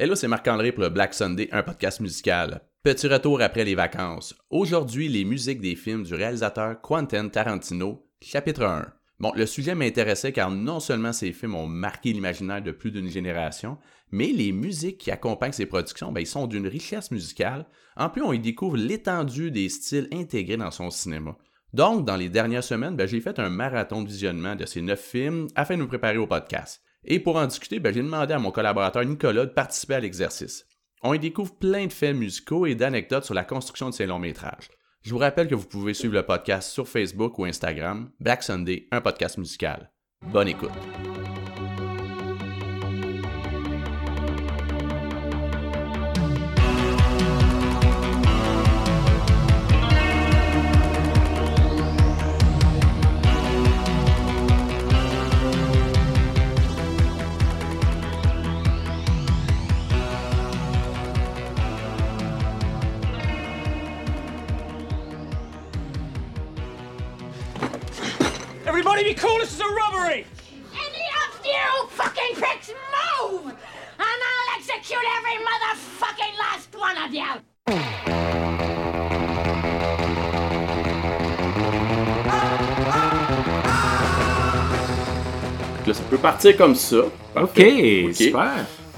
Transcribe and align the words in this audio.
Hello, 0.00 0.14
c'est 0.14 0.28
Marc-André 0.28 0.70
pour 0.70 0.84
le 0.84 0.90
Black 0.90 1.12
Sunday, 1.12 1.48
un 1.50 1.64
podcast 1.64 1.98
musical. 1.98 2.60
Petit 2.84 3.08
retour 3.08 3.42
après 3.42 3.64
les 3.64 3.74
vacances. 3.74 4.32
Aujourd'hui, 4.48 5.08
les 5.08 5.24
musiques 5.24 5.60
des 5.60 5.74
films 5.74 6.04
du 6.04 6.14
réalisateur 6.14 6.80
Quentin 6.80 7.28
Tarantino, 7.28 8.06
chapitre 8.22 8.62
1. 8.62 8.92
Bon, 9.18 9.32
le 9.34 9.44
sujet 9.44 9.74
m'intéressait 9.74 10.30
car 10.30 10.52
non 10.52 10.78
seulement 10.78 11.12
ces 11.12 11.32
films 11.32 11.56
ont 11.56 11.66
marqué 11.66 12.12
l'imaginaire 12.12 12.62
de 12.62 12.70
plus 12.70 12.92
d'une 12.92 13.10
génération, 13.10 13.76
mais 14.12 14.28
les 14.28 14.52
musiques 14.52 14.98
qui 14.98 15.10
accompagnent 15.10 15.50
ces 15.50 15.66
productions, 15.66 16.12
ben, 16.12 16.20
ils 16.20 16.28
sont 16.28 16.46
d'une 16.46 16.68
richesse 16.68 17.10
musicale. 17.10 17.66
En 17.96 18.08
plus, 18.08 18.22
on 18.22 18.32
y 18.32 18.38
découvre 18.38 18.76
l'étendue 18.76 19.50
des 19.50 19.68
styles 19.68 20.06
intégrés 20.12 20.58
dans 20.58 20.70
son 20.70 20.90
cinéma. 20.90 21.36
Donc, 21.72 22.06
dans 22.06 22.16
les 22.16 22.28
dernières 22.28 22.62
semaines, 22.62 22.94
ben, 22.94 23.08
j'ai 23.08 23.20
fait 23.20 23.40
un 23.40 23.50
marathon 23.50 24.02
de 24.02 24.08
visionnement 24.08 24.54
de 24.54 24.64
ces 24.64 24.80
neuf 24.80 25.00
films 25.00 25.48
afin 25.56 25.76
de 25.76 25.82
me 25.82 25.88
préparer 25.88 26.18
au 26.18 26.28
podcast. 26.28 26.84
Et 27.04 27.20
pour 27.20 27.36
en 27.36 27.46
discuter, 27.46 27.80
ben, 27.80 27.92
j'ai 27.92 28.02
demandé 28.02 28.34
à 28.34 28.38
mon 28.38 28.50
collaborateur 28.50 29.04
Nicolas 29.04 29.46
de 29.46 29.50
participer 29.50 29.94
à 29.94 30.00
l'exercice. 30.00 30.66
On 31.02 31.14
y 31.14 31.18
découvre 31.18 31.54
plein 31.54 31.86
de 31.86 31.92
faits 31.92 32.16
musicaux 32.16 32.66
et 32.66 32.74
d'anecdotes 32.74 33.24
sur 33.24 33.34
la 33.34 33.44
construction 33.44 33.88
de 33.88 33.94
ces 33.94 34.06
longs 34.06 34.18
métrages. 34.18 34.70
Je 35.02 35.10
vous 35.10 35.18
rappelle 35.18 35.48
que 35.48 35.54
vous 35.54 35.66
pouvez 35.66 35.94
suivre 35.94 36.14
le 36.14 36.24
podcast 36.24 36.70
sur 36.70 36.88
Facebook 36.88 37.38
ou 37.38 37.44
Instagram, 37.44 38.10
Black 38.18 38.42
Sunday, 38.42 38.88
un 38.90 39.00
podcast 39.00 39.38
musical. 39.38 39.92
Bonne 40.26 40.48
écoute. 40.48 40.72
Cool, 69.18 69.38
this 69.40 69.52
is 69.54 69.60
a 69.60 69.64
robbery! 69.68 70.26
Any 70.72 71.06
of 71.24 71.44
you 71.44 71.88
fucking 71.90 72.34
pricks 72.36 72.70
move! 72.70 73.46
And 73.46 74.18
I'll 74.28 74.56
execute 74.58 74.98
every 75.18 75.38
motherfucking 75.44 76.38
last 76.38 76.74
one 76.76 76.96
of 76.98 77.12
you! 77.14 78.48
Là, 85.86 85.94
ça 85.94 86.02
peut 86.10 86.18
partir 86.18 86.56
comme 86.56 86.74
ça. 86.74 86.96
Ok, 86.98 87.10
Parfait. 87.34 88.04
Ok. 88.08 88.14
super. 88.14 88.50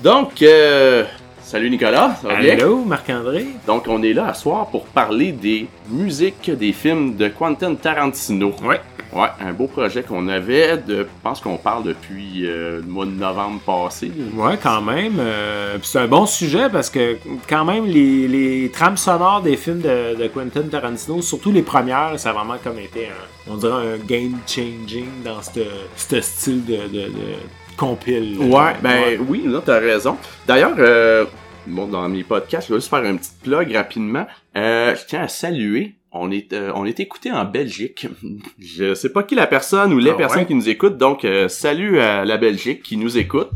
Donc, 0.03 0.43
euh, 0.43 1.05
salut 1.43 1.71
Nicolas, 1.71 2.17
ça 2.21 2.29
va 2.29 2.37
bien? 2.41 2.55
Allô, 2.55 2.85
Marc-André? 2.85 3.47
Donc, 3.67 3.85
on 3.87 4.03
est 4.03 4.13
là 4.13 4.29
à 4.29 4.35
soir 4.35 4.67
pour 4.71 4.87
parler 4.87 5.31
des 5.33 5.69
musiques 5.89 6.51
des 6.51 6.73
films 6.73 7.17
de 7.17 7.29
Quentin 7.29 7.75
Tarantino. 7.77 8.53
Ouais. 8.65 8.81
Ouais, 9.13 9.27
un 9.41 9.53
beau 9.53 9.67
projet 9.67 10.05
qu'on 10.05 10.29
avait, 10.29 10.77
de, 10.79 10.99
je 10.99 11.07
pense 11.23 11.41
qu'on 11.41 11.57
parle 11.57 11.83
depuis 11.83 12.47
euh, 12.47 12.77
le 12.77 12.87
mois 12.87 13.07
de 13.07 13.11
novembre 13.11 13.59
passé. 13.61 14.13
Ouais, 14.35 14.57
quand 14.63 14.81
même. 14.83 15.17
euh, 15.19 15.79
c'est 15.83 15.99
un 15.99 16.07
bon 16.07 16.27
sujet 16.27 16.69
parce 16.71 16.91
que, 16.91 17.17
quand 17.49 17.65
même, 17.65 17.87
les, 17.87 18.29
les 18.29 18.71
trames 18.71 18.97
sonores 18.97 19.43
des 19.43 19.57
films 19.57 19.81
de, 19.81 20.15
de 20.15 20.29
Quentin 20.29 20.63
Tarantino, 20.63 21.23
surtout 21.23 21.51
les 21.51 21.63
premières, 21.63 22.19
ça 22.21 22.31
a 22.31 22.33
vraiment 22.35 22.59
comme 22.63 22.79
été 22.79 23.07
un, 23.07 23.53
on 23.53 23.57
dirait 23.57 23.95
un 23.95 23.97
game 23.99 24.37
changing 24.47 25.09
dans 25.25 25.41
ce 25.43 26.21
style 26.21 26.65
de, 26.65 26.77
de, 26.77 27.03
de 27.09 27.35
compile. 27.77 28.39
Ouais, 28.39 28.75
ben 28.81 29.19
oui, 29.29 29.43
là, 29.45 29.61
t'as 29.65 29.81
raison. 29.81 30.17
D'ailleurs, 30.47 30.75
euh, 30.79 31.25
bon, 31.67 31.87
dans 31.87 32.09
mes 32.09 32.23
podcasts, 32.23 32.69
je 32.69 32.75
vais 32.75 32.79
juste 32.81 32.91
faire 32.91 33.05
un 33.05 33.17
petit 33.17 33.33
plug 33.43 33.75
rapidement. 33.75 34.27
Euh, 34.57 34.95
je 34.95 35.05
tiens 35.07 35.23
à 35.23 35.29
saluer. 35.29 35.95
On 36.13 36.31
est, 36.33 36.53
euh, 36.53 36.73
on 36.75 36.85
est 36.85 36.99
écouté 36.99 37.31
en 37.31 37.45
Belgique. 37.45 38.07
Je 38.59 38.95
sais 38.95 39.11
pas 39.11 39.23
qui 39.23 39.35
la 39.37 39.47
personne 39.47 39.93
ou 39.93 39.99
les 39.99 40.11
Ah 40.11 40.15
personnes 40.15 40.41
ouais? 40.41 40.47
qui 40.47 40.55
nous 40.55 40.69
écoutent, 40.69 40.99
donc 40.99 41.25
euh, 41.25 41.49
salut 41.49 42.01
à 42.01 42.25
la 42.25 42.37
Belgique 42.37 42.83
qui 42.83 42.97
nous 42.97 43.17
écoute. 43.17 43.51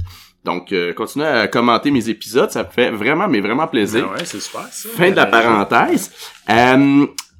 Donc, 0.44 0.72
euh, 0.72 0.92
continuez 0.92 1.26
à 1.26 1.48
commenter 1.48 1.90
mes 1.90 2.10
épisodes, 2.10 2.50
ça 2.50 2.64
me 2.64 2.68
fait 2.68 2.90
vraiment, 2.90 3.26
mais 3.28 3.40
vraiment 3.40 3.66
plaisir. 3.66 4.06
Ah 4.10 4.18
ouais, 4.18 4.24
c'est 4.26 4.40
super 4.40 4.66
ça. 4.70 4.88
Fin 4.90 5.10
de 5.10 5.16
la 5.16 5.24
parenthèse. 5.26 6.12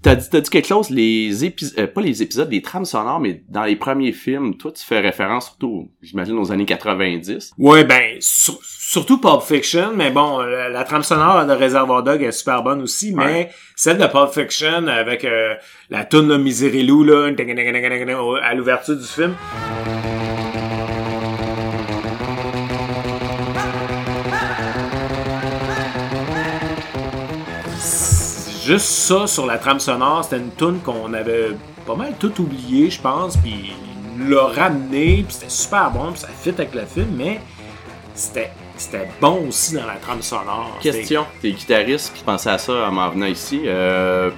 Euh, 0.07 0.11
t'as 0.11 0.15
dit, 0.17 0.29
t'as 0.31 0.41
dit 0.41 0.51
quelque 0.51 0.69
chose, 0.69 0.91
les 0.91 1.45
épisodes, 1.45 1.87
pas 1.87 2.01
les 2.03 2.23
épisodes, 2.23 2.51
les 2.51 2.61
trames 2.63 2.85
sonores, 2.85 3.21
mais 3.21 3.43
dans 3.49 3.65
les 3.65 3.77
premiers 3.77 4.13
films, 4.13 4.57
toi, 4.57 4.71
tu 4.73 4.85
fais 4.85 5.01
référence 5.01 5.47
surtout, 5.47 5.89
j'imagine, 6.03 6.39
aux 6.39 6.53
années 6.53 6.67
90. 6.67 7.53
Ouais, 7.59 7.85
ben, 7.85 8.17
sur- 8.21 8.59
surtout 8.63 9.19
Pulp 9.19 9.41
Fiction, 9.43 9.93
mais 9.97 10.11
bon, 10.11 10.39
la, 10.41 10.69
la 10.69 10.85
trame 10.85 11.03
sonore 11.03 11.47
de 11.47 11.53
Reservoir 11.53 12.03
Dog 12.03 12.23
est 12.23 12.33
super 12.33 12.63
bonne 12.63 12.83
aussi, 12.83 13.13
mais 13.15 13.25
Ouais. 13.25 13.51
celle 13.77 13.97
de 13.99 14.07
Pulp 14.07 14.31
Fiction 14.33 14.87
avec 14.89 15.25
euh, 15.25 15.55
la 15.91 16.05
toune 16.05 16.29
de 16.29 16.37
Miserelou, 16.37 17.03
là, 17.05 17.31
à 18.43 18.55
l'ouverture 18.55 18.97
du 18.97 19.05
film. 19.07 19.35
Juste 28.65 28.87
ça 28.87 29.27
sur 29.27 29.47
la 29.47 29.59
trame 29.59 29.81
sonore, 29.81 30.25
c'était 30.25 30.39
une 30.39 30.51
tune 30.57 30.81
qu'on 30.81 31.13
avait 31.13 31.51
pas 31.87 31.95
mal 31.95 32.15
tout 32.19 32.33
oublié, 32.41 32.89
je 32.91 33.01
pense, 33.01 33.37
puis 33.37 33.73
il 34.19 34.31
l'a 34.31 34.45
ramené, 34.47 35.25
puis 35.27 35.35
c'était 35.35 35.51
super 35.51 35.91
bon, 35.91 36.13
puis 36.13 36.21
ça 36.21 36.29
fit 36.29 36.51
avec 36.51 36.75
le 36.75 36.83
film, 36.87 37.09
mais 37.17 37.41
c'était 38.15 38.51
c'était 38.77 39.09
bon 39.21 39.47
aussi 39.49 39.75
dans 39.75 39.87
la 39.87 39.95
trame 39.97 40.23
sonore. 40.23 40.79
Question, 40.81 41.27
t'es 41.43 41.51
guitariste, 41.53 42.11
puis 42.13 42.21
je 42.21 42.25
pensais 42.25 42.51
à 42.51 42.59
ça 42.59 42.73
en 42.89 42.91
m'en 42.93 43.09
venant 43.11 43.27
ici. 43.27 43.63
Euh, 43.67 44.31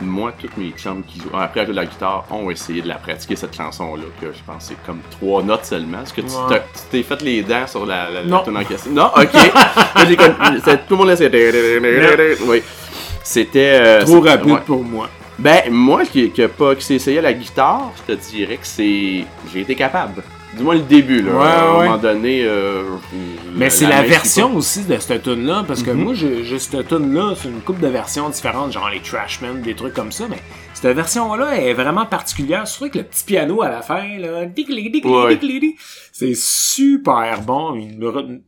moi, 0.00 0.32
tous 0.38 0.48
mes 0.56 0.70
chums 0.70 1.02
qui 1.04 1.18
jouent, 1.20 1.36
après 1.38 1.60
à 1.60 1.64
jouer 1.64 1.74
de 1.74 1.80
la 1.80 1.86
guitare, 1.86 2.24
ont 2.30 2.50
essayé 2.50 2.82
de 2.82 2.88
la 2.88 2.94
pratiquer, 2.96 3.36
cette 3.36 3.54
chanson-là, 3.54 4.04
que 4.20 4.28
je 4.32 4.38
pense 4.46 4.64
c'est 4.64 4.82
comme 4.86 5.00
trois 5.10 5.42
notes 5.42 5.64
seulement. 5.66 6.02
Est-ce 6.02 6.14
que 6.14 6.20
tu 6.22 6.28
Ouais. 6.28 6.42
t'as- 6.48 6.58
tu 6.60 6.82
t'es 6.90 7.02
fait 7.02 7.20
les 7.22 7.42
dents 7.42 7.66
sur 7.66 7.84
la, 7.84 8.08
la, 8.10 8.22
la 8.22 8.26
Non. 8.28 8.42
tune 8.44 8.56
en 8.56 8.64
question? 8.64 8.92
Non? 8.92 9.10
Ok. 9.16 9.32
Tout 10.88 10.94
le 10.94 10.96
monde 10.96 11.08
laissait... 11.08 12.38
Oui. 12.46 12.62
C'était... 13.24 13.80
euh, 13.82 14.04
Trop 14.04 14.20
rapide 14.20 14.52
ouais. 14.52 14.60
pour 14.66 14.82
moi. 14.84 15.08
Ben, 15.38 15.62
moi 15.70 16.02
qui, 16.04 16.28
pas, 16.56 16.74
qui 16.74 16.84
s'est 16.84 16.94
essayé 16.96 17.18
à 17.18 17.22
la 17.22 17.32
guitare, 17.32 17.92
je 18.06 18.14
te 18.14 18.20
dirais 18.30 18.56
que 18.56 18.66
c'est. 18.66 19.24
J'ai 19.52 19.60
été 19.60 19.74
capable. 19.74 20.22
Dis-moi 20.54 20.74
le 20.74 20.80
début, 20.82 21.22
là. 21.22 21.32
Ouais, 21.32 21.46
à 21.46 21.64
un 21.64 21.78
ouais. 21.78 21.84
moment 21.86 21.96
donné. 21.98 22.42
euh, 22.44 22.82
Mais 23.54 23.70
c'est 23.70 23.86
la 23.86 24.02
version 24.02 24.54
aussi 24.54 24.84
de 24.84 24.96
cette 24.98 25.22
tune 25.22 25.46
là 25.46 25.64
parce 25.66 25.82
que 25.82 25.90
Mhm. 25.90 26.02
moi 26.04 26.12
j'ai 26.14 26.58
cette 26.58 26.86
tune 26.88 27.14
là, 27.14 27.32
c'est 27.34 27.48
une 27.48 27.60
couple 27.62 27.80
de 27.80 27.88
versions 27.88 28.28
différentes, 28.28 28.72
genre 28.72 28.90
les 28.90 29.00
Trashmen, 29.00 29.62
des 29.62 29.74
trucs 29.74 29.94
comme 29.94 30.12
ça, 30.12 30.24
mais 30.28 30.36
cette 30.82 30.96
version 30.96 31.34
là 31.34 31.56
est 31.56 31.72
vraiment 31.74 32.04
particulière, 32.06 32.66
surtout 32.66 32.84
avec 32.84 32.94
le 32.96 33.02
petit 33.04 33.24
piano 33.24 33.62
à 33.62 33.68
la 33.70 33.82
fin 33.82 34.18
là, 34.18 34.40
Ouais. 35.04 35.38
c'est 36.12 36.34
super 36.34 37.40
bon. 37.42 37.78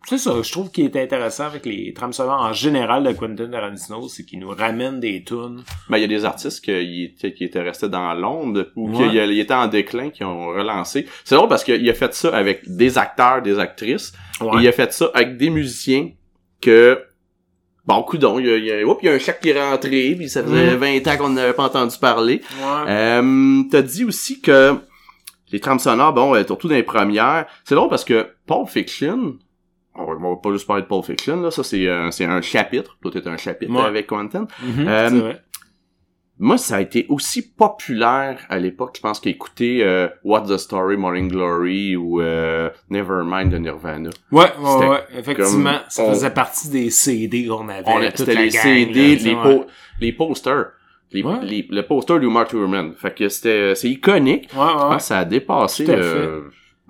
C'est 0.08 0.18
ça, 0.18 0.32
je 0.42 0.50
trouve 0.52 0.70
qu'il 0.70 0.84
est 0.84 0.96
intéressant 0.96 1.44
avec 1.44 1.64
les 1.64 1.92
trames 1.94 2.12
sonores 2.12 2.40
en 2.42 2.52
général 2.52 3.04
de 3.04 3.12
Quentin 3.12 3.48
Tarantino, 3.48 4.08
c'est 4.08 4.24
qu'il 4.24 4.40
nous 4.40 4.48
ramène 4.50 5.00
des 5.00 5.22
tunes. 5.24 5.62
Ben, 5.88 5.98
il 5.98 6.00
y 6.02 6.04
a 6.04 6.08
des 6.08 6.24
artistes 6.24 6.64
qui, 6.64 7.04
étaient- 7.04 7.32
qui 7.32 7.44
étaient 7.44 7.62
restés 7.62 7.88
dans 7.88 8.12
l'onde 8.14 8.70
ou 8.76 8.90
Ouais. 8.90 9.08
qui 9.10 9.40
était 9.40 9.54
en 9.54 9.68
déclin, 9.68 10.10
qui 10.10 10.24
ont 10.24 10.48
relancé. 10.48 11.06
C'est 11.24 11.36
drôle 11.36 11.48
parce 11.48 11.64
qu'il 11.64 11.88
a 11.88 11.94
fait 11.94 12.14
ça 12.14 12.36
avec 12.36 12.62
des 12.68 12.98
acteurs, 12.98 13.42
des 13.42 13.58
actrices. 13.58 14.12
Ouais. 14.40 14.48
Et 14.58 14.62
il 14.64 14.68
a 14.68 14.72
fait 14.72 14.92
ça 14.92 15.10
avec 15.14 15.36
des 15.36 15.50
musiciens 15.50 16.10
que. 16.60 17.00
Bon, 17.86 18.02
coudon, 18.02 18.38
il 18.38 18.46
y 18.46 18.50
a, 18.50 18.56
il 18.56 18.64
y 18.64 18.72
a, 18.72 18.82
oups, 18.86 19.00
il 19.02 19.06
y 19.06 19.08
a 19.10 19.12
un 19.12 19.18
chèque 19.18 19.40
qui 19.40 19.50
est 19.50 19.60
rentré, 19.62 20.14
puis 20.16 20.28
ça 20.30 20.42
faisait 20.42 20.70
Mhm. 20.72 20.76
20 21.02 21.06
ans 21.08 21.16
qu'on 21.18 21.28
n'avait 21.30 21.52
pas 21.52 21.64
entendu 21.64 21.96
parler. 22.00 22.40
Ouais. 22.58 22.90
Euh, 22.90 23.62
t'as 23.70 23.82
dit 23.82 24.04
aussi 24.04 24.40
que 24.40 24.76
les 25.52 25.60
trames 25.60 25.78
sonores, 25.78 26.14
bon, 26.14 26.34
euh, 26.34 26.42
surtout 26.46 26.68
dans 26.68 26.74
les 26.74 26.82
premières, 26.82 27.46
c'est 27.64 27.74
drôle 27.74 27.90
parce 27.90 28.04
que 28.04 28.28
Pulp 28.46 28.68
Fiction, 28.68 29.34
on 29.94 30.04
va, 30.06 30.36
pas 30.42 30.50
juste 30.52 30.66
parler 30.66 30.82
de 30.82 30.88
Pulp 30.88 31.04
Fiction, 31.04 31.40
là, 31.42 31.50
ça 31.50 31.62
c'est 31.62 31.86
euh, 31.86 32.10
c'est 32.10 32.24
un 32.24 32.40
chapitre, 32.40 32.96
t'es 33.12 33.28
un 33.28 33.36
chapitre 33.36 33.72
Ouais. 33.72 33.82
avec 33.82 34.06
Quentin. 34.06 34.46
Mhm, 34.62 34.88
euh. 34.88 35.32
Moi, 36.40 36.58
ça 36.58 36.76
a 36.76 36.80
été 36.80 37.06
aussi 37.08 37.42
populaire 37.42 38.40
à 38.48 38.58
l'époque, 38.58 38.94
je 38.96 39.00
pense 39.00 39.20
qu'écouter 39.20 39.84
euh, 39.84 40.08
What's 40.24 40.48
the 40.48 40.56
Story, 40.56 40.96
Morning 40.96 41.28
Glory 41.28 41.94
ou 41.94 42.20
euh, 42.20 42.70
Nevermind 42.90 43.50
de 43.52 43.58
Nirvana. 43.58 44.10
Ouais, 44.32 44.46
ouais, 44.60 44.86
ouais, 44.88 44.98
effectivement, 45.16 45.78
ça 45.88 46.02
on- 46.02 46.10
faisait 46.10 46.30
partie 46.30 46.68
des 46.70 46.90
CD 46.90 47.46
qu'on 47.46 47.68
avait. 47.68 48.10
C'était 48.16 48.34
les 48.34 48.48
gang, 48.48 48.62
CD, 48.62 49.16
là, 49.16 49.22
les, 49.22 49.34
ouais. 49.34 49.66
les 50.00 50.12
posters. 50.12 50.72
Les, 51.12 51.22
Ouais. 51.22 51.38
les- 51.42 51.68
le 51.70 51.82
poster 51.82 52.18
de 52.18 52.26
Mark. 52.26 52.52
Fait 52.96 53.14
que 53.14 53.28
c'était 53.28 53.76
c'est 53.76 53.88
iconique. 53.90 54.48
Ouais, 54.54 54.60
ouais, 54.60 54.66
Je 54.72 54.78
pense 54.78 54.96
que 54.96 55.02
ça 55.02 55.18
a 55.20 55.24
dépassé. 55.24 55.84
Tout 55.84 55.92
à 55.92 55.94
euh, 55.94 56.40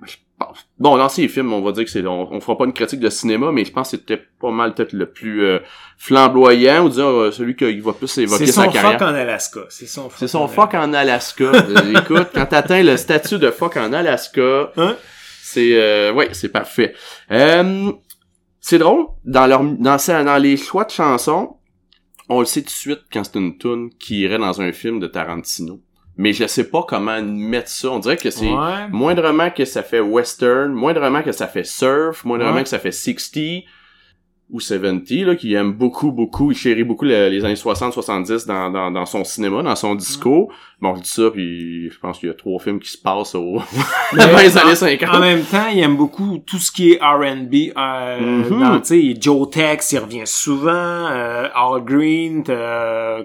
je 0.07 0.15
pense- 0.39 0.63
Bon, 0.77 0.97
dans 0.97 1.07
ces 1.07 1.29
films, 1.29 1.53
on 1.53 1.61
va 1.61 1.71
dire 1.71 1.85
que 1.85 1.89
c'est. 1.89 2.05
On, 2.05 2.33
on 2.33 2.41
fera 2.41 2.57
pas 2.57 2.65
une 2.65 2.73
critique 2.73 2.99
de 2.99 3.09
cinéma, 3.09 3.49
mais 3.53 3.63
je 3.63 3.71
pense 3.71 3.91
que 3.91 3.97
c'était 3.97 4.21
pas 4.41 4.51
mal 4.51 4.73
peut-être 4.73 4.91
le 4.91 5.05
plus 5.09 5.45
euh, 5.45 5.59
flamboyant, 5.97 6.85
ou 6.85 6.89
dire 6.89 7.05
euh, 7.07 7.31
celui 7.31 7.55
qui 7.55 7.79
va 7.79 7.93
plus 7.93 8.17
évoquer 8.17 8.45
C'est 8.45 8.51
sa 8.51 8.65
son 8.65 8.71
carrière. 8.71 8.91
fuck 8.99 9.01
en 9.03 9.13
Alaska. 9.15 9.61
C'est 9.69 9.87
son 9.87 10.03
fuck. 10.09 10.19
C'est 10.19 10.27
son 10.27 10.39
en 10.39 10.47
fuck 10.49 10.73
en 10.73 10.93
Alaska. 10.93 11.45
Euh, 11.53 11.99
Écoute, 12.01 12.27
quand 12.33 12.45
t'atteins 12.45 12.83
le 12.83 12.97
statut 12.97 13.39
de 13.39 13.51
fuck 13.51 13.77
en 13.77 13.93
Alaska, 13.93 14.71
Hein? 14.75 14.95
c'est 15.41 15.71
euh, 15.79 16.11
ouais, 16.13 16.29
c'est 16.33 16.49
parfait. 16.49 16.93
Euh, 17.31 17.91
C'est 18.59 18.79
drôle, 18.79 19.05
dans 19.23 19.47
leur 19.47 19.63
dans, 19.63 19.97
dans 20.25 20.37
les 20.41 20.57
choix 20.57 20.83
de 20.83 20.91
chansons, 20.91 21.55
on 22.27 22.39
le 22.39 22.45
sait 22.45 22.61
tout 22.63 22.67
de 22.67 22.71
suite 22.71 23.01
quand 23.13 23.23
c'est 23.23 23.35
une 23.39 23.57
tune 23.57 23.91
qui 23.97 24.21
irait 24.21 24.39
dans 24.39 24.59
un 24.61 24.71
film 24.73 24.99
de 24.99 25.07
Tarantino. 25.07 25.79
Mais 26.17 26.31
je 26.33 26.47
sais 26.47 26.63
pas 26.69 26.83
comment 26.87 27.21
mettre 27.21 27.69
ça. 27.69 27.89
On 27.91 27.99
dirait 27.99 28.15
que 28.17 28.29
c'est 28.29 28.49
Ouais. 28.49 28.87
moindrement 28.89 29.49
que 29.49 29.65
ça 29.65 29.83
fait 29.83 29.99
western, 29.99 30.71
moindrement 30.71 31.21
que 31.21 31.31
ça 31.33 31.47
fait 31.47 31.65
surf, 31.65 32.23
moindrement 32.23 32.55
Ouais. 32.55 32.63
que 32.63 32.69
ça 32.69 32.79
fait 32.79 32.91
60 32.93 33.63
ou 34.51 34.59
70 34.59 35.23
là 35.25 35.35
qui 35.35 35.53
aime 35.55 35.71
beaucoup 35.73 36.11
beaucoup, 36.11 36.51
il 36.51 36.55
chérit 36.57 36.83
beaucoup 36.83 37.05
le- 37.05 37.29
les 37.29 37.43
années 37.43 37.55
60 37.55 37.93
70 37.93 38.45
dans, 38.45 38.69
dans 38.69 38.91
dans 38.91 39.05
son 39.07 39.23
cinéma, 39.23 39.63
dans 39.63 39.75
son 39.75 39.95
disco. 39.95 40.51
Bon, 40.81 40.95
je 40.95 41.01
dis 41.01 41.09
ça 41.09 41.31
puis 41.33 41.89
je 41.89 41.97
pense 41.99 42.19
qu'il 42.19 42.27
y 42.29 42.31
a 42.31 42.35
trois 42.35 42.59
films 42.59 42.79
qui 42.79 42.89
se 42.91 42.97
passent 42.99 43.33
au 43.33 43.57
avant 44.17 44.37
les 44.41 44.55
années 44.57 44.75
50. 44.75 45.15
En 45.15 45.19
même 45.19 45.41
temps, 45.43 45.67
il 45.73 45.79
aime 45.79 45.97
beaucoup 45.97 46.37
tout 46.45 46.57
ce 46.59 46.71
qui 46.71 46.91
est 46.91 46.99
R&B. 47.01 47.71
Euh, 47.75 48.19
Mhm. 48.19 48.59
dans, 48.59 48.79
tu 48.81 49.13
sais, 49.13 49.17
Joe 49.19 49.49
Tex, 49.49 49.91
il 49.93 49.99
revient 49.99 50.25
souvent. 50.27 50.71
Euh, 50.73 51.47
Al 51.55 51.81
Green, 51.83 52.43
euh, 52.49 53.23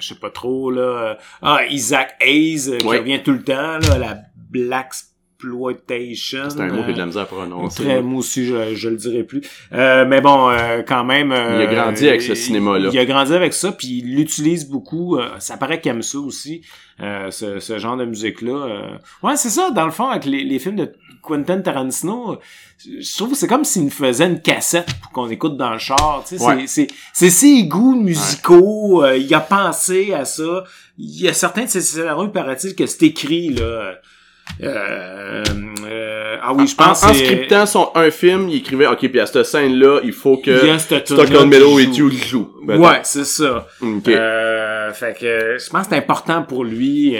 je 0.00 0.08
sais 0.08 0.18
pas 0.20 0.30
trop, 0.30 0.70
là. 0.72 1.16
Ah, 1.42 1.60
Isaac 1.70 2.16
Hayes, 2.20 2.70
euh, 2.70 2.78
qui 2.78 2.86
Ouais. 2.86 2.98
revient 2.98 3.22
tout 3.22 3.32
le 3.32 3.42
temps, 3.44 3.78
là. 3.78 3.98
La 3.98 4.18
Black 4.50 4.92
Exploitation. 5.40 6.50
C'est 6.50 6.60
un 6.60 6.68
mot 6.68 6.82
que 6.82 6.86
j'ai 6.88 6.92
de 6.92 6.98
la 6.98 7.04
euh, 7.04 7.06
misère 7.06 7.22
à 7.22 7.26
prononcer. 7.26 7.82
Très, 7.82 8.02
moi 8.02 8.18
aussi, 8.20 8.44
je, 8.46 8.74
je 8.74 8.88
le 8.88 8.96
dirais 8.96 9.24
plus. 9.24 9.40
Euh, 9.72 10.04
mais 10.06 10.20
bon, 10.20 10.50
euh, 10.50 10.82
quand 10.86 11.04
même... 11.04 11.32
euh, 11.32 11.62
Il 11.62 11.68
a 11.68 11.74
grandi 11.74 12.08
avec 12.08 12.22
ce 12.22 12.34
cinéma-là. 12.34 12.90
Il 12.92 12.98
a 12.98 13.04
grandi 13.04 13.32
avec 13.34 13.52
ça, 13.52 13.72
puis 13.72 13.98
il 14.04 14.14
l'utilise 14.16 14.68
beaucoup. 14.68 15.16
euh, 15.16 15.28
ça 15.38 15.56
paraît 15.56 15.80
qu'il 15.80 15.90
aime 15.92 16.02
ça 16.02 16.18
aussi, 16.18 16.62
euh, 17.00 17.30
ce, 17.30 17.58
ce 17.60 17.78
genre 17.78 17.96
de 17.96 18.04
musique-là. 18.04 18.98
Ouais, 19.22 19.36
c'est 19.36 19.50
ça, 19.50 19.70
dans 19.70 19.84
le 19.86 19.90
fond, 19.92 20.08
avec 20.08 20.24
les, 20.24 20.44
les 20.44 20.58
films 20.58 20.76
de 20.76 20.92
Quentin 21.22 21.60
Tarantino, 21.60 22.38
je 22.82 23.16
trouve 23.16 23.30
que 23.32 23.36
c'est 23.36 23.46
comme 23.48 23.64
s'il 23.64 23.84
nous 23.84 23.90
faisait 23.90 24.26
une 24.26 24.40
cassette 24.40 24.88
pour 25.02 25.12
qu'on 25.12 25.28
écoute 25.28 25.56
dans 25.56 25.72
le 25.72 25.78
char. 25.78 26.24
Tu 26.26 26.38
sais, 26.38 26.44
Ouais. 26.44 26.64
c'est, 26.66 26.86
c'est, 26.88 26.88
c'est 27.12 27.30
ses 27.30 27.64
goûts 27.64 27.94
musicaux, 28.00 29.04
euh, 29.04 29.16
il 29.18 29.32
a 29.34 29.40
pensé 29.40 30.12
à 30.14 30.24
ça. 30.24 30.64
Il 30.98 31.20
y 31.20 31.28
a 31.28 31.32
certains 31.32 31.64
de 31.64 31.68
ses 31.68 31.80
scénarios, 31.82 32.24
il 32.24 32.30
paraît-il, 32.32 32.74
que 32.74 32.86
c'est 32.86 33.02
écrit, 33.04 33.50
là... 33.50 33.94
Euh, 34.62 35.44
euh, 35.86 36.36
ah 36.42 36.52
oui, 36.52 36.66
je 36.66 36.74
En, 36.74 36.88
pense 36.88 37.04
en 37.04 37.14
scriptant 37.14 37.66
son, 37.66 37.90
un 37.94 38.10
film, 38.10 38.48
il 38.48 38.56
écrivait, 38.56 38.86
OK, 38.86 39.08
puis 39.08 39.20
à 39.20 39.26
cette 39.26 39.44
scène-là, 39.44 40.00
il 40.04 40.12
faut 40.12 40.36
que 40.36 40.50
il 40.50 40.68
y 40.68 40.70
a 40.70 40.78
cette 40.78 41.06
Stockholm 41.06 41.50
qui 41.50 41.56
et. 41.56 42.02
Hugh 42.02 42.12
jouent. 42.12 42.50
Ouais, 42.66 43.00
c'est 43.02 43.24
ça. 43.24 43.66
Euh, 43.82 44.92
fait 44.92 45.18
que 45.18 45.56
je 45.58 45.70
pense 45.70 45.82
que 45.82 45.88
c'est 45.90 45.98
important 45.98 46.42
pour 46.42 46.64
lui. 46.64 47.16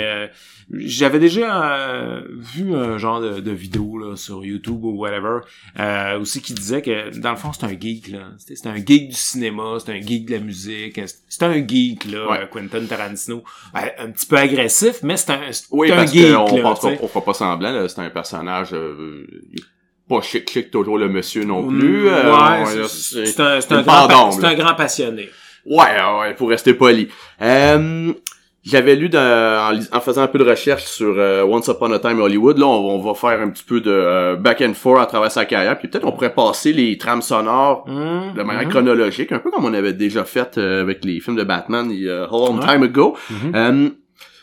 J'avais 0.72 1.18
déjà 1.18 1.72
euh, 1.80 2.20
vu 2.30 2.74
un 2.76 2.96
genre 2.96 3.20
de, 3.20 3.40
de 3.40 3.50
vidéo 3.50 3.98
là, 3.98 4.14
sur 4.16 4.44
YouTube 4.44 4.84
ou 4.84 4.96
whatever 4.98 5.40
euh, 5.80 6.20
aussi 6.20 6.40
qui 6.40 6.54
disait 6.54 6.80
que 6.80 7.18
dans 7.18 7.30
le 7.32 7.36
fond 7.36 7.50
c'est 7.52 7.64
un 7.66 7.70
geek 7.78 8.08
là. 8.08 8.28
C'est 8.38 8.66
un 8.68 8.76
geek 8.76 9.08
du 9.08 9.14
cinéma, 9.16 9.78
c'est 9.84 9.90
un 9.92 10.00
geek 10.00 10.26
de 10.26 10.34
la 10.34 10.38
musique, 10.40 11.00
c'est 11.28 11.42
un 11.42 11.66
geek 11.66 12.04
là, 12.04 12.30
Ouais. 12.30 12.48
Quentin 12.52 12.84
Tarantino. 12.86 13.42
Ben, 13.74 13.90
un 13.98 14.10
petit 14.10 14.26
peu 14.26 14.36
agressif, 14.36 15.00
mais 15.02 15.16
c'est 15.16 15.30
un, 15.32 15.40
Oui, 15.72 15.90
un 15.90 15.96
parce 15.96 16.12
geek 16.12 16.32
qu'on 16.34 16.56
là. 16.58 16.62
pense 16.62 16.80
qu'on 16.80 17.08
fera 17.08 17.24
pas 17.24 17.34
semblant, 17.34 17.88
c'est 17.88 18.00
un 18.00 18.10
personnage 18.10 18.68
euh, 18.72 19.26
pas 20.08 20.20
chic 20.20 20.48
chic 20.50 20.70
toujours 20.70 20.98
le 20.98 21.08
monsieur 21.08 21.44
non 21.44 21.66
plus. 21.66 22.04
Mm, 22.04 22.06
euh, 22.06 22.32
ouais, 22.32 22.82
on- 22.84 22.86
c'est 22.88 23.40
un, 23.40 23.60
c'est 23.60 23.72
un 23.72 23.78
un 23.78 24.54
grand 24.54 24.74
passionné. 24.76 25.30
Ouais, 25.66 25.84
ouais, 26.20 26.34
pour 26.34 26.48
rester 26.48 26.74
poli. 26.74 27.08
Euh, 27.42 28.12
j'avais 28.62 28.94
lu 28.96 29.08
dans- 29.08 29.72
en, 29.72 29.96
en 29.96 30.00
faisant 30.00 30.22
un 30.22 30.26
peu 30.26 30.38
de 30.38 30.44
recherche 30.44 30.84
sur 30.84 31.14
euh, 31.16 31.42
Once 31.44 31.66
Upon 31.68 31.92
a 31.92 31.98
Time 31.98 32.20
Hollywood, 32.20 32.58
là, 32.58 32.66
on, 32.66 32.96
on 32.96 32.98
va 33.00 33.14
faire 33.14 33.40
un 33.40 33.48
petit 33.48 33.64
peu 33.64 33.80
de 33.80 33.90
euh, 33.90 34.36
back 34.36 34.60
and 34.60 34.74
forth 34.74 35.00
à 35.00 35.06
travers 35.06 35.30
sa 35.30 35.44
carrière, 35.46 35.78
puis 35.78 35.88
peut-être 35.88 36.06
on 36.06 36.12
pourrait 36.12 36.34
passer 36.34 36.72
les 36.72 36.98
trames 36.98 37.22
sonores 37.22 37.84
Hum, 37.88 38.34
de 38.36 38.42
manière 38.42 38.64
hum. 38.64 38.68
chronologique, 38.70 39.32
un 39.32 39.38
peu 39.38 39.50
comme 39.50 39.64
on 39.64 39.72
avait 39.74 39.92
déjà 39.94 40.24
fait 40.24 40.58
euh, 40.58 40.82
avec 40.82 41.04
les 41.04 41.20
films 41.20 41.36
de 41.36 41.44
Batman 41.44 41.88
il 41.90 42.02
y 42.02 42.10
a 42.10 42.26
long 42.26 42.58
Ouais. 42.58 42.66
time 42.66 42.82
ago. 42.82 43.16
Mhm. 43.30 43.52
Euh, 43.54 43.88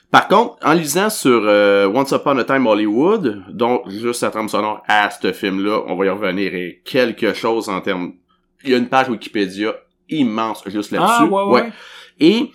par 0.09 0.27
contre, 0.29 0.55
en 0.65 0.71
lisant 0.73 1.09
sur 1.09 1.41
euh, 1.45 1.85
Once 1.93 2.11
Upon 2.11 2.37
a 2.37 2.43
Time 2.45 2.65
Hollywood, 2.65 3.43
donc 3.49 3.89
juste 3.89 4.23
la 4.23 4.31
trame 4.31 4.47
sonore 4.49 4.81
à 4.87 5.09
ce 5.11 5.31
film-là, 5.33 5.81
on 5.87 5.95
va 5.95 6.05
y 6.05 6.09
revenir 6.09 6.55
et 6.55 6.81
quelque 6.85 7.33
chose 7.33 7.67
en 7.69 7.81
termes... 7.81 8.13
Il 8.63 8.71
y 8.71 8.73
a 8.73 8.77
une 8.77 8.87
page 8.87 9.09
Wikipédia 9.09 9.75
immense 10.09 10.63
juste 10.67 10.91
là-dessus. 10.91 11.11
Ah 11.19 11.25
ouais, 11.25 11.43
ouais. 11.53 11.69
Et 12.21 12.49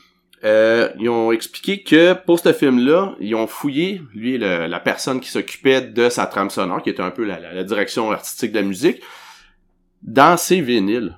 euh, 0.45 0.89
ils 0.99 1.09
ont 1.09 1.31
expliqué 1.33 1.83
que 1.83 2.15
pour 2.15 2.39
ce 2.41 2.53
film-là, 2.53 3.15
ils 3.21 3.35
ont 3.35 3.47
fouillé, 3.47 4.03
lui, 4.15 4.39
le- 4.39 4.67
la 4.67 4.81
personne 4.81 5.21
qui 5.21 5.29
s'occupait 5.31 5.81
de 5.83 6.09
sa 6.09 6.27
trame 6.27 6.51
sonore, 6.51 6.83
qui 6.83 6.91
était 6.91 7.03
un 7.03 7.11
peu 7.13 7.25
la, 7.25 7.39
la- 7.39 7.53
la 7.55 7.65
direction 7.65 8.11
artistique 8.11 8.51
de 8.53 8.59
la 8.59 8.67
musique, 8.67 9.01
dans 10.03 10.37
ses 10.37 10.61
vinyles. 10.61 11.17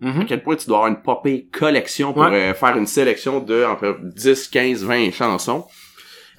Mhm. 0.00 0.22
À 0.22 0.24
quel 0.24 0.42
point 0.42 0.56
tu 0.56 0.66
dois 0.66 0.78
avoir 0.78 0.90
une 0.90 1.02
popée 1.02 1.46
collection 1.52 2.12
pour 2.12 2.22
Ouais. 2.22 2.50
euh, 2.50 2.54
faire 2.54 2.76
une 2.76 2.86
sélection 2.86 3.40
de 3.40 3.64
entre 3.64 3.98
10, 4.02 4.48
15, 4.48 4.82
20 4.84 5.10
chansons. 5.12 5.66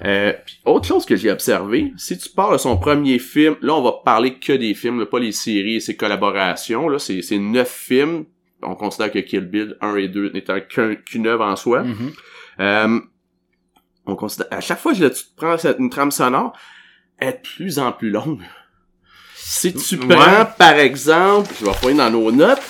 Euh, 0.03 0.33
puis 0.45 0.59
autre 0.65 0.85
chose 0.85 1.05
que 1.05 1.15
j'ai 1.15 1.31
observé, 1.31 1.93
si 1.95 2.17
tu 2.17 2.27
parles 2.29 2.53
de 2.53 2.57
son 2.57 2.75
premier 2.77 3.17
film, 3.17 3.55
là 3.61 3.75
on 3.75 3.81
va 3.81 3.93
parler 4.03 4.33
que 4.39 4.51
des 4.51 4.73
films, 4.73 4.99
là, 4.99 5.05
pas 5.05 5.19
les 5.19 5.31
séries 5.31 5.75
et 5.75 5.79
ses 5.79 5.95
collaborations, 5.95 6.89
là 6.89 6.99
c'est 6.99 7.21
neuf 7.37 7.69
films. 7.71 8.25
On 8.65 8.75
considère 8.75 9.11
que 9.11 9.19
Kill 9.19 9.41
Bill 9.41 9.77
1 9.81 9.95
et 9.97 10.07
2 10.07 10.29
n'étant 10.33 10.59
qu'un- 10.59 10.95
qu'une 10.95 11.27
œuvre 11.27 11.45
en 11.45 11.55
soi. 11.55 11.83
Mhm. 11.83 12.11
Euh, 12.59 12.99
on 14.05 14.15
considère, 14.15 14.47
à 14.51 14.61
chaque 14.61 14.79
fois 14.79 14.93
que 14.93 15.07
tu 15.07 15.23
prends 15.35 15.57
cette- 15.57 15.77
une 15.79 15.89
trame 15.89 16.11
sonore, 16.11 16.53
elle 17.17 17.29
est 17.29 17.31
de 17.33 17.37
plus 17.55 17.79
en 17.79 17.91
plus 17.91 18.09
longue. 18.09 18.41
Si 19.35 19.73
tu 19.73 19.97
Ouais. 19.97 20.15
prends, 20.15 20.45
par 20.57 20.73
exemple, 20.73 21.49
je 21.59 21.65
vais 21.65 21.73
fouiller 21.73 21.97
dans 21.97 22.09
nos 22.09 22.31
notes, 22.31 22.61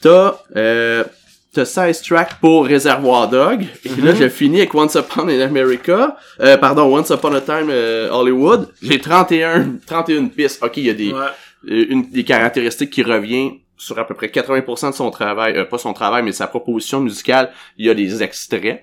t'as, 0.00 0.38
euh, 0.56 1.04
t'as 1.52 1.64
16 1.64 2.02
tracks 2.02 2.34
pour 2.40 2.66
Reservoir 2.66 3.28
Dog, 3.28 3.62
et 3.84 3.88
là, 4.00 4.12
Mhm. 4.12 4.16
j'ai 4.16 4.30
fini 4.30 4.58
avec 4.58 4.74
Once 4.74 4.94
Upon 4.94 5.28
in 5.28 5.40
America, 5.40 6.16
euh, 6.40 6.56
pardon, 6.56 6.94
Once 6.96 7.10
Upon 7.10 7.34
a 7.34 7.40
Time 7.40 7.68
euh, 7.70 8.10
Hollywood, 8.10 8.72
j'ai 8.82 8.98
31, 9.00 9.76
31 9.86 10.26
pistes. 10.28 10.62
Ok, 10.62 10.76
il 10.78 10.84
y 10.84 10.90
a 10.90 10.94
des, 10.94 11.12
Ouais. 11.12 11.26
euh, 11.70 11.86
une 11.90 12.10
des 12.10 12.24
caractéristiques 12.24 12.90
qui 12.90 13.02
revient 13.02 13.60
sur 13.76 13.98
à 13.98 14.06
peu 14.06 14.14
près 14.14 14.28
80% 14.28 14.90
de 14.90 14.94
son 14.94 15.10
travail, 15.10 15.56
euh, 15.56 15.64
pas 15.64 15.78
son 15.78 15.92
travail, 15.92 16.22
mais 16.22 16.32
sa 16.32 16.46
proposition 16.46 17.00
musicale, 17.00 17.50
il 17.76 17.86
y 17.86 17.90
a 17.90 17.94
des 17.94 18.22
extraits 18.22 18.82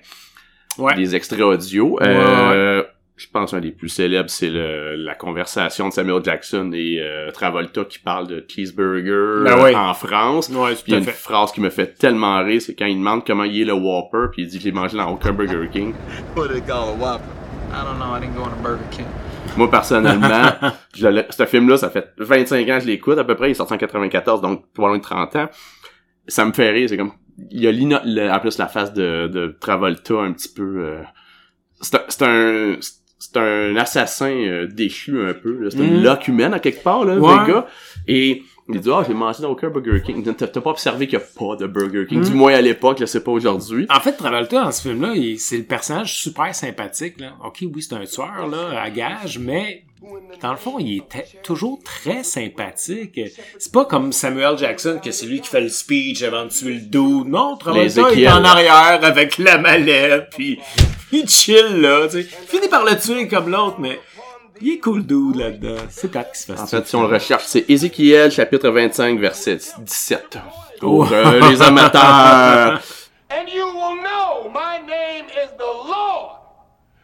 Ouais. 0.78 0.94
des 0.94 1.14
extraits 1.14 1.40
audio. 1.42 1.98
Ouais, 2.00 2.06
Euh, 2.06 2.82
Je 3.16 3.26
pense 3.32 3.54
un 3.54 3.60
des 3.60 3.70
plus 3.70 3.88
célèbres, 3.88 4.28
c'est 4.28 4.50
le, 4.50 4.96
la 4.96 5.14
conversation 5.14 5.88
de 5.88 5.92
Samuel 5.92 6.20
Jackson 6.24 6.72
et 6.74 6.98
euh, 7.00 7.30
Travolta 7.30 7.84
qui 7.84 8.00
parle 8.00 8.26
de 8.26 8.44
cheeseburger 8.48 9.44
Ben 9.44 9.62
oui. 9.62 9.72
en 9.76 9.94
France. 9.94 10.48
Ouais, 10.48 10.72
Puis 10.74 10.82
il 10.88 10.92
y 10.94 10.96
a 10.96 10.98
une 10.98 11.04
fait. 11.04 11.12
phrase 11.12 11.52
qui 11.52 11.60
me 11.60 11.70
fait 11.70 11.94
tellement 11.96 12.42
rire, 12.44 12.60
c'est 12.60 12.74
quand 12.74 12.86
il 12.86 12.96
demande 12.98 13.24
comment 13.24 13.44
il 13.44 13.60
est 13.62 13.64
le 13.66 13.72
Whopper, 13.72 14.26
puis 14.32 14.42
il 14.42 14.48
dit 14.48 14.58
que 14.58 14.64
j'ai 14.64 14.72
mangé 14.72 14.96
dans 14.96 15.08
aucun 15.12 15.32
Burger 15.32 15.68
King. 15.72 15.94
What 16.36 16.48
they 16.48 16.60
call 16.60 16.88
a 16.88 16.92
Whopper? 16.98 17.22
I 17.72 17.84
don't 17.84 17.98
know. 18.00 18.16
I 18.16 18.20
didn't 18.20 18.34
go 18.34 18.44
to 18.48 18.56
Burger 18.62 18.82
King. 18.90 19.06
Moi, 19.56 19.70
personnellement, 19.70 20.50
ce 20.94 21.46
film-là, 21.46 21.76
ça 21.76 21.90
fait 21.90 22.12
25 22.18 22.68
ans 22.68 22.78
que 22.78 22.80
je 22.84 22.86
l'écoute, 22.88 23.18
à 23.18 23.24
peu 23.24 23.34
près. 23.36 23.48
Il 23.48 23.50
est 23.52 23.54
sorti 23.54 23.72
en 23.74 23.78
94, 23.78 24.40
donc 24.40 24.64
pas 24.74 24.88
loin 24.88 24.98
de 24.98 25.02
30 25.02 25.36
ans. 25.36 25.48
Ça 26.26 26.44
me 26.44 26.52
fait 26.52 26.70
rire, 26.70 26.88
c'est 26.88 26.96
comme... 26.96 27.12
Il 27.50 27.60
y 27.62 27.66
a 27.66 27.72
l'ino- 27.72 27.98
en 27.98 28.40
plus 28.40 28.58
la 28.58 28.66
face 28.68 28.92
de, 28.92 29.28
de 29.28 29.56
Travolta 29.60 30.14
un 30.14 30.32
petit 30.32 30.48
peu... 30.52 30.62
euh, 30.78 31.02
C'est 31.80 31.96
un... 31.96 32.02
C'est 32.08 32.22
un... 32.24 32.76
C'est 33.16 33.38
un 33.38 33.74
assassin 33.76 34.28
euh, 34.30 34.66
déchu 34.66 35.18
un 35.26 35.32
peu. 35.32 35.58
là. 35.60 35.70
C'est 35.70 35.78
une 35.78 36.00
Mm. 36.00 36.04
loque 36.04 36.28
humaine 36.28 36.52
à 36.52 36.58
quelque 36.58 36.82
part, 36.82 37.04
là, 37.06 37.14
Ouais. 37.16 37.34
le 37.46 37.52
gars. 37.52 37.66
Et 38.06 38.42
il 38.68 38.80
dit 38.80 38.88
«Ah, 38.92 39.04
j'ai 39.06 39.14
mangé 39.14 39.42
dans 39.42 39.50
aucun 39.50 39.68
Burger 39.68 40.00
King.» 40.04 40.24
T'as 40.36 40.46
pas 40.46 40.70
observé 40.70 41.06
qu'il 41.06 41.18
y 41.18 41.22
a 41.22 41.24
pas 41.24 41.56
de 41.56 41.66
Burger 41.66 42.06
King. 42.08 42.20
Mm. 42.20 42.24
Du 42.24 42.32
moins 42.34 42.54
à 42.54 42.60
l'époque, 42.60 42.98
je 43.00 43.04
sais 43.06 43.22
pas 43.22 43.30
aujourd'hui. 43.30 43.86
En 43.90 44.00
fait, 44.00 44.12
Travolta, 44.12 44.64
dans 44.64 44.72
ce 44.72 44.82
film-là, 44.82 45.12
il- 45.14 45.38
c'est 45.38 45.58
le 45.58 45.64
personnage 45.64 46.16
super 46.18 46.54
sympathique. 46.54 47.20
Là. 47.20 47.34
Ok, 47.44 47.58
oui, 47.62 47.82
c'est 47.82 47.94
un 47.94 48.04
tueur 48.04 48.46
là, 48.50 48.80
à 48.80 48.90
gage, 48.90 49.38
mais 49.38 49.82
dans 50.42 50.50
le 50.50 50.56
fond, 50.58 50.78
il 50.78 50.98
est 50.98 51.42
toujours 51.42 51.78
très 51.82 52.22
sympathique. 52.22 53.20
C'est 53.58 53.72
pas 53.72 53.84
comme 53.84 54.12
Samuel 54.12 54.56
Jackson, 54.58 54.98
que 55.02 55.10
c'est 55.10 55.26
lui 55.26 55.40
qui 55.40 55.48
fait 55.48 55.60
le 55.62 55.68
speech 55.68 56.22
avant 56.22 56.44
de 56.44 56.50
tuer 56.50 56.74
le 56.74 56.80
dude. 56.80 57.28
Non, 57.28 57.56
Travolta, 57.56 58.12
il 58.12 58.22
est 58.22 58.28
en 58.28 58.44
arrière 58.44 59.00
avec 59.02 59.38
la 59.38 59.58
mallette, 59.58 60.28
puis 60.36 60.58
il 61.12 61.28
chill, 61.28 61.80
là. 61.80 62.06
Tu 62.08 62.22
sais. 62.22 62.28
Finit 62.46 62.68
par 62.68 62.84
le 62.84 62.98
tuer 62.98 63.28
comme 63.28 63.50
l'autre, 63.50 63.76
mais 63.78 63.98
il 64.60 64.72
est 64.74 64.78
cool 64.78 65.04
dude 65.04 65.36
là-dedans. 65.36 65.82
C'est 65.90 66.10
plate 66.10 66.32
qu'il 66.32 66.40
se 66.40 66.52
fasse 66.52 66.60
En 66.60 66.66
fait, 66.66 66.86
si 66.86 66.96
on 66.96 67.02
le 67.02 67.08
recherche, 67.08 67.44
c'est 67.46 67.68
Ézéchiel, 67.68 68.30
chapitre 68.30 68.68
25, 68.68 69.18
verset 69.18 69.58
17. 69.78 70.38
Pour 70.80 71.10
euh, 71.12 71.50
les 71.50 71.62
amateurs. 71.62 72.80
And 73.30 73.48
you 73.52 73.64
will 73.66 73.96
know 74.02 74.48
my 74.52 74.78
name 74.86 75.26
is 75.30 75.50
the 75.56 75.62
Lord 75.62 76.38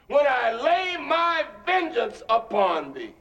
when 0.09 0.25
I 0.27 0.53
lay 0.63 0.97
my 0.99 1.43
vengeance 1.67 2.23
upon 2.29 2.93
thee. 2.95 3.15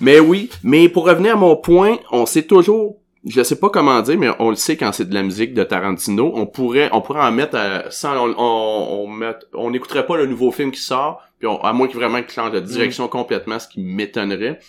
Mais 0.00 0.20
oui, 0.20 0.50
mais 0.62 0.88
pour 0.88 1.06
revenir 1.06 1.34
à 1.34 1.36
mon 1.36 1.56
point, 1.56 1.98
on 2.10 2.24
sait 2.24 2.42
toujours, 2.42 2.97
je 3.26 3.42
sais 3.42 3.56
pas 3.58 3.68
comment 3.70 4.00
dire, 4.02 4.18
mais 4.18 4.28
on 4.38 4.50
le 4.50 4.56
sait 4.56 4.76
quand 4.76 4.92
c'est 4.92 5.08
de 5.08 5.14
la 5.14 5.22
musique 5.22 5.52
de 5.54 5.64
Tarantino, 5.64 6.32
on 6.34 6.46
pourrait, 6.46 6.88
on 6.92 7.00
pourrait 7.00 7.22
en 7.22 7.32
mettre 7.32 7.56
à, 7.56 7.90
sans, 7.90 8.16
on, 8.16 8.34
on, 8.38 9.02
on, 9.04 9.06
met- 9.08 9.34
on 9.54 9.70
n'écouterait 9.70 10.06
pas 10.06 10.16
le 10.16 10.26
nouveau 10.26 10.50
film 10.52 10.70
qui 10.70 10.80
sort, 10.80 11.20
puis 11.38 11.46
on- 11.48 11.60
à 11.62 11.72
moins 11.72 11.88
que 11.88 11.94
vraiment 11.94 12.22
qu'il 12.22 12.32
change 12.32 12.52
de 12.52 12.60
direction 12.60 13.08
complètement, 13.08 13.58
ce 13.58 13.68
qui 13.68 13.80
m'étonnerait. 13.80 14.60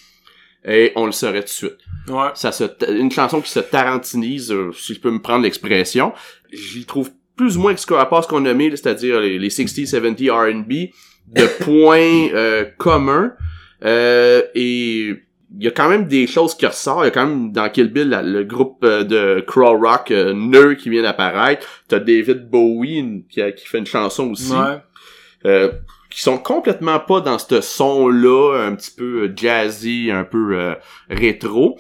et 0.65 0.91
on 0.96 1.06
le 1.06 1.12
saurait 1.12 1.39
tout 1.41 1.46
de 1.46 1.50
suite. 1.50 1.77
Ouais. 2.10 2.29
Ça 2.34 2.51
se, 2.51 2.63
une 2.91 3.12
chanson 3.12 3.39
qui 3.39 3.50
se 3.50 3.60
tarantinise, 3.60 4.51
euh, 4.51 4.72
si 4.74 4.94
je 4.96 5.00
peux 5.00 5.12
me 5.12 5.22
prendre 5.22 5.44
l'expression. 5.44 6.12
J'y 6.51 6.86
trouve 6.86 7.12
plus 7.38 7.56
ou 7.58 7.62
moins 7.62 7.74
que 7.74 7.79
ce 7.79 7.86
qu'on, 7.88 7.96
à 7.98 8.06
part 8.06 8.24
ce 8.24 8.27
qu'on 8.27 8.46
a 8.46 8.53
là, 8.53 8.70
c'est-à-dire 8.72 9.22
les, 9.22 9.39
les 9.39 9.50
60, 9.50 9.86
70 9.88 10.29
R&B, 10.32 10.72
de 11.27 11.46
points 11.63 12.34
euh, 12.36 12.65
communs. 12.77 13.32
Euh, 13.86 14.41
et 14.56 15.13
il 15.58 15.63
y 15.63 15.68
a 15.68 15.72
quand 15.72 15.89
même 15.89 16.06
des 16.08 16.27
choses 16.27 16.56
qui 16.56 16.65
ressortent. 16.65 17.01
Il 17.01 17.06
y 17.06 17.08
a 17.08 17.12
quand 17.12 17.25
même 17.25 17.51
dans 17.51 17.70
Kill 17.70 17.91
Bill 17.91 18.10
la- 18.10 18.22
le 18.22 18.44
groupe 18.44 18.84
euh, 18.84 19.03
de 19.03 19.44
Crawl 19.48 19.84
Rock 19.86 20.12
euh, 20.12 20.34
Neu 20.34 20.75
qui 20.75 20.89
vient 20.89 21.01
d'apparaître. 21.01 21.65
T'as 21.88 22.00
David 22.00 22.50
Bowie 22.50 23.25
qui, 23.29 23.41
a- 23.41 23.51
qui 23.51 23.65
fait 23.65 23.79
une 23.79 23.86
chanson 23.88 24.32
aussi. 24.32 24.53
Ouais. 24.53 24.77
Euh, 25.46 25.72
qui 26.12 26.22
sont 26.22 26.38
complètement 26.39 27.00
pas 27.00 27.22
dans 27.22 27.38
ce 27.38 27.62
son-là, 27.62 28.63
un 28.68 28.75
petit 28.75 28.91
peu 28.91 29.24
euh, 29.24 29.34
jazzy, 29.36 30.10
un 30.12 30.24
peu 30.24 30.58
euh, 30.60 30.75
rétro. 31.10 31.77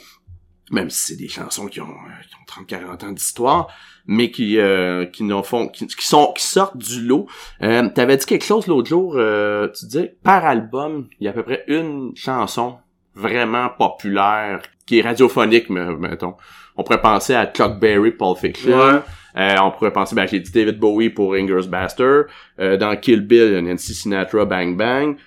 Même 0.71 0.89
si 0.91 1.07
c'est 1.07 1.15
des 1.15 1.27
chansons 1.27 1.65
qui 1.67 1.81
ont, 1.81 1.87
qui 1.87 2.61
ont 2.61 2.63
30-40 2.63 3.05
ans 3.05 3.11
d'histoire, 3.11 3.67
mais 4.05 4.29
qui 4.29 4.59
euh, 4.59 5.05
qui 5.07 5.23
n'en 5.23 5.41
font 5.41 5.67
qui, 5.67 5.87
qui 5.87 6.05
sont 6.07 6.31
qui 6.37 6.45
sortent 6.45 6.77
du 6.77 7.01
lot. 7.01 7.25
Euh, 7.63 7.89
T'avais 7.93 8.17
dit 8.17 8.25
quelque 8.27 8.45
chose 8.45 8.67
l'autre 8.67 8.87
jour, 8.87 9.13
euh, 9.15 9.67
tu 9.69 9.85
disais 9.87 10.15
par 10.23 10.45
album, 10.45 11.07
il 11.19 11.25
y 11.25 11.27
a 11.27 11.31
à 11.31 11.33
peu 11.33 11.41
près 11.43 11.63
une 11.67 12.11
chanson 12.15 12.77
vraiment 13.19 13.69
populaire 13.69 14.61
qui 14.85 14.99
est 14.99 15.01
radiophonique, 15.01 15.69
me- 15.69 15.95
mettons. 15.97 16.35
On 16.75 16.83
pourrait 16.83 17.01
penser 17.01 17.35
à 17.35 17.45
Chuck 17.45 17.79
Berry, 17.79 18.11
Pulp 18.11 18.37
Fiction. 18.37 18.77
Ouais. 18.77 18.99
Euh, 19.37 19.55
on 19.61 19.71
pourrait 19.71 19.91
penser, 19.93 20.15
ben, 20.15 20.27
j'ai 20.27 20.39
dit 20.39 20.51
David 20.51 20.79
Bowie 20.79 21.09
pour 21.09 21.35
Inger's 21.35 21.67
Baster. 21.67 22.21
Euh, 22.59 22.77
dans 22.77 22.95
Kill 22.95 23.21
Bill, 23.21 23.47
il 23.49 23.53
y 23.53 23.57
a 23.57 23.61
Nancy 23.61 23.93
Sinatra, 23.93 24.45
Bang 24.45 24.75
Bang. 24.77 25.17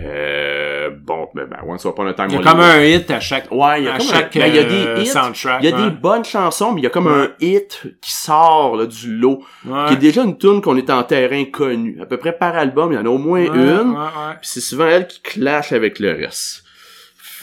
Euh, 0.00 0.90
bon, 0.90 1.28
ben, 1.34 1.46
ben, 1.46 1.58
Once 1.64 1.84
Upon 1.84 2.06
a 2.08 2.14
Time. 2.14 2.26
Il 2.30 2.34
y 2.34 2.38
a 2.38 2.42
comme 2.42 2.58
un 2.60 2.82
hit 2.82 3.08
à 3.12 3.20
chaque, 3.20 3.46
Ouais, 3.52 3.80
il 3.80 3.84
y 3.84 3.88
a 3.88 3.94
à 3.94 3.98
comme 3.98 4.06
chaque 4.08 4.36
un... 4.36 4.40
ben, 4.40 4.46
il 4.48 4.56
y 4.56 4.58
a 4.58 4.62
euh, 4.62 4.94
des 4.96 5.02
hits. 5.02 5.06
soundtrack. 5.06 5.62
Il 5.62 5.70
y 5.70 5.72
a 5.72 5.76
ouais. 5.76 5.84
des 5.84 5.90
bonnes 5.90 6.24
chansons, 6.24 6.72
mais 6.72 6.80
il 6.80 6.84
y 6.84 6.86
a 6.88 6.90
comme 6.90 7.06
Ouais. 7.06 7.12
un 7.12 7.28
hit 7.40 7.82
qui 8.00 8.12
sort 8.12 8.76
là, 8.76 8.86
du 8.86 9.14
lot, 9.16 9.44
Ouais. 9.64 9.84
qui 9.88 9.92
est 9.94 9.98
déjà 9.98 10.24
une 10.24 10.36
tune 10.36 10.60
qu'on 10.60 10.76
est 10.76 10.90
en 10.90 11.04
terrain 11.04 11.44
connu. 11.44 11.98
À 12.02 12.06
peu 12.06 12.16
près 12.16 12.32
par 12.36 12.56
album, 12.56 12.90
il 12.92 12.96
y 12.96 12.98
en 12.98 13.06
a 13.06 13.08
au 13.08 13.18
moins 13.18 13.44
une. 13.44 13.52
ouais, 13.92 13.96
ouais. 13.98 14.34
Puis 14.40 14.48
c'est 14.50 14.60
souvent 14.60 14.86
elle 14.86 15.06
qui 15.06 15.20
clash 15.22 15.70
avec 15.72 16.00
le 16.00 16.10
reste. 16.12 16.63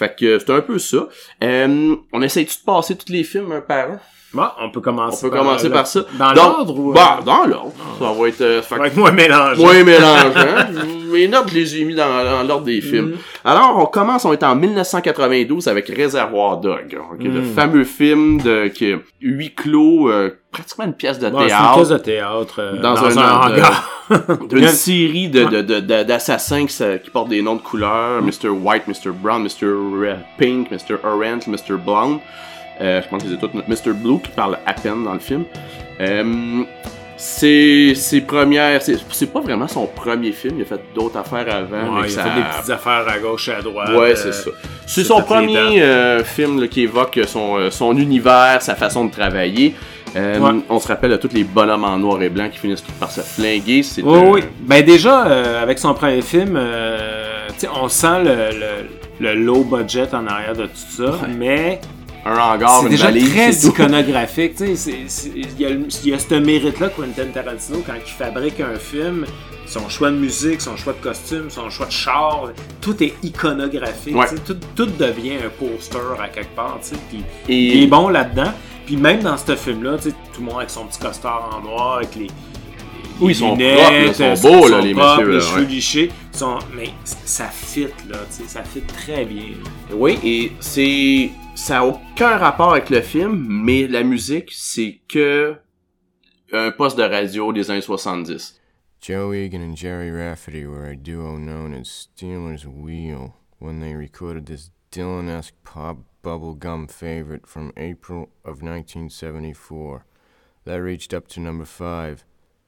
Fait 0.01 0.15
que 0.15 0.39
c'est 0.39 0.49
un 0.49 0.61
peu 0.61 0.79
ça. 0.79 1.07
Euh, 1.43 1.95
on 2.11 2.23
essaye-tu 2.23 2.57
de 2.57 2.63
passer 2.63 2.97
tous 2.97 3.11
les 3.11 3.23
films 3.23 3.51
un 3.51 3.61
par 3.61 3.91
un? 3.91 3.99
Bon, 4.33 4.43
on 4.61 4.69
peut 4.69 4.79
commencer 4.79 5.25
On 5.25 5.29
peut 5.29 5.35
par, 5.35 5.43
commencer 5.45 5.69
par 5.69 5.85
ça. 5.87 6.01
Dans 6.17 6.31
l'ordre 6.33 6.79
ou... 6.79 6.93
Bah, 6.93 7.19
dans 7.25 7.45
l'ordre. 7.45 7.73
Ça 7.99 8.05
va 8.17 8.27
être... 8.29 8.39
euh, 8.41 8.61
fait 8.61 8.75
Avec 8.75 8.95
moi 8.95 9.11
mélange. 9.11 9.57
moins 9.57 9.83
mélangeant. 9.83 10.31
Mes 11.11 11.27
notes, 11.27 11.49
je 11.49 11.55
les 11.55 11.81
ai 11.81 11.83
mis 11.83 11.93
dans, 11.93 12.07
dans 12.23 12.43
l'ordre 12.47 12.63
des 12.65 12.79
films. 12.79 13.07
Mhm. 13.07 13.15
Alors, 13.43 13.77
on 13.77 13.85
commence, 13.87 14.23
on 14.23 14.31
est 14.31 14.43
en 14.43 14.55
1992 14.55 15.67
avec 15.67 15.89
Réservoir 15.89 16.57
Dog. 16.57 16.97
Le 17.19 17.29
Mhm. 17.41 17.53
fameux 17.53 17.83
film 17.83 18.39
de 18.41 18.67
qui, 18.69 18.93
huis 19.19 19.53
clos, 19.53 20.09
euh, 20.09 20.37
pratiquement 20.51 20.85
une 20.85 20.93
pièce 20.93 21.19
de 21.19 21.25
c'est 21.27 21.33
une 21.33 21.47
théâtre. 21.47 21.73
pièce 21.75 21.89
de 21.89 21.97
théâtre 21.97 22.55
euh, 22.59 22.81
Dans 22.81 22.93
dans, 22.93 23.03
un- 23.19 23.41
un, 23.41 23.49
de- 23.49 23.55
hangar. 23.55 23.89
d'une 24.49 24.67
série 24.69 25.27
de, 25.27 25.43
de, 25.43 25.61
de, 25.61 25.79
de- 25.81 26.03
d'assassins 26.03 26.65
qui, 26.65 26.77
qui 27.03 27.09
portent 27.11 27.27
des 27.29 27.41
noms 27.41 27.55
de 27.55 27.61
couleurs. 27.61 28.21
Mr. 28.21 28.47
White, 28.47 28.83
Mr. 28.87 29.11
Brown, 29.13 29.43
Mr. 29.43 30.15
Pink, 30.37 30.71
Mr. 30.71 30.95
Orange, 31.03 31.47
Mr. 31.47 31.75
Blonde. 31.77 32.19
Euh, 32.81 33.01
je 33.03 33.07
pense 33.09 33.23
que 33.23 33.29
c'est 33.29 33.37
tout. 33.37 33.49
Mr. 33.67 33.93
Blue 33.93 34.19
qui 34.19 34.31
parle 34.31 34.57
à 34.65 34.73
peine 34.73 35.03
dans 35.03 35.13
le 35.13 35.19
film. 35.19 35.43
Euh, 35.99 36.63
c'est 37.17 37.93
ses 37.95 38.21
premières... 38.21 38.81
C'est, 38.81 39.31
pas 39.31 39.41
vraiment 39.41 39.67
son 39.67 39.85
premier 39.85 40.31
film. 40.31 40.55
Il 40.57 40.63
a 40.63 40.65
fait 40.65 40.81
d'autres 40.95 41.17
affaires 41.19 41.45
avant. 41.53 41.99
Ouais, 41.99 42.05
il 42.07 42.09
ça- 42.09 42.23
a 42.23 42.29
fait 42.29 42.35
des 42.39 42.45
petites 42.47 42.69
affaires 42.71 43.05
à 43.07 43.19
gauche 43.19 43.47
et 43.49 43.53
à 43.53 43.61
droite. 43.61 43.89
Ouais, 43.89 44.11
euh, 44.11 44.15
c'est 44.15 44.31
ça. 44.33 44.49
C'est 44.87 45.03
son 45.03 45.21
premier 45.21 45.81
euh, 45.83 46.23
film 46.23 46.59
là, 46.59 46.67
qui 46.67 46.81
évoque 46.81 47.19
son, 47.27 47.69
son 47.69 47.95
univers, 47.95 48.57
sa 48.61 48.75
façon 48.75 49.05
de 49.05 49.11
travailler. 49.11 49.75
Euh, 50.15 50.39
Ouais. 50.39 50.59
On 50.67 50.79
se 50.79 50.87
rappelle 50.89 51.11
de 51.11 51.17
tous 51.17 51.29
les 51.33 51.43
bonhommes 51.45 51.85
en 51.85 51.97
noir 51.97 52.21
et 52.21 52.29
blanc 52.29 52.49
qui 52.51 52.57
finissent 52.57 52.81
par 52.99 53.11
se 53.11 53.21
flinguer. 53.21 53.81
Oui, 54.03 54.17
un- 54.17 54.29
oui. 54.31 54.41
Ben 54.61 54.83
déjà, 54.83 55.19
avec 55.61 55.77
son 55.79 55.93
premier 55.93 56.21
film, 56.21 56.55
euh, 56.57 57.47
on 57.79 57.87
sent 57.87 58.23
le, 58.25 58.49
le, 58.59 59.29
le 59.33 59.35
low 59.35 59.63
budget 59.63 60.13
en 60.13 60.25
arrière 60.27 60.53
de 60.55 60.63
tout 60.65 60.71
ça, 60.97 61.13
mais 61.29 61.79
un 62.25 62.37
hangar, 62.37 62.77
c'est 62.79 62.85
une 62.85 62.91
déjà 62.91 63.05
valise, 63.05 63.29
très 63.31 63.51
c'est 63.51 63.67
tout. 63.67 63.73
iconographique. 63.73 64.53
Il 64.59 65.59
y, 65.59 65.65
a 65.65 65.69
y 65.69 66.19
ce 66.19 66.35
mérite-là, 66.35 66.89
Quentin 66.89 67.25
Tarantino, 67.33 67.83
quand 67.85 67.93
il 67.95 68.11
fabrique 68.11 68.59
un 68.59 68.77
film, 68.77 69.25
son 69.65 69.89
choix 69.89 70.11
de 70.11 70.17
musique, 70.17 70.61
son 70.61 70.75
choix 70.77 70.93
de 70.93 71.01
costume, 71.01 71.49
son 71.49 71.69
choix 71.69 71.85
de 71.87 71.91
char, 71.91 72.49
tout 72.81 73.01
est 73.03 73.13
iconographique. 73.23 74.15
Ouais. 74.15 74.27
Tout, 74.45 74.55
tout 74.75 74.85
devient 74.85 75.35
un 75.45 75.49
poster 75.49 75.97
à 76.21 76.27
quelque 76.27 76.55
part. 76.55 76.79
tu 76.81 76.89
sais, 76.89 76.95
puis 77.09 77.23
Et- 77.49 77.77
Il 77.77 77.83
est 77.83 77.87
bon 77.87 78.09
là-dedans. 78.09 78.51
Puis 78.85 78.97
même 78.97 79.21
dans 79.21 79.37
ce 79.37 79.55
film-là, 79.55 79.97
tu 79.97 80.09
sais, 80.09 80.15
tout 80.33 80.41
le 80.41 80.45
monde 80.45 80.57
avec 80.57 80.69
son 80.69 80.85
petit 80.85 80.99
costard 80.99 81.49
en 81.57 81.67
noir, 81.67 81.97
avec 81.97 82.13
les. 82.15 82.27
Oui, 83.19 83.33
ils 83.33 83.35
sont 83.35 83.51
lunettes, 83.55 83.77
propres, 83.77 83.91
là, 83.91 84.05
ils 84.07 84.15
sont 84.15 84.23
euh, 84.23 84.35
beaux, 84.59 84.67
sont 84.67 84.75
là, 84.77 84.81
les 84.81 84.93
propres, 84.93 85.17
messieurs, 85.17 85.31
Les 85.33 85.39
cheveux 85.41 85.61
ouais. 85.61 85.67
lichés. 85.67 86.11
sont- 86.33 86.59
Mais 86.75 86.89
ça 87.03 87.45
fit, 87.51 87.83
là, 88.09 88.17
tu 88.29 88.43
sais, 88.43 88.43
ça 88.47 88.63
fit 88.63 88.81
très 88.81 89.25
bien. 89.25 89.43
Oui, 89.93 90.17
et 90.23 90.51
c'est 90.59 91.29
ça 91.61 91.81
a 91.81 91.85
aucun 91.85 92.37
rapport 92.37 92.71
avec 92.71 92.89
le 92.89 93.01
film, 93.01 93.45
mais 93.47 93.87
la 93.87 94.03
musique, 94.03 94.51
c'est 94.51 94.99
que 95.07 95.55
un 96.51 96.71
poste 96.71 96.97
de 96.97 97.03
radio 97.03 97.53
des 97.53 97.69
années 97.69 97.81
70. 97.81 98.59
Joe 98.99 99.35
Egan 99.35 99.61
and 99.61 99.77
Jerry 99.77 100.09
Rafferty 100.09 100.65
were 100.65 100.89
a 100.89 100.95
duo 100.95 101.37
known 101.37 101.75
as 101.75 101.87
Steeler's 101.87 102.65
Wheel 102.65 103.35
when 103.59 103.79
they 103.79 103.93
recorded 103.93 104.47
this 104.47 104.71
Dylan-esque 104.91 105.53
pop 105.63 105.99
bubblegum 106.23 106.89
favorite 106.89 107.45
from 107.45 107.71
April 107.77 108.29
of 108.43 108.63
1974 108.63 110.03
that 110.65 110.81
reached 110.81 111.13
up 111.13 111.27
to 111.27 111.39
number 111.39 111.65
5 111.65 112.25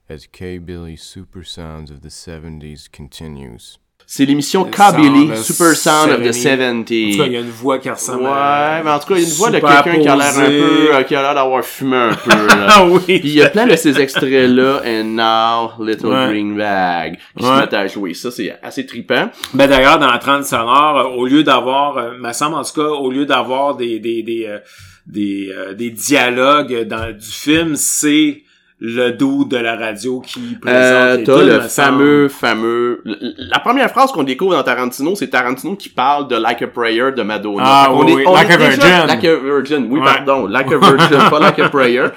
as 0.07 0.27
K. 0.27 0.59
Billy's 0.59 1.01
Super 1.01 1.43
Sounds 1.43 1.89
of 1.89 2.01
the 2.01 2.09
70s 2.09 2.91
continues. 2.91 3.79
C'est 4.05 4.25
l'émission 4.25 4.61
of 4.69 5.37
Super 5.43 5.75
Sound 5.75 6.11
of 6.11 6.21
the 6.21 6.31
70. 6.33 6.33
En 6.33 6.83
tout 6.83 7.17
cas, 7.17 7.25
il 7.25 7.29
70s. 7.29 7.31
y 7.31 7.37
a 7.37 7.39
une 7.39 7.49
voix 7.49 7.79
qui 7.79 7.89
ressemble 7.89 8.23
Ouais, 8.23 8.29
à... 8.29 8.81
mais 8.83 8.91
en 8.91 8.99
tout 8.99 9.07
cas, 9.07 9.15
il 9.15 9.21
y 9.21 9.25
a 9.25 9.27
une 9.27 9.33
voix 9.33 9.49
de 9.49 9.59
quelqu'un 9.59 9.99
qui 9.99 10.07
a 10.07 10.15
l'air 10.15 10.37
un 10.37 10.45
peu, 10.45 10.95
euh, 10.95 11.03
qui 11.03 11.15
a 11.15 11.21
l'air 11.21 11.33
d'avoir 11.35 11.63
fumé 11.63 11.95
un 11.97 12.13
peu, 12.13 12.29
là. 12.29 12.67
Ah 12.69 12.85
oui! 12.85 12.99
Puis 13.05 13.21
il 13.23 13.33
y 13.35 13.41
a 13.41 13.49
plein 13.49 13.65
de 13.65 13.75
ces 13.75 13.99
extraits-là, 13.99 14.81
and 14.85 15.03
now, 15.05 15.83
Little 15.83 16.07
Ouais. 16.07 16.27
Green 16.27 16.55
Bag, 16.57 17.17
qui 17.37 17.43
se 17.43 17.49
Ouais. 17.49 17.57
mettent 17.61 17.73
à 17.73 17.87
jouer. 17.87 18.13
Ça, 18.13 18.29
c'est 18.31 18.55
assez 18.61 18.85
trippant. 18.85 19.29
Ben 19.53 19.67
d'ailleurs, 19.67 19.97
dans 19.99 20.11
la 20.11 20.17
trame 20.19 20.43
sonore, 20.43 20.97
euh, 20.97 21.17
au 21.17 21.25
lieu 21.25 21.43
d'avoir, 21.43 21.97
euh, 21.97 22.11
me 22.19 22.31
semble 22.33 22.55
en 22.55 22.63
tout 22.63 22.73
cas, 22.81 22.87
au 22.89 23.09
lieu 23.09 23.25
d'avoir 23.25 23.75
des 23.75 23.99
des 23.99 24.21
des 24.23 24.45
euh, 24.47 24.59
des, 25.07 25.49
euh, 25.53 25.73
des 25.73 25.89
dialogues 25.89 26.83
dans 26.87 27.11
du 27.11 27.25
film, 27.31 27.75
c'est 27.75 28.42
le 28.85 29.11
dos 29.11 29.45
de 29.45 29.55
la 29.55 29.77
radio 29.77 30.19
qui 30.19 30.57
présente 30.61 30.81
Euh, 30.83 31.15
les 31.17 31.23
t'as 31.23 31.37
tunes, 31.39 31.47
le 31.47 31.59
fameux, 31.61 32.27
fameux... 32.27 33.01
La 33.37 33.59
première 33.59 33.89
phrase 33.89 34.11
qu'on 34.11 34.23
découvre 34.23 34.51
dans 34.57 34.63
Tarantino, 34.63 35.15
c'est 35.15 35.29
Tarantino 35.29 35.77
qui 35.77 35.87
parle 35.87 36.27
de 36.27 36.35
Like 36.35 36.61
a 36.63 36.67
Prayer 36.67 37.13
de 37.15 37.23
Madonna. 37.23 37.63
Ah, 37.65 37.85
qu'on 37.89 38.03
oui, 38.03 38.11
est- 38.11 38.15
oui. 38.15 38.23
on 38.27 38.33
Like 38.33 38.49
est 38.49 38.53
a 38.53 38.57
déjà- 38.57 38.69
Virgin. 38.71 39.07
Like 39.07 39.23
a 39.23 39.35
Virgin, 39.37 39.87
oui, 39.89 39.99
Ouais. 40.01 40.05
pardon. 40.05 40.47
Like 40.47 40.69
a 40.69 40.77
Virgin, 40.77 41.29
pas 41.29 41.39
Like 41.39 41.59
a 41.59 41.69
Prayer. 41.69 42.07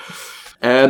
Euh, 0.64 0.88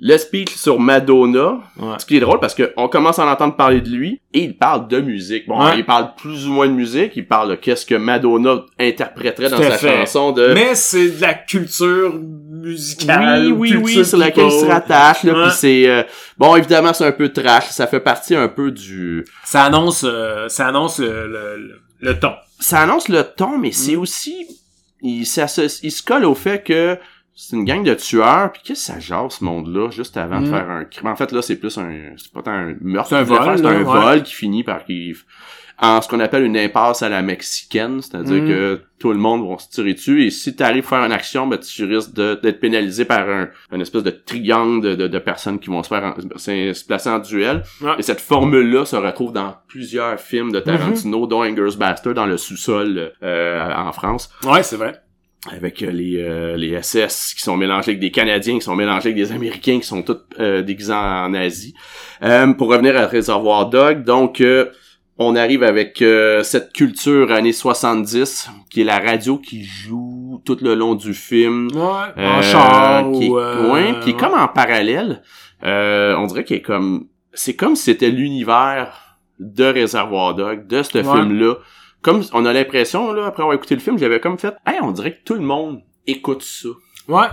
le 0.00 0.16
speech 0.16 0.54
sur 0.54 0.78
Madonna, 0.80 1.58
Ouais. 1.78 1.96
ce 1.98 2.06
qui 2.06 2.16
est 2.16 2.20
drôle 2.20 2.38
parce 2.40 2.54
qu'on 2.54 2.86
commence 2.88 3.18
à 3.18 3.26
en 3.26 3.30
entendre 3.30 3.56
parler 3.56 3.80
de 3.80 3.88
lui 3.90 4.20
et 4.32 4.44
il 4.44 4.56
parle 4.56 4.86
de 4.88 5.00
musique. 5.00 5.46
Bon, 5.48 5.62
Ouais. 5.62 5.72
il 5.76 5.84
parle 5.84 6.10
plus 6.16 6.46
ou 6.46 6.52
moins 6.52 6.68
de 6.68 6.72
musique, 6.72 7.12
il 7.16 7.26
parle 7.26 7.50
de 7.50 7.54
qu'est-ce 7.56 7.84
que 7.84 7.96
Madonna 7.96 8.60
interpréterait 8.78 9.50
dans 9.50 9.56
Tout 9.56 9.64
à 9.64 9.70
sa 9.72 9.76
fait. 9.78 9.98
chanson 10.06 10.30
de... 10.32 10.54
Mais 10.54 10.74
c'est 10.76 11.10
de 11.18 11.20
la 11.20 11.34
culture 11.34 12.14
musicale. 12.60 13.52
Oui, 13.52 13.74
oui, 13.76 13.94
oui, 13.96 14.04
sur 14.04 14.18
laquelle 14.18 14.46
il 14.46 14.50
se 14.60 14.64
rattache, 14.66 15.24
là, 15.24 15.32
Ouais. 15.34 15.42
puis 15.48 15.52
c'est... 15.56 15.88
euh, 15.88 16.02
bon, 16.36 16.56
évidemment, 16.56 16.92
c'est 16.92 17.06
un 17.06 17.12
peu 17.12 17.28
trash, 17.30 17.68
ça 17.70 17.86
fait 17.86 18.00
partie 18.00 18.34
un 18.34 18.48
peu 18.48 18.70
du... 18.70 19.24
Ça 19.44 19.64
annonce, 19.64 20.04
euh, 20.06 20.48
ça 20.48 20.66
annonce 20.68 20.98
le, 20.98 21.26
le, 21.28 21.56
le- 21.58 21.80
le 22.00 22.18
ton. 22.18 22.32
Ça 22.60 22.80
annonce 22.80 23.08
le 23.08 23.22
ton, 23.24 23.58
mais 23.58 23.72
c'est 23.72 23.96
Mm. 23.96 24.00
aussi... 24.00 24.46
Il, 25.00 25.24
s'associe- 25.26 25.80
il 25.84 25.92
se 25.92 26.02
colle 26.02 26.24
au 26.24 26.34
fait 26.34 26.62
que 26.64 26.98
c'est 27.34 27.54
une 27.54 27.64
gang 27.64 27.84
de 27.84 27.94
tueurs, 27.94 28.50
puis 28.50 28.62
qu'est-ce 28.64 28.88
que 28.88 28.94
ça 28.94 28.98
jase, 29.00 29.34
ce 29.38 29.44
monde-là, 29.44 29.90
juste 29.90 30.16
avant 30.16 30.40
de 30.40 30.48
Mm. 30.48 30.50
faire 30.50 30.70
un 30.70 30.84
crime? 30.84 31.06
En 31.08 31.14
fait, 31.16 31.30
là, 31.32 31.40
c'est 31.42 31.54
plus 31.56 31.76
un... 31.78 31.90
C'est 32.16 32.32
pas 32.32 32.42
tant 32.42 32.50
un 32.50 32.74
meurtre, 32.80 33.10
C'est 33.10 33.16
un 33.16 33.22
vol, 33.22 33.58
c'est 33.58 33.64
un 33.66 33.76
ouais. 33.78 33.82
vol 33.84 34.22
qui 34.24 34.34
finit 34.34 34.64
par... 34.64 34.84
qu'il- 34.84 35.14
En 35.80 36.00
ce 36.02 36.08
qu'on 36.08 36.18
appelle 36.18 36.42
une 36.42 36.56
impasse 36.56 37.02
à 37.02 37.08
la 37.08 37.22
mexicaine, 37.22 38.02
c'est-à-dire 38.02 38.42
Mm. 38.42 38.48
que 38.48 38.80
tout 38.98 39.12
le 39.12 39.18
monde 39.18 39.48
va 39.48 39.58
se 39.58 39.68
tirer 39.70 39.94
dessus, 39.94 40.24
et 40.24 40.30
si 40.30 40.56
t'arrives 40.56 40.84
à 40.86 40.88
faire 40.88 41.04
une 41.04 41.12
action, 41.12 41.46
ben, 41.46 41.56
tu 41.58 41.84
risques 41.84 42.14
d'être 42.14 42.58
pénalisé 42.58 43.04
par 43.04 43.28
un, 43.28 43.48
une 43.72 43.80
espèce 43.80 44.02
de 44.02 44.10
triangle 44.10 44.82
de, 44.82 44.94
de, 44.96 45.06
de 45.06 45.18
personnes 45.20 45.60
qui 45.60 45.70
vont 45.70 45.82
se 45.84 45.88
faire 45.88 46.02
en- 46.02 46.36
se 46.36 46.72
se 46.72 46.84
placer 46.84 47.08
en 47.10 47.20
duel. 47.20 47.62
Ouais. 47.80 47.92
Et 47.98 48.02
cette 48.02 48.20
formule-là 48.20 48.84
se 48.86 48.96
retrouve 48.96 49.32
dans 49.32 49.54
plusieurs 49.68 50.18
films 50.18 50.50
de 50.50 50.58
Tarantino, 50.58 51.26
Mm-hmm. 51.26 51.28
dont 51.28 51.42
Ingers 51.42 51.76
Bastard 51.78 52.14
dans 52.14 52.26
le 52.26 52.36
sous-sol 52.38 53.12
euh, 53.22 53.72
en 53.72 53.92
France, 53.92 54.30
Ouais, 54.44 54.64
c'est 54.64 54.76
vrai. 54.76 54.94
avec 55.52 55.80
euh, 55.84 55.92
les, 55.92 56.16
euh, 56.18 56.56
les 56.56 56.82
SS 56.82 57.34
qui 57.36 57.42
sont 57.42 57.56
mélangés 57.56 57.90
avec 57.92 58.00
des 58.00 58.10
Canadiens, 58.10 58.54
qui 58.54 58.62
sont 58.64 58.74
mélangés 58.74 59.10
avec 59.10 59.16
des 59.16 59.30
Américains, 59.30 59.78
qui 59.78 59.86
sont 59.86 60.02
tous 60.02 60.18
euh, 60.40 60.62
déguisés 60.62 60.92
en, 60.92 61.26
en 61.26 61.34
Asie. 61.34 61.72
Euh, 62.24 62.52
pour 62.54 62.68
revenir 62.68 62.96
à 62.96 63.06
Réservoir 63.06 63.70
Dog, 63.70 64.02
donc... 64.02 64.42
euh, 65.20 65.24
on 65.24 65.36
arrive 65.36 65.62
avec 65.62 66.00
euh, 66.02 66.42
cette 66.42 66.72
culture 66.72 67.32
années 67.32 67.52
70, 67.52 68.50
qui 68.70 68.80
est 68.82 68.84
la 68.84 68.98
radio 68.98 69.38
qui 69.38 69.64
joue 69.64 70.40
tout 70.44 70.58
le 70.60 70.74
long 70.74 70.94
du 70.94 71.14
film. 71.14 71.68
Ouais, 71.74 72.12
Euh, 72.22 72.38
en 72.38 72.42
char 72.42 73.10
qui, 73.12 73.26
est- 73.26 73.30
euh, 73.32 73.72
ouais, 73.72 73.94
qui 74.02 74.10
est 74.10 74.16
comme 74.16 74.34
en 74.34 74.48
parallèle. 74.48 75.22
Euh, 75.64 76.14
on 76.16 76.26
dirait 76.26 76.44
qu'il 76.44 76.56
est 76.56 76.62
comme... 76.62 77.06
C'est 77.32 77.56
comme 77.56 77.76
si 77.76 77.84
c'était 77.84 78.10
l'univers 78.10 79.18
de 79.38 79.64
Réservoir 79.64 80.34
Dog, 80.34 80.66
de 80.66 80.82
ce 80.82 80.98
Ouais. 80.98 81.04
film-là. 81.04 81.54
Comme 82.02 82.22
on 82.32 82.44
a 82.46 82.52
l'impression, 82.52 83.12
là, 83.12 83.26
après 83.26 83.42
avoir 83.42 83.56
écouté 83.56 83.74
le 83.74 83.80
film, 83.80 83.98
j'avais 83.98 84.20
comme 84.20 84.38
fait... 84.38 84.54
Hey, 84.66 84.78
on 84.82 84.92
dirait 84.92 85.12
que 85.14 85.22
tout 85.24 85.34
le 85.34 85.40
monde 85.40 85.80
écoute 86.06 86.42
ça. 86.42 86.68
Ouais. 87.08 87.26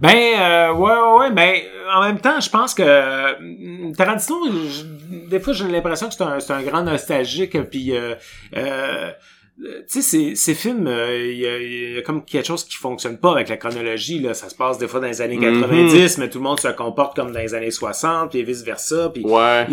Ben, 0.00 0.14
euh, 0.14 0.72
ouais, 0.74 0.92
ouais, 0.92 1.18
ouais, 1.18 1.30
ben, 1.32 1.54
en 1.94 2.02
même 2.02 2.18
temps, 2.20 2.40
je 2.40 2.50
pense 2.50 2.74
que 2.74 2.82
euh, 2.84 3.92
Tarantino, 3.96 4.36
je- 4.68 5.28
des 5.28 5.40
fois, 5.40 5.52
j'ai 5.52 5.66
l'impression 5.68 6.08
que 6.08 6.14
c'est 6.14 6.22
un, 6.22 6.38
c'est 6.40 6.52
un 6.52 6.62
grand 6.62 6.82
nostalgique, 6.82 7.60
puis, 7.70 7.96
euh, 7.96 8.14
euh, 8.56 9.10
tu 9.58 9.72
sais, 9.86 10.02
ces, 10.02 10.34
ces 10.34 10.54
films, 10.54 10.86
euh, 10.86 11.16
il 11.32 11.38
y, 11.38 11.94
y 11.94 11.98
a 11.98 12.02
comme 12.02 12.22
quelque 12.26 12.46
chose 12.46 12.64
qui 12.64 12.76
fonctionne 12.76 13.16
pas 13.16 13.32
avec 13.32 13.48
la 13.48 13.56
chronologie, 13.56 14.18
là. 14.18 14.34
Ça 14.34 14.50
se 14.50 14.54
passe 14.54 14.76
des 14.76 14.86
fois 14.86 15.00
dans 15.00 15.06
les 15.06 15.22
années 15.22 15.38
Mhm. 15.38 15.62
90, 15.62 16.18
mais 16.18 16.28
tout 16.28 16.36
le 16.38 16.44
monde 16.44 16.60
se 16.60 16.68
comporte 16.68 17.16
comme 17.16 17.32
dans 17.32 17.38
les 17.40 17.54
années 17.54 17.70
60, 17.70 18.30
puis 18.32 18.42
vice-versa, 18.44 19.08
puis... 19.14 19.24
Ouais. 19.24 19.66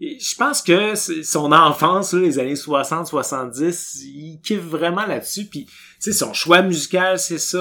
Je 0.00 0.34
pense 0.38 0.62
que 0.62 0.94
son 0.94 1.52
enfance, 1.52 2.14
là, 2.14 2.20
les 2.20 2.38
années 2.38 2.54
60-70, 2.56 4.04
il 4.06 4.40
kiffe 4.42 4.60
vraiment 4.62 5.04
là-dessus. 5.06 5.44
Puis, 5.44 5.66
tu 5.66 5.72
sais, 5.98 6.12
son 6.12 6.32
choix 6.32 6.62
musical, 6.62 7.18
c'est 7.18 7.38
ça. 7.38 7.60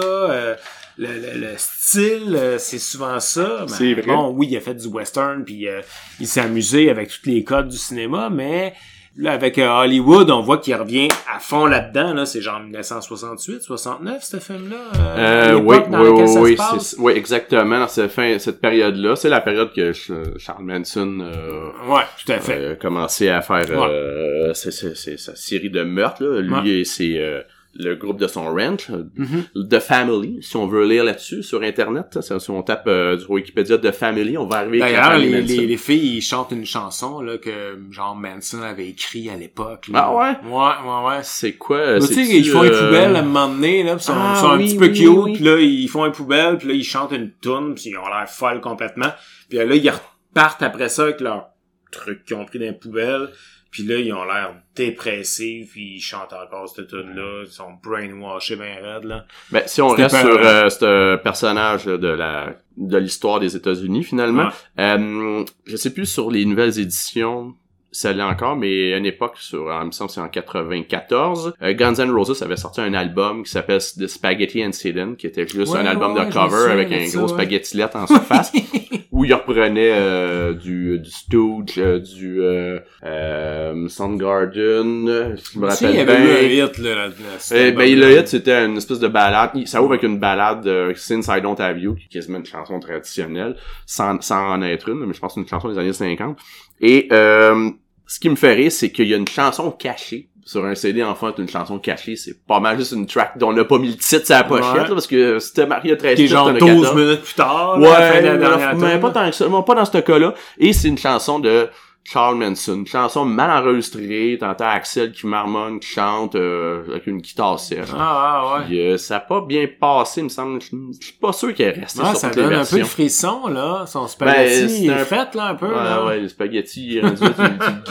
Le, 0.98 1.08
le- 1.08 1.40
le 1.40 1.54
style, 1.58 2.36
euh, 2.36 2.58
c'est 2.58 2.80
souvent 2.80 3.20
ça. 3.20 3.66
C'est 3.68 3.94
vrai. 3.94 4.04
Bon, 4.08 4.30
oui, 4.36 4.48
il 4.52 4.58
a 4.58 4.62
fait 4.62 4.76
du 4.76 4.88
western, 4.88 5.44
puis 5.44 5.68
euh, 5.68 5.82
il 6.20 6.28
s'est 6.28 6.42
amusé 6.42 6.90
avec 6.90 7.10
tous 7.10 7.30
les 7.30 7.44
codes 7.44 7.70
du 7.70 7.78
cinéma, 7.78 8.30
mais 8.32 8.74
là, 9.18 9.34
avec 9.34 9.58
euh, 9.58 9.68
Hollywood, 9.70 10.30
on 10.32 10.42
voit 10.42 10.58
qu'il 10.60 10.74
revient 10.76 11.10
à 11.34 11.40
fond 11.40 11.66
là-dedans. 11.66 12.14
Là, 12.14 12.26
c'est 12.26 12.42
genre 12.42 12.60
1968, 12.62 13.62
69, 13.62 14.24
ce 14.24 14.38
film-là. 14.38 14.78
euh, 15.00 15.18
Euh, 15.18 15.60
oui, 15.60 15.78
dans 15.90 16.02
oui, 16.02 16.10
oui, 16.22 16.28
ça 16.28 16.40
oui, 16.42 16.52
se 16.52 16.58
passe. 16.58 16.96
oui, 17.00 17.14
exactement. 17.14 17.80
Dans 17.80 17.88
cette, 17.88 18.12
fin, 18.12 18.38
cette 18.40 18.62
période-là, 18.62 19.16
c'est 19.16 19.30
la 19.30 19.42
période 19.42 19.74
que 19.74 19.92
Ch- 19.94 20.12
Charles 20.38 20.64
Manson 20.64 21.20
euh, 21.22 21.70
Ouais, 21.90 22.04
tout 22.26 22.32
à 22.32 22.40
fait. 22.40 22.58
euh, 22.58 22.76
commencé 22.76 23.28
à 23.30 23.42
faire 23.42 23.66
euh, 23.70 24.54
sa 24.54 25.36
série 25.36 25.70
de 25.70 25.84
meurtres. 25.84 26.24
Là. 26.24 26.40
Lui 26.42 26.54
Ouais. 26.82 26.84
et 27.06 27.20
euh, 27.20 27.42
le 27.74 27.96
groupe 27.96 28.20
de 28.20 28.28
son 28.28 28.54
ranch, 28.54 28.90
euh, 28.90 29.04
Mhm. 29.16 29.68
The 29.70 29.80
Family, 29.80 30.40
si 30.42 30.58
on 30.58 30.68
veut 30.68 30.86
lire 30.86 31.04
là-dessus 31.06 31.42
sur 31.42 31.62
Internet. 31.64 32.18
si 32.22 32.50
on 32.52 32.64
tape 32.64 32.88
euh, 32.88 33.18
sur 33.18 33.32
Wikipédia 33.32 33.78
The 33.78 33.92
Family, 33.92 34.38
on 34.38 34.46
va 34.46 34.58
arriver 34.58 34.80
D'ailleurs, 34.80 35.18
les, 35.18 35.42
les, 35.42 35.66
les 35.68 35.78
filles, 35.78 36.18
ils 36.18 36.22
chantent 36.22 36.52
une 36.52 36.66
chanson 36.66 37.22
là, 37.22 37.38
que 37.38 37.80
genre 37.90 38.16
Manson 38.16 38.62
avait 38.62 38.90
écrit 38.90 39.30
à 39.30 39.38
l'époque. 39.38 39.88
Ah 39.94 40.14
ouais? 40.14 40.32
Ouais, 40.50 40.52
ouais, 40.52 41.08
ouais. 41.08 41.20
C'est 41.24 41.54
quoi? 41.54 41.78
euh, 41.78 42.00
Mais 42.02 42.08
tu 42.08 42.14
sais, 42.14 42.38
ils 42.38 42.46
font 42.50 42.62
les 42.64 42.70
euh, 42.72 42.86
poubelles 42.88 43.16
à 43.16 43.20
un 43.20 43.24
moment 43.24 43.48
donné, 43.48 43.84
là, 43.84 43.96
pis 43.96 44.04
sont, 44.04 44.14
Ah, 44.16 44.36
sont 44.36 44.50
un 44.50 44.58
oui, 44.58 44.66
petit 44.66 44.78
peu 44.78 44.88
oui, 44.88 44.94
cute, 44.94 45.08
oui. 45.10 45.34
pis 45.38 45.44
là, 45.44 45.58
ils 45.60 45.88
font 45.88 46.04
les 46.06 46.12
poubelles, 46.12 46.58
pis 46.58 46.68
là, 46.68 46.74
ils 46.74 46.84
chantent 46.84 47.12
une 47.14 47.32
tune, 47.42 47.74
pis 47.76 47.90
ils 47.90 47.98
ont 47.98 48.08
l'air 48.08 48.28
folles 48.30 48.60
complètement. 48.60 49.12
Puis 49.50 49.58
là, 49.60 49.64
ils 49.64 49.90
repartent 49.90 50.62
après 50.64 50.90
ça 50.90 51.04
avec 51.04 51.22
leurs 51.22 51.48
trucs 51.92 52.26
qu'ils 52.26 52.36
ont 52.36 52.46
pris 52.46 52.60
dans 52.60 52.66
les 52.66 52.74
poubelles. 52.74 53.30
Puis 53.72 53.84
là, 53.84 53.96
ils 54.00 54.12
ont 54.12 54.26
l'air 54.26 54.54
dépressifs, 54.76 55.72
puis 55.72 55.96
ils 55.96 56.02
chantent 56.02 56.34
encore 56.34 56.68
cette 56.70 56.88
tune-là. 56.90 57.44
Ils 57.46 57.52
sont 57.52 57.72
brainwashés 57.82 58.58
ben 58.58 58.78
raides, 58.84 59.06
là. 59.06 59.26
Ben, 59.50 59.64
si 59.66 59.82
on 59.82 59.88
reste 59.90 60.16
sur 60.18 60.38
euh, 60.38 60.70
ce 60.70 61.16
personnage 61.18 61.86
de 61.86 62.08
la 62.08 62.56
de 62.78 62.98
l'histoire 62.98 63.40
des 63.40 63.56
États-Unis 63.56 64.04
finalement, 64.04 64.46
Ouais. 64.78 64.84
euh, 64.84 65.46
je 65.66 65.76
sais 65.78 65.94
plus 65.94 66.06
sur 66.06 66.30
les 66.32 66.44
nouvelles 66.46 66.80
éditions 66.80 67.54
ça 67.92 68.14
l'est 68.14 68.24
encore, 68.24 68.56
mais 68.56 68.94
à 68.94 68.98
une 68.98 69.06
époque, 69.06 69.34
sur, 69.38 69.70
il 69.82 69.86
me 69.88 69.92
semble 69.92 70.10
que 70.10 70.14
c'est 70.16 70.22
en 70.22 70.30
94, 70.30 71.54
euh, 71.62 71.74
Guns 71.74 71.96
N' 71.96 72.12
Roses 72.12 72.42
avait 72.42 72.56
sorti 72.58 72.80
un 72.82 72.94
album 72.94 73.44
qui 73.44 73.52
s'appelle 73.52 73.80
The 73.80 74.08
Spaghetti 74.08 74.64
Incident, 74.64 75.16
qui 75.16 75.28
était 75.28 75.48
juste 75.48 75.74
Ouais, 75.74 75.80
un 75.80 75.86
album 75.86 76.14
ouais, 76.14 76.26
de 76.26 76.32
cover 76.32 76.72
avec 76.72 76.92
un 76.92 77.06
ça, 77.06 77.18
gros 77.18 77.28
ouais. 77.28 77.34
spaghetti 77.34 77.78
lettre 77.78 77.98
en 77.98 78.08
surface, 78.08 78.52
où 79.12 79.26
il 79.26 79.34
reprenait 79.34 79.92
euh, 79.94 80.54
du, 80.54 81.00
du 81.00 81.10
Stooge, 81.12 81.74
euh, 81.78 82.00
du 82.00 82.42
euh, 82.42 82.80
euh, 83.04 83.88
Soundgarden, 83.90 85.08
euh, 85.10 85.36
je 85.54 85.60
me 85.60 85.68
rappelle 85.68 85.90
il 85.92 85.96
y 85.98 86.00
avait 86.00 86.14
eu 86.14 86.62
un 86.62 86.66
hit, 86.66 86.78
là, 86.78 86.96
là, 86.96 87.14
Eh 87.54 87.72
ben, 87.74 88.00
le 88.00 88.18
hit, 88.20 88.28
c'était 88.28 88.66
une 88.66 88.78
espèce 88.78 89.00
de 89.00 89.08
balade. 89.10 89.52
Ça 89.66 89.82
ouvre 89.82 89.92
avec 89.92 90.04
une 90.04 90.18
balade 90.20 90.64
de 90.64 90.94
Since 90.96 91.28
I 91.28 91.42
Don't 91.42 91.60
Have 91.60 91.78
You, 91.78 91.96
qui 91.96 92.06
est 92.06 92.10
quasiment 92.10 92.38
une 92.40 92.46
chanson 92.46 92.80
traditionnelle, 92.80 93.56
sans, 93.86 94.22
sans 94.22 94.50
en 94.54 94.62
être 94.62 94.88
une, 94.90 95.06
mais 95.06 95.14
je 95.14 95.20
pense 95.20 95.34
que 95.34 95.42
c'est 95.42 95.42
une 95.42 95.48
chanson 95.50 95.70
des 95.70 95.78
années 95.78 95.94
50. 95.94 96.38
Et 96.82 97.08
euh, 97.12 97.70
ce 98.08 98.20
qui 98.20 98.30
me 98.30 98.36
fait 98.36 98.54
rire, 98.54 98.72
c'est 98.72 98.92
qu'il 98.92 99.08
y 99.08 99.14
a 99.14 99.18
une 99.18 99.28
chanson 99.28 99.72
cachée. 99.72 100.28
Sur 100.44 100.66
un 100.66 100.74
CD, 100.74 101.04
enfin, 101.04 101.32
une 101.38 101.48
chanson 101.48 101.78
cachée, 101.78 102.16
c'est 102.16 102.44
pas 102.46 102.60
mal 102.60 102.76
juste 102.78 102.94
une 102.94 103.06
track 103.06 103.38
dont 103.38 103.50
on 103.50 103.54
n'a 103.54 103.64
pas 103.64 103.78
mis 103.78 103.90
le 103.90 103.96
titre 103.96 104.26
sur 104.26 104.36
la 104.36 104.44
pochette, 104.44 104.74
Ouais. 104.74 104.80
là, 104.80 104.88
parce 104.90 105.06
que 105.08 105.38
c'était 105.38 105.68
Maria 105.68 105.96
13 105.96 106.16
Qui 106.16 106.24
est 106.24 106.28
genre 106.28 106.52
12 106.52 106.96
minutes 106.96 107.22
plus 107.22 107.36
tard, 107.36 107.80
là, 107.80 107.94
à 107.96 108.00
la 108.00 108.12
fin 108.12 108.22
de 108.22 108.26
la 108.26 108.32
Ouais, 108.34 108.38
dernière 108.40 108.76
mais 108.76 109.00
pas 109.00 109.12
tant 109.12 109.30
que 109.30 109.36
ça, 109.36 109.46
mais 109.48 109.64
pas 109.66 109.76
dans 109.76 109.86
ce 109.86 109.98
cas-là. 110.00 110.34
Et 110.58 110.74
c'est 110.74 110.88
une 110.88 110.98
chanson 110.98 111.38
de 111.40 111.70
Charles 112.04 112.36
Manson, 112.38 112.76
une 112.78 112.88
chanson 112.88 113.24
mal 113.26 113.50
enregistrée, 113.52 114.36
t'entends 114.40 114.68
Axel 114.70 115.12
qui 115.12 115.28
marmonne, 115.28 115.80
qui 115.80 115.88
chante 115.88 116.36
euh, 116.36 116.84
avec 116.90 117.08
une 117.08 117.20
guitare 117.22 117.60
sèche. 117.60 117.88
Ah, 117.96 118.00
ah, 118.00 118.58
ouais. 118.60 118.66
Puis, 118.66 118.82
euh, 118.82 118.98
ça 118.98 119.18
a 119.18 119.20
pas 119.20 119.42
bien 119.42 119.68
passé, 119.80 120.22
il 120.22 120.24
me 120.26 120.30
semble. 120.30 120.60
Je 120.62 120.68
suis 121.06 121.14
pas 121.14 121.32
sûr 121.32 121.54
qu'elle 121.54 121.78
est 121.78 121.82
restée 121.82 122.02
Ouais, 122.02 122.10
sur 122.10 122.18
ça 122.18 122.28
toutes 122.30 122.38
les 122.38 122.44
donne 122.44 122.54
un 122.54 122.66
peu 122.66 122.80
de 122.80 122.84
frisson, 122.84 123.48
là. 123.48 123.86
Son 123.88 124.08
spaghetti, 124.08 124.62
Ben, 124.62 124.70
c'est 124.70 124.80
il 124.80 124.90
est 124.90 124.94
un- 124.94 125.06
fait, 125.06 125.36
là, 125.36 125.46
un 125.50 125.56
peu, 125.56 125.68
Ouais, 125.68 125.76
là. 125.76 126.06
ouais, 126.06 126.20
le 126.20 126.28
spaghetti, 126.28 126.88
il 126.88 126.98
est 126.98 127.02
rendu 127.02 127.24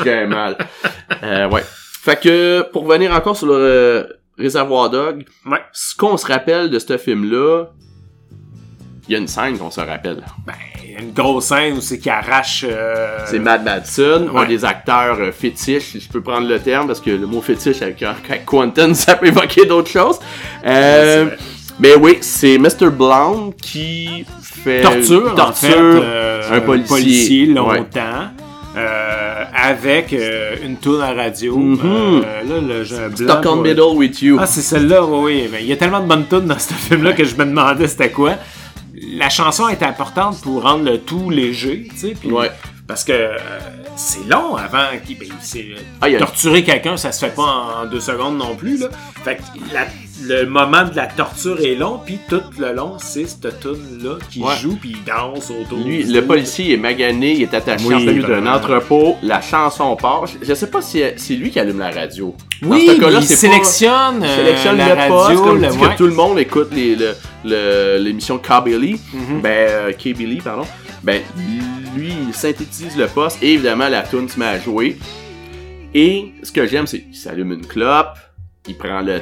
là, 0.04 0.26
mal. 0.26 0.58
Euh, 1.22 1.48
ouais. 1.48 1.62
Fait 2.02 2.20
que, 2.20 2.62
pour 2.72 2.86
revenir 2.86 3.12
encore 3.12 3.36
sur 3.36 3.46
le 3.46 3.54
euh, 3.54 4.04
Réservoir 4.38 4.90
Dog, 4.90 5.24
Ouais. 5.46 5.60
ce 5.72 5.94
qu'on 5.94 6.16
se 6.16 6.26
rappelle 6.26 6.68
de 6.70 6.78
ce 6.78 6.98
film-là, 6.98 7.66
il 9.10 9.14
y 9.14 9.16
a 9.16 9.18
une 9.18 9.26
scène 9.26 9.58
qu'on 9.58 9.72
se 9.72 9.80
rappelle. 9.80 10.22
Ben, 10.46 10.52
une 11.00 11.10
grosse 11.12 11.46
scène 11.46 11.76
où 11.76 11.80
c'est 11.80 11.98
qu'il 11.98 12.12
arrache... 12.12 12.64
euh, 12.68 13.18
C'est 13.26 13.40
Mad 13.40 13.64
Madsen, 13.64 14.28
un 14.28 14.38
ouais. 14.40 14.46
des 14.46 14.64
acteurs 14.64 15.16
euh, 15.18 15.32
fétiches, 15.32 15.82
si 15.82 16.00
je 16.00 16.08
peux 16.08 16.20
prendre 16.20 16.46
le 16.46 16.60
terme, 16.60 16.86
parce 16.86 17.00
que 17.00 17.10
le 17.10 17.26
mot 17.26 17.40
fétiche 17.40 17.82
avec, 17.82 18.00
avec 18.04 18.44
Quentin, 18.46 18.94
ça 18.94 19.16
peut 19.16 19.26
évoquer 19.26 19.66
d'autres 19.66 19.90
choses. 19.90 20.20
Euh, 20.64 21.24
Ouais, 21.24 21.36
mais 21.80 21.96
oui, 21.96 22.18
c'est 22.20 22.56
Mr. 22.56 22.90
Blonde 22.92 23.56
qui 23.56 24.24
fait 24.42 24.82
torture, 24.82 25.34
torture 25.34 25.44
en 25.48 25.52
fait, 25.54 25.74
euh, 25.76 26.42
un 26.52 26.60
policier. 26.60 27.46
Longtemps, 27.46 28.28
euh, 28.76 29.44
avec 29.52 30.12
euh, 30.12 30.54
une 30.64 30.76
tourne 30.76 31.02
à 31.02 31.12
radio. 31.12 31.56
Mhm. 31.56 31.80
Euh, 31.84 32.20
là, 32.48 32.60
le 32.60 32.84
j'ai 32.84 32.96
un 32.96 33.08
blanc. 33.08 33.40
Stuck 33.40 33.46
on 33.46 33.56
middle 33.56 33.96
with 33.96 34.22
you. 34.22 34.36
Ah, 34.38 34.46
c'est 34.46 34.60
celle-là, 34.60 35.04
oui, 35.04 35.48
Il 35.60 35.66
y 35.66 35.72
a 35.72 35.76
tellement 35.76 36.00
de 36.00 36.06
bonnes 36.06 36.26
tunes 36.28 36.46
dans 36.46 36.58
ce 36.58 36.74
film-là 36.74 37.12
que 37.14 37.24
je 37.24 37.34
me 37.34 37.44
demandais 37.44 37.88
c'était 37.88 38.10
quoi. 38.10 38.34
La 39.02 39.30
chanson 39.30 39.68
est 39.68 39.82
importante 39.82 40.40
pour 40.42 40.62
rendre 40.62 40.84
le 40.84 40.98
tout 41.00 41.30
léger, 41.30 41.88
tu 41.90 41.96
sais. 41.96 42.14
puis- 42.18 42.30
Ouais. 42.30 42.50
Parce 42.86 43.04
que 43.04 43.12
euh, 43.12 43.38
c'est 43.96 44.26
long 44.28 44.56
avant 44.56 44.86
qu'il. 45.06 45.16
Ben, 45.18 45.28
Ah, 46.00 46.06
a- 46.06 46.18
Torturer 46.18 46.64
quelqu'un, 46.64 46.96
ça 46.96 47.12
se 47.12 47.24
fait 47.24 47.34
pas 47.34 47.42
en, 47.44 47.82
en 47.82 47.86
deux 47.86 48.00
secondes 48.00 48.36
non 48.36 48.56
plus, 48.56 48.78
là. 48.80 48.88
Fait 49.24 49.36
que 49.36 49.42
la- 49.72 49.86
le 50.22 50.44
moment 50.46 50.85
de 50.85 50.94
la 50.94 51.06
torture 51.06 51.61
est 51.61 51.74
long, 51.74 52.00
puis 52.04 52.18
tout 52.28 52.42
le 52.59 52.72
long, 52.72 52.96
c'est 52.98 53.26
cette 53.26 53.61
tune-là 53.61 54.18
qui 54.30 54.40
Ouais. 54.40 54.54
joue, 54.61 54.76
puis 54.80 54.94
il 54.96 55.04
danse 55.04 55.50
autour. 55.50 55.78
Lui, 55.85 56.02
le 56.04 56.24
policier 56.24 56.74
est 56.74 56.76
magané, 56.76 57.33
il 57.33 57.42
est 57.42 57.54
attaché 57.54 57.87
Oui, 57.87 57.94
en 57.94 58.00
milieu 58.00 58.22
d'un 58.22 58.46
entrepôt, 58.46 59.16
la 59.22 59.40
chanson 59.40 59.96
part. 59.96 60.26
Je, 60.26 60.38
je 60.46 60.54
sais 60.54 60.68
pas 60.68 60.83
si 60.83 61.02
c'est 61.16 61.35
lui 61.35 61.50
qui 61.50 61.59
allume 61.59 61.78
la 61.78 61.90
radio. 61.90 62.35
Oui, 62.62 62.87
Dans 62.87 62.92
ce 62.94 63.00
cas-là, 63.00 63.18
il 63.20 63.26
c'est 63.26 63.37
sélectionne, 63.37 64.20
pas, 64.20 64.26
euh, 64.26 64.37
sélectionne 64.37 64.76
la 64.76 64.88
le 65.06 65.09
poste, 65.11 65.26
radio, 65.28 65.42
comme 65.42 65.61
le- 65.62 65.72
ouais. 65.72 65.88
que 65.92 65.96
tout 65.96 66.06
le 66.06 66.14
monde 66.14 66.38
écoute 66.38 66.68
les- 66.74 66.96
le- 66.96 67.14
le- 67.44 67.98
l'émission 68.02 68.38
K-Billy, 68.38 69.00
Mhm. 69.14 69.40
ben, 69.40 69.48
euh, 69.70 69.92
K-Billy, 69.92 70.40
pardon. 70.42 70.64
Ben, 71.02 71.22
lui, 71.96 72.12
il 72.28 72.35
synthétise 72.35 72.96
le 72.98 73.06
poste, 73.06 73.38
et 73.42 73.54
évidemment, 73.54 73.88
la 73.88 74.02
tune 74.02 74.28
se 74.28 74.38
met 74.38 74.46
à 74.46 74.59
jouer. 74.61 74.98
Et 75.94 76.33
ce 76.42 76.52
que 76.52 76.66
j'aime, 76.66 76.87
c'est 76.87 77.00
qu'il 77.00 77.14
s'allume 77.16 77.52
une 77.52 77.66
clope, 77.66 78.16
il 78.68 78.76
prend 78.76 79.00
le 79.00 79.20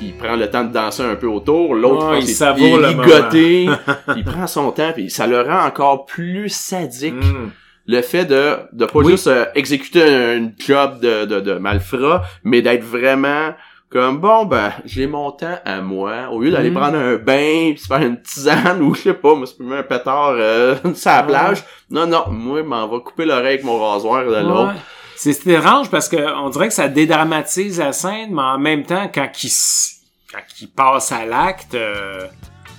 il 0.00 0.14
prend 0.16 0.36
le 0.36 0.48
temps 0.48 0.64
de 0.64 0.72
danser 0.72 1.02
un 1.02 1.16
peu 1.16 1.26
autour, 1.26 1.74
l'autre 1.74 2.10
Ouais, 2.12 2.20
il 2.20 2.28
savoure 2.28 2.78
le 2.78 2.88
ligoté, 2.88 3.68
il 4.16 4.24
prend 4.24 4.46
son 4.46 4.70
temps, 4.72 4.92
puis 4.94 5.10
ça 5.10 5.26
le 5.26 5.40
rend 5.40 5.64
encore 5.66 6.04
plus 6.06 6.48
sadique 6.48 7.14
Mm. 7.14 7.50
le 7.86 8.02
fait 8.02 8.24
de 8.24 8.56
de 8.72 8.84
pas 8.86 8.98
Oui. 9.00 9.12
juste 9.12 9.26
euh, 9.28 9.46
exécuter 9.54 10.02
un 10.02 10.50
job 10.58 11.00
de, 11.00 11.24
de, 11.24 11.40
de 11.40 11.54
malfrat, 11.54 12.22
mais 12.44 12.62
d'être 12.62 12.84
vraiment 12.84 13.54
comme 13.90 14.18
bon 14.18 14.44
ben 14.44 14.70
j'ai 14.84 15.06
mon 15.06 15.30
temps 15.30 15.58
à 15.64 15.80
moi 15.80 16.28
au 16.30 16.42
lieu 16.42 16.50
d'aller 16.50 16.68
Mhm. 16.70 16.76
prendre 16.76 16.98
un 16.98 17.16
bain 17.16 17.72
pis 17.74 17.78
se 17.78 17.86
faire 17.86 18.02
une 18.02 18.20
tisane 18.20 18.82
ou 18.82 18.94
je 18.94 19.00
sais 19.00 19.14
pas 19.14 19.34
me 19.34 19.46
fumer 19.46 19.78
un 19.78 19.82
pétard 19.82 20.34
euh, 20.36 20.74
sur 20.94 21.10
la 21.10 21.22
plage 21.22 21.64
non 21.90 22.06
non 22.06 22.24
moi 22.30 22.62
m'en 22.62 22.86
va 22.86 22.98
couper 23.00 23.24
l'oreille 23.24 23.46
avec 23.54 23.64
mon 23.64 23.78
rasoir 23.82 24.24
de 24.26 24.30
l'autre 24.46 24.72
Ouais. 24.74 24.74
C'est 25.20 25.46
étrange 25.48 25.90
parce 25.90 26.08
que 26.08 26.16
on 26.36 26.48
dirait 26.48 26.68
que 26.68 26.74
ça 26.74 26.86
dédramatise 26.88 27.78
la 27.78 27.92
scène, 27.92 28.32
mais 28.34 28.42
en 28.42 28.58
même 28.58 28.84
temps, 28.84 29.10
quand 29.12 29.28
il, 29.42 29.48
s- 29.48 29.96
quand 30.32 30.38
il 30.60 30.68
passe 30.68 31.10
à 31.10 31.24
l'acte, 31.26 31.74
euh, 31.74 32.26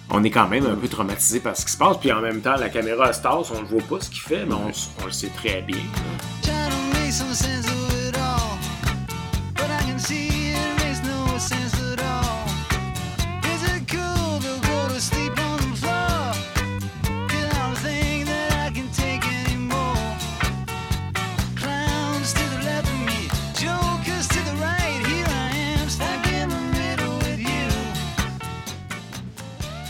on 0.09 0.23
est 0.23 0.29
quand 0.31 0.47
même 0.47 0.65
un 0.65 0.75
peu 0.75 0.87
traumatisé 0.87 1.41
par 1.41 1.57
ce 1.57 1.65
qui 1.65 1.71
se 1.73 1.77
passe. 1.77 1.97
Puis 1.97 2.11
en 2.13 2.21
même 2.21 2.39
temps, 2.41 2.55
la 2.55 2.69
caméra 2.69 3.11
se 3.11 3.21
tasse, 3.21 3.51
on 3.51 3.61
ne 3.61 3.67
voit 3.67 3.83
pas 3.89 4.03
ce 4.03 4.09
qu'il 4.09 4.21
fait, 4.21 4.45
mais 4.45 4.55
on 4.55 5.05
le 5.05 5.11
sait 5.11 5.31
très 5.35 5.61
bien. 5.61 5.75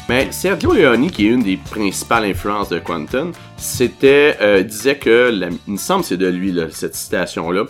Mais 0.09 0.31
Sergio 0.31 0.73
Leone, 0.73 1.11
qui 1.11 1.27
est 1.27 1.29
une 1.29 1.43
des 1.43 1.57
principales 1.57 2.25
influences 2.25 2.69
de 2.69 2.79
Quentin, 2.79 3.31
c'était 3.57 4.35
euh, 4.41 4.63
disait 4.63 4.97
que, 4.97 5.29
la- 5.31 5.49
il 5.67 5.73
me 5.73 5.77
semble 5.77 6.01
que 6.01 6.07
c'est 6.07 6.17
de 6.17 6.27
lui 6.27 6.51
là, 6.51 6.65
cette 6.71 6.95
citation-là, 6.95 7.65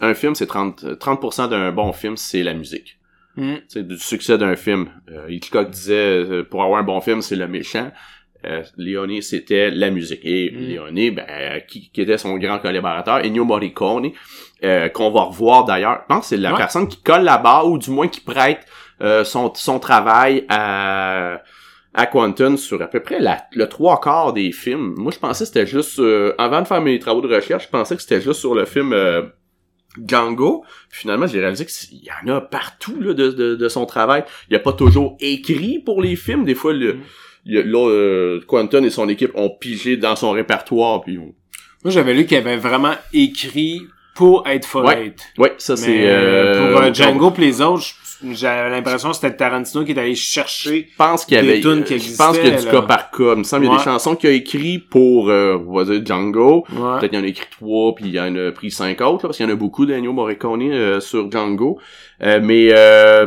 un 0.00 0.14
film 0.14 0.34
c'est 0.34 0.48
30%, 0.50 0.96
30% 0.98 1.48
d'un 1.48 1.70
bon 1.70 1.92
film, 1.92 2.16
c'est 2.16 2.42
la 2.42 2.52
musique. 2.54 2.98
Mm. 3.36 3.54
Tu 3.54 3.60
sais, 3.68 3.82
du 3.84 3.96
succès 3.98 4.36
d'un 4.38 4.56
film. 4.56 4.88
Euh, 5.10 5.26
Hitchcock 5.30 5.70
disait, 5.70 5.94
euh, 5.94 6.42
pour 6.42 6.64
avoir 6.64 6.80
un 6.80 6.84
bon 6.84 7.00
film, 7.00 7.22
c'est 7.22 7.36
le 7.36 7.46
méchant. 7.46 7.90
Euh, 8.44 8.62
Leone, 8.76 9.22
c'était 9.22 9.70
la 9.70 9.90
musique. 9.90 10.20
Et 10.24 10.50
Mm. 10.50 10.74
Leone, 10.74 11.14
ben, 11.14 11.26
euh, 11.30 11.60
qui, 11.60 11.90
qui 11.92 12.00
était 12.02 12.18
son 12.18 12.36
grand 12.38 12.58
collaborateur, 12.58 13.18
Ennio 13.24 13.44
Morricone, 13.44 14.10
euh, 14.64 14.88
qu'on 14.88 15.10
va 15.12 15.22
revoir 15.22 15.64
d'ailleurs. 15.64 16.00
Je 16.02 16.14
pense 16.14 16.20
que 16.22 16.26
c'est 16.26 16.36
la 16.38 16.50
Ouais. 16.52 16.58
personne 16.58 16.88
qui 16.88 17.00
colle 17.00 17.24
barre, 17.24 17.68
ou 17.68 17.78
du 17.78 17.90
moins 17.90 18.08
qui 18.08 18.20
prête 18.20 18.66
euh, 19.00 19.22
son, 19.24 19.52
son 19.54 19.78
travail 19.78 20.44
à 20.48 21.40
à 21.94 22.06
Quantum 22.06 22.56
sur 22.56 22.82
à 22.82 22.86
peu 22.88 23.00
près 23.00 23.20
la, 23.20 23.44
le 23.52 23.68
trois 23.68 24.00
quarts 24.00 24.32
des 24.32 24.50
films. 24.52 24.94
Moi, 24.96 25.12
je 25.12 25.18
pensais 25.18 25.44
que 25.44 25.48
c'était 25.48 25.66
juste... 25.66 25.98
euh, 26.00 26.34
avant 26.38 26.60
de 26.60 26.66
faire 26.66 26.80
mes 26.80 26.98
travaux 26.98 27.20
de 27.20 27.32
recherche, 27.32 27.64
je 27.64 27.68
pensais 27.68 27.94
que 27.96 28.02
c'était 28.02 28.20
juste 28.20 28.40
sur 28.40 28.54
le 28.54 28.64
film 28.64 28.92
euh, 28.92 29.22
Django. 30.06 30.64
Puis 30.90 31.00
finalement, 31.00 31.26
j'ai 31.26 31.40
réalisé 31.40 31.66
qu'il 31.66 31.98
y 31.98 32.08
en 32.10 32.34
a 32.34 32.40
partout 32.40 33.00
là, 33.00 33.14
de, 33.14 33.30
de, 33.30 33.54
de 33.54 33.68
son 33.68 33.86
travail. 33.86 34.24
Il 34.48 34.52
n'y 34.52 34.56
a 34.56 34.60
pas 34.60 34.72
toujours 34.72 35.16
écrit 35.20 35.78
pour 35.78 36.02
les 36.02 36.16
films. 36.16 36.44
Des 36.44 36.54
fois, 36.54 36.72
le, 36.72 36.94
Mm. 36.94 37.00
il 37.46 37.54
y 37.54 37.58
a- 37.58 37.62
là, 37.62 37.88
euh, 37.88 38.40
et 38.82 38.90
son 38.90 39.08
équipe 39.08 39.30
ont 39.34 39.50
pigé 39.50 39.96
dans 39.96 40.16
son 40.16 40.32
répertoire. 40.32 41.00
Puis, 41.02 41.18
on- 41.18 41.34
Moi, 41.84 41.90
j'avais 41.92 42.14
lu 42.14 42.26
qu'il 42.26 42.36
avait 42.38 42.56
vraiment 42.56 42.94
écrit 43.12 43.82
pour 44.16 44.46
être 44.48 44.66
Follette. 44.66 45.22
ouais, 45.38 45.54
ça 45.58 45.76
c'est... 45.76 46.06
Euh, 46.08 46.72
pour 46.72 46.94
Django 46.94 47.30
pis 47.32 47.40
les 47.40 47.60
autres, 47.60 47.84
j'avais 48.32 48.70
l'impression 48.70 49.10
que 49.10 49.16
c'était 49.16 49.36
Tarantino 49.36 49.84
qui 49.84 49.92
est 49.92 49.98
allé 49.98 50.14
chercher. 50.14 50.88
Je 50.90 50.96
pense 50.96 51.24
qu'il 51.24 51.38
y 51.38 51.42
des 51.42 51.48
avait, 51.48 51.60
tunes 51.60 51.84
qui 51.84 51.98
je 51.98 52.16
pense 52.16 52.36
qu'il 52.36 52.44
y 52.44 52.48
a 52.48 52.50
du 52.50 52.54
existaient, 52.56 52.70
cas 52.72 52.82
par 52.82 53.10
cas. 53.10 53.32
Il 53.34 53.38
me 53.38 53.42
semble 53.44 53.62
qu'il 53.64 53.72
y 53.72 53.74
a 53.74 53.78
des 53.78 53.84
chansons 53.84 54.16
qu'il 54.16 54.30
a 54.30 54.32
écrit 54.32 54.78
pour, 54.78 55.28
euh, 55.28 55.58
on 55.66 55.72
va 55.74 55.84
dire 55.84 56.04
Django. 56.04 56.64
Ouais. 56.72 56.98
Peut-être 56.98 57.10
qu'il 57.10 57.18
y 57.18 57.22
en 57.22 57.24
a 57.24 57.28
écrit 57.28 57.46
trois, 57.50 57.94
puis 57.94 58.04
il 58.06 58.14
y 58.14 58.20
en 58.20 58.34
a 58.36 58.52
pris 58.52 58.70
cinq 58.70 59.00
autres, 59.00 59.24
là, 59.24 59.28
parce 59.28 59.36
qu'il 59.36 59.46
y 59.46 59.48
en 59.48 59.52
a 59.52 59.56
beaucoup 59.56 59.86
d'Ennio 59.86 60.12
Morricone 60.12 60.62
euh, 60.72 61.00
sur 61.00 61.30
Django. 61.30 61.78
Euh, 62.22 62.40
mais 62.42 62.68
euh, 62.72 63.26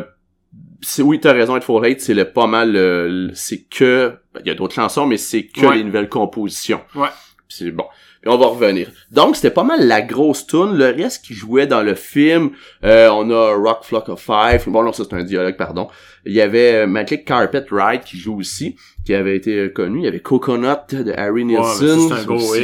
c'est 0.82 1.02
oui, 1.02 1.20
t'as 1.20 1.34
raison, 1.34 1.58
être 1.58 1.64
for 1.64 1.84
hate, 1.84 2.00
c'est 2.02 2.14
le 2.14 2.26
pas 2.26 2.48
mal, 2.48 2.76
euh, 2.76 3.30
c'est 3.34 3.64
que, 3.70 4.14
ben, 4.34 4.42
il 4.44 4.48
y 4.48 4.52
a 4.52 4.56
d'autres 4.56 4.76
chansons, 4.76 5.06
mais 5.06 5.18
c'est 5.18 5.46
que 5.48 5.66
Ouais. 5.66 5.76
les 5.78 5.84
nouvelles 5.84 6.10
compositions. 6.10 6.82
Ouais. 6.96 7.10
C'est 7.50 7.72
bon. 7.72 7.86
Puis 8.28 8.36
on 8.36 8.38
va 8.40 8.48
revenir. 8.48 8.90
Donc 9.12 9.38
c'était 9.38 9.52
pas 9.52 9.64
mal 9.64 9.88
la 9.88 10.02
grosse 10.02 10.46
tune. 10.48 10.76
Le 10.76 10.88
reste 10.88 11.24
qui 11.24 11.34
jouait 11.34 11.66
dans 11.66 11.82
le 11.82 11.96
film, 11.96 12.50
euh, 12.84 13.08
on 13.10 13.30
a 13.32 13.54
Rock 13.56 13.84
Flock 13.86 14.10
of 14.10 14.20
Five. 14.22 14.64
Bon 14.68 14.84
non, 14.84 14.92
ça 14.92 15.04
c'est 15.10 15.16
un 15.16 15.24
dialogue, 15.24 15.56
pardon. 15.56 15.88
Il 16.26 16.34
y 16.34 16.42
avait 16.42 16.74
euh, 16.74 16.88
Magic 16.88 17.24
Carpet 17.24 17.64
Ride 17.72 18.02
qui 18.04 18.18
joue 18.18 18.38
aussi, 18.38 18.76
qui 19.06 19.14
avait 19.14 19.38
été 19.38 19.56
euh, 19.56 19.70
connu. 19.70 20.00
Il 20.00 20.04
y 20.04 20.08
avait 20.10 20.20
Coconut 20.20 20.68
de 20.92 21.14
Harry 21.16 21.44
Ouais, 21.44 21.54
Nilsson. 21.56 22.10
ça, 22.10 22.16
c'est 22.16 22.22
un 22.22 22.26
gros 22.26 22.36
aussi. 22.36 22.62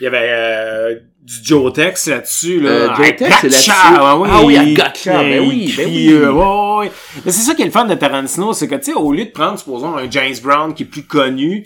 Il 0.00 0.04
y 0.04 0.06
avait 0.06 0.18
euh, 0.28 0.94
du 1.22 1.34
Joe 1.44 1.72
Tex 1.72 2.06
là-dessus. 2.08 2.60
Là. 2.60 2.68
Euh, 2.70 2.94
Joe 2.94 3.16
Tex, 3.16 3.34
c'est 3.40 3.48
là-dessus. 3.48 3.70
Ah 3.72 4.18
oui, 4.18 4.28
Ah 4.30 4.40
oui, 4.44 4.54
I 4.56 4.70
il- 4.72 4.74
gotcha, 4.76 5.22
ben 5.22 5.48
oui, 5.48 5.74
ben 5.78 5.86
oui. 5.88 6.08
euh, 6.12 6.30
ouais, 6.30 6.78
ouais. 6.86 6.92
Mais 7.24 7.32
c'est 7.32 7.40
ça 7.40 7.54
qui 7.54 7.62
est 7.62 7.66
le 7.66 7.70
fun 7.70 7.86
de 7.86 7.94
Tarantino, 7.94 8.52
c'est 8.52 8.68
que, 8.68 8.74
tu 8.74 8.92
sais, 8.92 8.94
au 8.94 9.12
lieu 9.12 9.24
de 9.24 9.30
prendre, 9.30 9.58
supposons, 9.58 9.96
un 9.96 10.10
James 10.10 10.34
Brown 10.42 10.74
qui 10.74 10.82
est 10.82 10.86
plus 10.86 11.04
connu, 11.04 11.64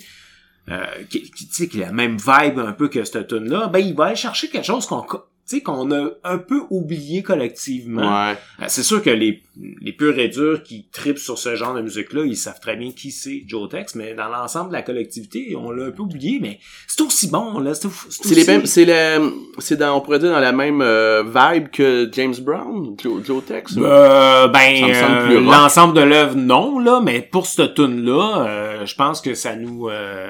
euh, 0.69 0.85
qui, 1.09 1.29
qui, 1.31 1.69
qui 1.69 1.83
a 1.83 1.87
la 1.87 1.91
même 1.91 2.17
vibe 2.17 2.59
un 2.59 2.73
peu 2.73 2.87
que 2.87 3.03
cette 3.03 3.27
tune 3.27 3.49
là 3.49 3.67
ben, 3.67 3.79
il 3.79 3.95
va 3.95 4.05
aller 4.05 4.15
chercher 4.15 4.49
quelque 4.49 4.65
chose 4.65 4.85
qu'on, 4.87 5.05
tu 5.47 5.57
sais, 5.57 5.61
qu'on 5.61 5.91
a 5.91 6.09
un 6.23 6.37
peu 6.39 6.61
oublié 6.71 7.21
collectivement. 7.21 8.01
Ouais. 8.01 8.35
Euh, 8.61 8.65
C'est 8.67 8.81
sûr 8.81 9.03
que 9.03 9.11
les, 9.11 9.43
les 9.79 9.93
purs 9.93 10.17
et 10.17 10.27
durs 10.27 10.63
qui 10.63 10.87
tripent 10.91 11.19
sur 11.19 11.37
ce 11.37 11.55
genre 11.55 11.75
de 11.75 11.81
musique-là, 11.81 12.23
ils 12.25 12.35
savent 12.35 12.59
très 12.59 12.75
bien 12.75 12.91
qui 12.91 13.11
c'est 13.11 13.43
Joe 13.45 13.69
Tex, 13.69 13.93
mais 13.93 14.15
dans 14.15 14.27
l'ensemble 14.27 14.69
de 14.69 14.73
la 14.73 14.81
collectivité, 14.81 15.55
on 15.55 15.69
l'a 15.69 15.85
un 15.85 15.91
peu 15.91 16.01
oublié, 16.01 16.39
mais 16.41 16.59
c'est 16.87 17.01
aussi 17.01 17.27
bon, 17.27 17.59
là. 17.59 17.75
C'est 17.75 17.89
C'est 18.09 18.33
les 18.33 18.45
mêmes, 18.45 18.65
c'est 18.65 18.85
le, 18.85 19.31
c'est 19.59 19.77
dans, 19.77 19.95
on 19.95 20.01
pourrait 20.01 20.17
dire 20.17 20.31
dans 20.31 20.39
la 20.39 20.51
même 20.51 20.81
euh, 20.81 21.23
vibe 21.23 21.69
que 21.69 22.09
James 22.11 22.35
Brown, 22.41 22.95
Joe, 23.01 23.23
Joe 23.23 23.45
Tex. 23.45 23.75
Euh, 23.77 24.47
ben, 24.47 24.83
euh, 24.83 25.39
l'ensemble 25.41 25.93
de 25.93 26.01
l'œuvre, 26.01 26.35
non, 26.35 26.79
là, 26.79 27.01
mais 27.03 27.21
pour 27.21 27.45
cette 27.45 27.75
tune 27.75 28.03
là 28.03 28.45
euh, 28.47 28.85
je 28.85 28.95
pense 28.95 29.21
que 29.21 29.35
ça 29.35 29.55
nous, 29.55 29.89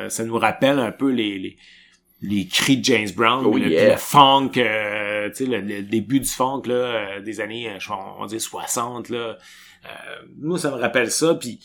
ça 0.10 0.24
nous 0.26 0.38
rappelle 0.38 0.80
un 0.80 0.92
peu 0.92 1.10
les, 1.10 1.40
les, 1.40 1.58
les 2.28 2.48
cris 2.48 2.78
de 2.78 2.86
James 2.86 3.10
Brown, 3.16 3.46
Oh 3.46 3.58
le, 3.58 3.68
yeah. 3.70 3.92
le 3.92 3.98
funk, 3.98 4.52
euh, 4.58 5.30
tu 5.30 5.46
sais, 5.46 5.46
le, 5.46 5.62
le 5.62 5.82
début 5.84 6.20
du 6.20 6.30
funk, 6.30 6.64
là, 6.66 6.74
euh, 6.74 7.22
des 7.22 7.40
années, 7.42 7.70
euh, 7.70 7.96
on 8.20 8.26
dit 8.26 8.40
60, 8.40 9.10
là. 9.10 9.18
Euh, 9.86 9.90
moi, 10.42 10.58
ça 10.58 10.72
me 10.72 10.76
rappelle 10.78 11.12
ça, 11.12 11.36
puis 11.36 11.60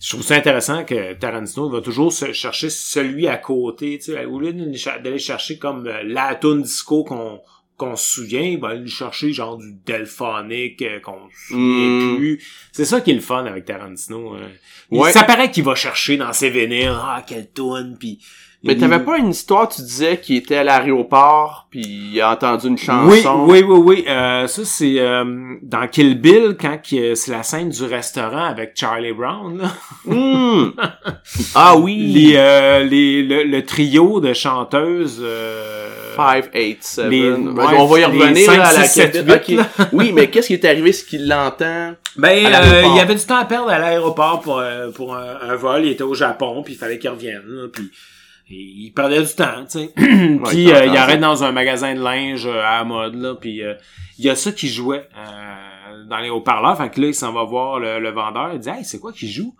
je 0.00 0.08
trouve 0.10 0.22
ça 0.22 0.34
intéressant 0.36 0.82
que 0.84 1.12
Tarantino 1.12 1.68
va 1.68 1.80
toujours 1.82 2.10
se 2.12 2.32
chercher 2.32 2.70
celui 2.70 3.26
à 3.28 3.36
côté, 3.36 3.98
tu 3.98 4.12
sais, 4.12 4.24
au 4.24 4.40
lieu 4.40 4.52
d'aller 4.52 4.76
cher- 4.78 5.02
d'aller 5.02 5.18
chercher 5.18 5.58
comme 5.58 5.84
la 5.86 6.34
tune 6.36 6.62
disco 6.62 7.04
qu'on 7.04 7.40
qu'on 7.76 7.96
se 7.96 8.10
souvient, 8.12 8.42
il 8.42 8.60
va 8.60 8.68
aller 8.68 8.86
chercher 8.86 9.32
genre 9.32 9.56
du 9.56 9.72
Delphonic 9.86 10.82
euh, 10.82 11.00
qu'on 11.00 11.30
se 11.30 11.48
souvient 11.48 12.12
Mm. 12.12 12.16
plus. 12.18 12.44
C'est 12.72 12.84
ça 12.84 13.00
qui 13.00 13.10
est 13.10 13.14
le 13.14 13.20
fun 13.20 13.46
avec 13.46 13.64
Tarantino. 13.64 14.36
Il- 14.90 14.98
Ouais. 14.98 15.12
Ça 15.12 15.24
paraît 15.24 15.50
qu'il 15.50 15.64
va 15.64 15.74
chercher 15.74 16.18
dans 16.18 16.32
ses 16.34 16.50
vinyles, 16.50 16.92
ah, 16.94 17.24
quelle 17.26 17.50
tune, 17.52 17.96
puis... 17.98 18.18
Mais 18.62 18.76
t'avais 18.76 18.98
pas 19.00 19.16
une 19.16 19.30
histoire, 19.30 19.68
tu 19.70 19.80
disais, 19.80 20.18
qui 20.18 20.36
était 20.36 20.56
à 20.56 20.64
l'aéroport, 20.64 21.66
puis 21.70 21.80
il 22.12 22.20
a 22.20 22.32
entendu 22.32 22.66
une 22.66 22.74
Oui, 22.74 23.22
chanson? 23.22 23.46
oui, 23.48 23.62
oui, 23.66 23.78
oui. 23.78 24.04
Euh, 24.06 24.46
ça, 24.46 24.62
c'est 24.66 24.96
euh, 24.98 25.24
dans 25.62 25.86
Kill 25.88 26.20
Bill, 26.20 26.56
quand 26.60 26.78
c'est 26.84 27.28
la 27.28 27.42
scène 27.42 27.70
du 27.70 27.84
restaurant 27.84 28.44
avec 28.44 28.72
Charlie 28.74 29.12
Brown. 29.14 29.58
Là. 29.62 29.68
Hmm. 30.04 30.72
Ah 31.54 31.76
oui. 31.76 31.96
Les, 32.12 32.34
euh, 32.36 32.82
les, 32.84 33.22
le, 33.22 33.44
le 33.44 33.64
trio 33.64 34.20
de 34.20 34.32
chanteuses... 34.34 35.20
Euh, 35.22 35.88
5, 36.16 36.50
8, 36.54 36.78
7. 36.82 37.06
Les- 37.06 37.30
on 37.32 37.46
ouais, 37.54 37.64
va 37.86 38.00
y 38.00 38.04
revenir 38.04 38.44
cinq, 38.46 38.56
là, 38.58 38.66
à 38.66 38.72
la 38.74 38.82
six, 38.84 39.00
sept, 39.00 39.12
cabine. 39.12 39.34
huit, 39.48 39.60
Ok. 39.78 39.86
Oui, 39.92 40.12
mais 40.12 40.28
qu'est-ce 40.28 40.48
qui 40.48 40.54
est 40.54 40.64
arrivé, 40.66 40.92
c'est 40.92 41.06
qu'il 41.06 41.26
l'entend. 41.28 41.94
Ben, 42.16 42.44
euh, 42.46 42.82
il 42.86 42.96
y 42.96 43.00
avait 43.00 43.14
du 43.14 43.24
temps 43.24 43.36
à 43.38 43.44
perdre 43.46 43.70
à 43.70 43.78
l'aéroport 43.78 44.40
pour, 44.40 44.58
euh, 44.58 44.90
pour 44.90 45.14
un, 45.14 45.38
un 45.48 45.56
vol. 45.56 45.86
Il 45.86 45.92
était 45.92 46.02
au 46.02 46.14
Japon, 46.14 46.62
puis 46.62 46.74
il 46.74 46.76
fallait 46.76 46.98
qu'il 46.98 47.08
revienne. 47.08 47.42
puis 47.72 47.90
il 48.56 48.92
perdait 48.92 49.22
du 49.22 49.34
temps, 49.34 49.64
tu 49.64 49.78
sais. 49.78 49.92
puis 49.96 50.64
il 50.64 50.72
euh, 50.72 50.86
il 50.86 50.96
arrête 50.96 51.20
dans 51.20 51.44
un 51.44 51.52
magasin 51.52 51.94
de 51.94 52.02
linge 52.02 52.46
euh, 52.46 52.60
à 52.60 52.78
la 52.78 52.84
mode, 52.84 53.14
là. 53.14 53.34
Puis 53.34 53.62
euh, 53.62 53.74
il 54.18 54.24
y 54.24 54.30
a 54.30 54.34
ça 54.34 54.52
qui 54.52 54.68
jouait 54.68 55.08
euh, 55.16 56.04
dans 56.06 56.18
les 56.18 56.30
haut-parleurs. 56.30 56.76
Fait 56.76 56.90
que 56.90 57.00
là, 57.00 57.06
il 57.08 57.14
s'en 57.14 57.32
va 57.32 57.44
voir 57.44 57.78
le, 57.78 58.00
le 58.00 58.10
vendeur. 58.10 58.52
Il 58.52 58.58
dit 58.60 58.68
«Hey, 58.70 58.84
c'est 58.84 58.98
quoi 58.98 59.12
qui 59.12 59.30
joue?» 59.30 59.54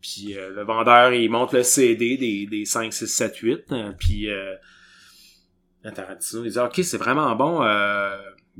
Puis 0.00 0.36
euh, 0.36 0.50
le 0.54 0.62
vendeur, 0.62 1.12
il 1.12 1.28
montre 1.28 1.56
le 1.56 1.62
CD 1.64 2.16
des, 2.16 2.46
des 2.46 2.64
5, 2.64 2.92
6, 2.92 3.06
7, 3.06 3.36
8. 3.36 3.60
euh, 3.72 3.92
puis 3.98 4.30
euh, 4.30 4.54
Tarantino, 5.94 6.44
il 6.44 6.52
dit 6.52 6.58
«Ok, 6.60 6.80
c'est 6.84 6.98
vraiment 6.98 7.34
bon. 7.34 7.62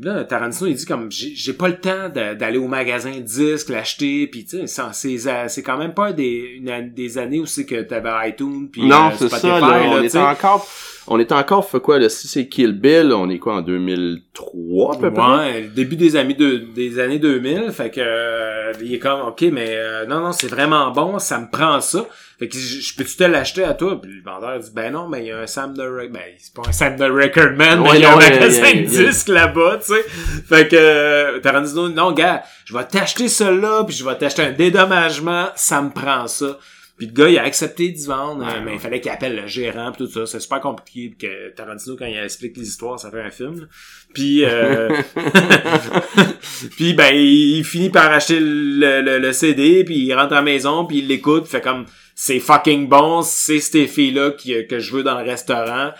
Là, 0.00 0.22
Tarantino, 0.24 0.70
il 0.70 0.76
dit 0.76 0.84
comme 0.84 1.10
j'ai 1.10 1.52
pas 1.52 1.68
le 1.68 1.80
temps 1.80 2.08
d'aller 2.08 2.58
au 2.58 2.68
magasin 2.68 3.10
de 3.10 3.20
disques, 3.20 3.68
l'acheter, 3.68 4.28
puis 4.28 4.44
tu 4.44 4.66
sais, 4.68 5.48
c'est 5.48 5.62
quand 5.62 5.76
même 5.76 5.92
pas 5.92 6.12
des 6.12 6.56
une 6.56 6.92
des 6.94 7.18
années 7.18 7.40
où 7.40 7.46
c'est 7.46 7.66
que 7.66 7.82
t'avais 7.82 8.30
iTunes 8.30 8.68
puis 8.70 8.86
non, 8.86 9.08
euh, 9.08 9.10
c'est 9.18 9.28
ça, 9.28 9.58
là, 9.58 9.82
on 9.86 10.16
encore, 10.18 10.68
on 11.10 11.18
est 11.18 11.32
encore, 11.32 11.68
fait 11.68 11.80
quoi, 11.80 11.98
là, 11.98 12.08
si 12.08 12.28
c'est 12.28 12.48
Kill 12.48 12.72
Bill, 12.72 13.12
on 13.12 13.28
est 13.30 13.38
quoi, 13.38 13.56
en 13.56 13.62
2003, 13.62 14.94
à 14.94 14.98
peu 14.98 15.12
près? 15.12 15.60
Le 15.62 15.68
début 15.68 15.96
des 15.96 16.16
années 16.16 16.34
de, 16.34 16.56
des 16.74 16.98
années 16.98 17.18
2000, 17.18 17.70
fait 17.72 17.90
que 17.90 18.00
euh, 18.02 18.72
il 18.82 18.94
est 18.94 18.98
comme 18.98 19.20
OK, 19.20 19.42
mais 19.52 19.68
euh, 19.76 20.06
non 20.06 20.20
non, 20.20 20.32
c'est 20.32 20.48
vraiment 20.48 20.90
bon, 20.90 21.18
ça 21.18 21.38
me 21.38 21.50
prend 21.50 21.80
ça. 21.80 22.06
Fait 22.38 22.46
que 22.48 22.56
je, 22.56 22.94
peux-tu 22.96 23.16
te 23.16 23.24
l'acheter 23.24 23.64
à 23.64 23.74
toi? 23.74 24.00
Puis 24.00 24.12
le 24.12 24.22
vendeur 24.22 24.56
dit 24.60 24.70
ben 24.72 24.92
non, 24.92 25.08
mais 25.08 25.22
il 25.24 25.26
y 25.26 25.32
a 25.32 25.40
un 25.40 25.46
Sam 25.48 25.74
de 25.76 25.82
Rec- 25.82 26.12
ben 26.12 26.20
c'est 26.38 26.54
pas 26.54 26.62
un 26.68 26.72
Sam 26.72 26.96
de 26.96 27.04
Record 27.04 27.56
Man, 27.56 27.80
mais 27.82 27.88
Ouais, 27.90 27.96
il 27.96 28.02
y 28.02 28.04
a 28.04 28.12
un 28.12 28.16
magasin 28.16 28.74
de 28.74 28.84
disques 28.86 29.28
là-bas, 29.28 29.78
tu 29.84 29.92
sais. 29.92 30.02
Fait 30.48 30.68
que 30.68 30.76
euh, 30.78 31.40
Tarantino 31.40 31.88
non 31.88 32.12
gars, 32.12 32.44
je 32.64 32.74
vais 32.76 32.84
t'acheter 32.84 33.26
cela 33.28 33.82
puis 33.84 33.96
je 33.96 34.04
vais 34.04 34.14
t'acheter 34.16 34.42
un 34.42 34.52
dédommagement, 34.52 35.46
ça 35.56 35.82
me 35.82 35.90
prend 35.90 36.28
ça. 36.28 36.58
Puis 36.98 37.06
le 37.06 37.12
gars, 37.12 37.28
il 37.28 37.38
a 37.38 37.44
accepté 37.44 37.90
d'y 37.90 38.06
vendre, 38.06 38.44
euh, 38.44 38.60
mais 38.64 38.74
il 38.74 38.78
fallait 38.80 39.00
qu'il 39.00 39.10
appelle 39.12 39.36
le 39.36 39.46
gérant 39.46 39.92
pis 39.92 39.98
tout 39.98 40.10
ça. 40.10 40.26
C'est 40.26 40.40
super 40.40 40.60
compliqué 40.60 41.14
que 41.18 41.54
Tarantino, 41.54 41.96
quand 41.96 42.06
il 42.06 42.16
explique 42.18 42.56
les 42.56 42.66
histoires, 42.66 42.98
ça 42.98 43.10
fait 43.10 43.20
un 43.22 43.30
film. 43.30 43.60
là. 43.60 43.66
Puis, 44.12 44.44
euh... 44.44 45.00
puis 46.76 46.94
ben, 46.94 47.14
il 47.14 47.64
finit 47.64 47.90
par 47.90 48.10
acheter 48.12 48.38
le, 48.40 49.00
le, 49.02 49.18
le 49.18 49.32
CD, 49.32 49.84
puis 49.84 49.96
il 50.06 50.14
rentre 50.14 50.32
à 50.32 50.36
la 50.36 50.42
maison, 50.42 50.84
puis 50.86 50.98
il 50.98 51.06
l'écoute, 51.08 51.46
fait 51.46 51.60
comme, 51.60 51.84
c'est 52.14 52.40
fucking 52.40 52.88
bon, 52.88 53.22
c'est 53.22 53.60
ces 53.60 53.86
filles-là 53.86 54.32
qui- 54.32 54.66
que 54.66 54.78
je 54.80 54.92
veux 54.96 55.02
dans 55.02 55.18
le 55.20 55.24
restaurant. 55.28 55.92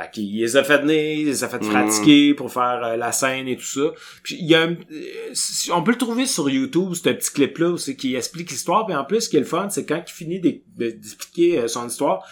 Fait 0.00 0.10
qu'il 0.12 0.38
les 0.40 0.56
a 0.56 0.62
fait 0.62 0.78
venir, 0.78 1.18
il 1.20 1.26
les 1.26 1.42
a 1.42 1.48
fait 1.48 1.58
pratiquer 1.58 2.32
pour 2.34 2.52
faire 2.52 2.80
euh, 2.84 2.96
la 2.96 3.10
scène 3.10 3.48
et 3.48 3.56
tout 3.56 3.64
ça. 3.64 3.90
Puis 4.22 4.36
il 4.38 4.46
y 4.46 4.54
a 4.54 4.62
un- 4.62 4.72
euh, 4.92 5.72
on 5.72 5.82
peut 5.82 5.90
le 5.90 5.98
trouver 5.98 6.24
sur 6.26 6.48
YouTube, 6.48 6.94
ce 6.94 7.00
petit 7.02 7.32
clip-là, 7.32 7.76
c'est 7.78 7.96
qui 7.96 8.14
explique 8.14 8.50
l'histoire. 8.50 8.86
Puis 8.86 8.94
en 8.94 9.04
plus, 9.04 9.22
ce 9.22 9.28
qui 9.28 9.36
est 9.36 9.40
le 9.40 9.46
fun, 9.46 9.68
c'est 9.70 9.84
quand 9.84 10.00
il 10.06 10.12
finit 10.12 10.38
d'e- 10.40 10.62
de- 10.76 10.90
d'expliquer 10.90 11.58
euh, 11.60 11.68
son 11.68 11.88
histoire, 11.88 12.22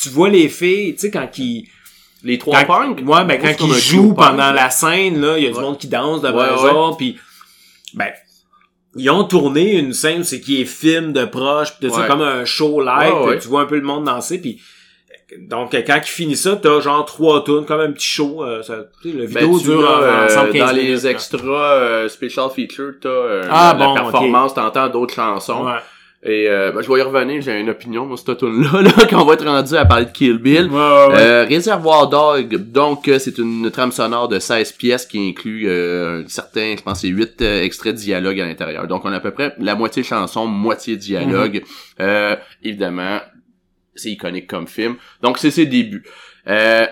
tu 0.00 0.08
vois 0.08 0.28
les 0.28 0.48
filles, 0.48 0.94
tu 0.94 1.00
sais, 1.00 1.10
quand 1.10 1.28
il... 1.38 1.66
Les 2.22 2.36
trois 2.38 2.64
Quand, 2.64 2.84
punks? 2.94 2.98
ouais, 3.08 3.24
ben 3.24 3.40
quand 3.40 3.56
comme 3.56 3.68
il 3.70 3.74
un 3.74 3.78
joue 3.78 4.02
crew 4.12 4.14
punk, 4.14 4.26
pendant 4.28 4.36
là. 4.36 4.52
la 4.52 4.70
scène, 4.70 5.20
là, 5.20 5.38
il 5.38 5.44
y 5.44 5.46
a 5.46 5.50
du 5.50 5.58
monde 5.58 5.78
qui 5.78 5.88
danse 5.88 6.20
devant 6.20 6.38
Ouais, 6.38 6.48
eux 6.50 6.70
autres, 6.76 6.96
puis 6.98 7.16
ben 7.94 8.10
ils 8.96 9.08
ont 9.10 9.24
tourné 9.24 9.78
une 9.78 9.92
scène, 9.94 10.22
c'est 10.24 10.40
qui 10.40 10.60
est 10.60 10.64
film 10.66 11.12
de 11.12 11.24
proche, 11.24 11.78
pis 11.78 11.88
ça 11.90 12.06
comme 12.06 12.20
un 12.22 12.44
show 12.44 12.80
live, 12.84 13.38
tu 13.40 13.48
vois 13.48 13.62
un 13.62 13.66
peu 13.66 13.76
le 13.76 13.82
monde 13.82 14.04
danser, 14.04 14.38
puis 14.38 14.60
donc 15.38 15.72
quand 15.72 15.96
il 16.02 16.08
finit 16.08 16.36
ça, 16.36 16.58
t'as 16.60 16.80
genre 16.80 17.04
trois 17.04 17.44
tunes, 17.44 17.64
comme 17.64 17.80
un 17.80 17.92
petit 17.92 18.06
show. 18.06 18.42
euh, 18.44 18.62
ça, 18.62 18.76
le 19.04 19.12
Ben, 19.12 19.26
vidéo 19.26 19.58
dure 19.60 19.90
euh, 19.90 20.26
ensemble 20.26 20.50
15 20.52 20.60
dans 20.70 20.76
les 20.76 20.82
minutes, 20.84 21.04
extras 21.04 21.74
euh, 21.74 22.08
special 22.08 22.48
feature, 22.54 22.92
t'as 23.00 23.08
euh, 23.08 23.42
Ah, 23.50 23.76
la, 23.78 23.84
bon, 23.86 23.94
la 23.94 24.00
performance, 24.02 24.54
t'entends 24.54 24.88
d'autres 24.88 25.14
chansons. 25.14 25.64
Ouais. 25.66 25.78
Et 26.22 26.50
euh, 26.50 26.70
ben, 26.72 26.82
je 26.82 26.92
vais 26.92 26.98
y 26.98 27.02
revenir, 27.02 27.40
j'ai 27.40 27.58
une 27.58 27.70
opinion 27.70 28.04
moi 28.04 28.18
cette 28.18 28.36
tune 28.36 28.62
là, 28.62 28.82
là 28.82 28.90
quand 29.08 29.22
on 29.22 29.24
va 29.24 29.32
être 29.34 29.46
rendu 29.46 29.74
à 29.74 29.86
parler 29.86 30.04
de 30.04 30.10
Kill 30.10 30.36
Bill. 30.36 30.66
Ouais, 30.70 30.76
ouais, 30.78 31.06
ouais. 31.14 31.14
Euh, 31.18 31.44
Réservoir 31.48 32.08
Dog, 32.10 32.56
donc 32.70 33.08
euh, 33.08 33.18
c'est 33.18 33.38
une 33.38 33.70
trame 33.70 33.90
sonore 33.90 34.28
de 34.28 34.38
16 34.38 34.72
pièces 34.72 35.06
qui 35.06 35.30
inclut 35.30 35.66
euh, 35.66 36.22
certains, 36.28 36.74
je 36.76 36.82
pense 36.82 37.00
c'est 37.00 37.08
8 37.08 37.40
euh, 37.40 37.62
extraits 37.62 37.94
de 37.94 38.00
dialogue 38.00 38.38
à 38.38 38.44
l'intérieur. 38.44 38.86
Donc 38.86 39.06
on 39.06 39.12
a 39.12 39.16
à 39.16 39.20
peu 39.20 39.30
près 39.30 39.54
la 39.58 39.74
moitié 39.74 40.02
chanson, 40.02 40.46
moitié 40.46 40.96
dialogue. 40.96 41.62
Euh, 42.00 42.36
évidemment, 42.62 43.20
c'est 44.00 44.10
iconique 44.10 44.46
comme 44.48 44.66
film. 44.66 44.96
Donc 45.22 45.38
c'est 45.38 45.50
ses 45.50 45.66
débuts. 45.66 46.04
Euh, 46.46 46.86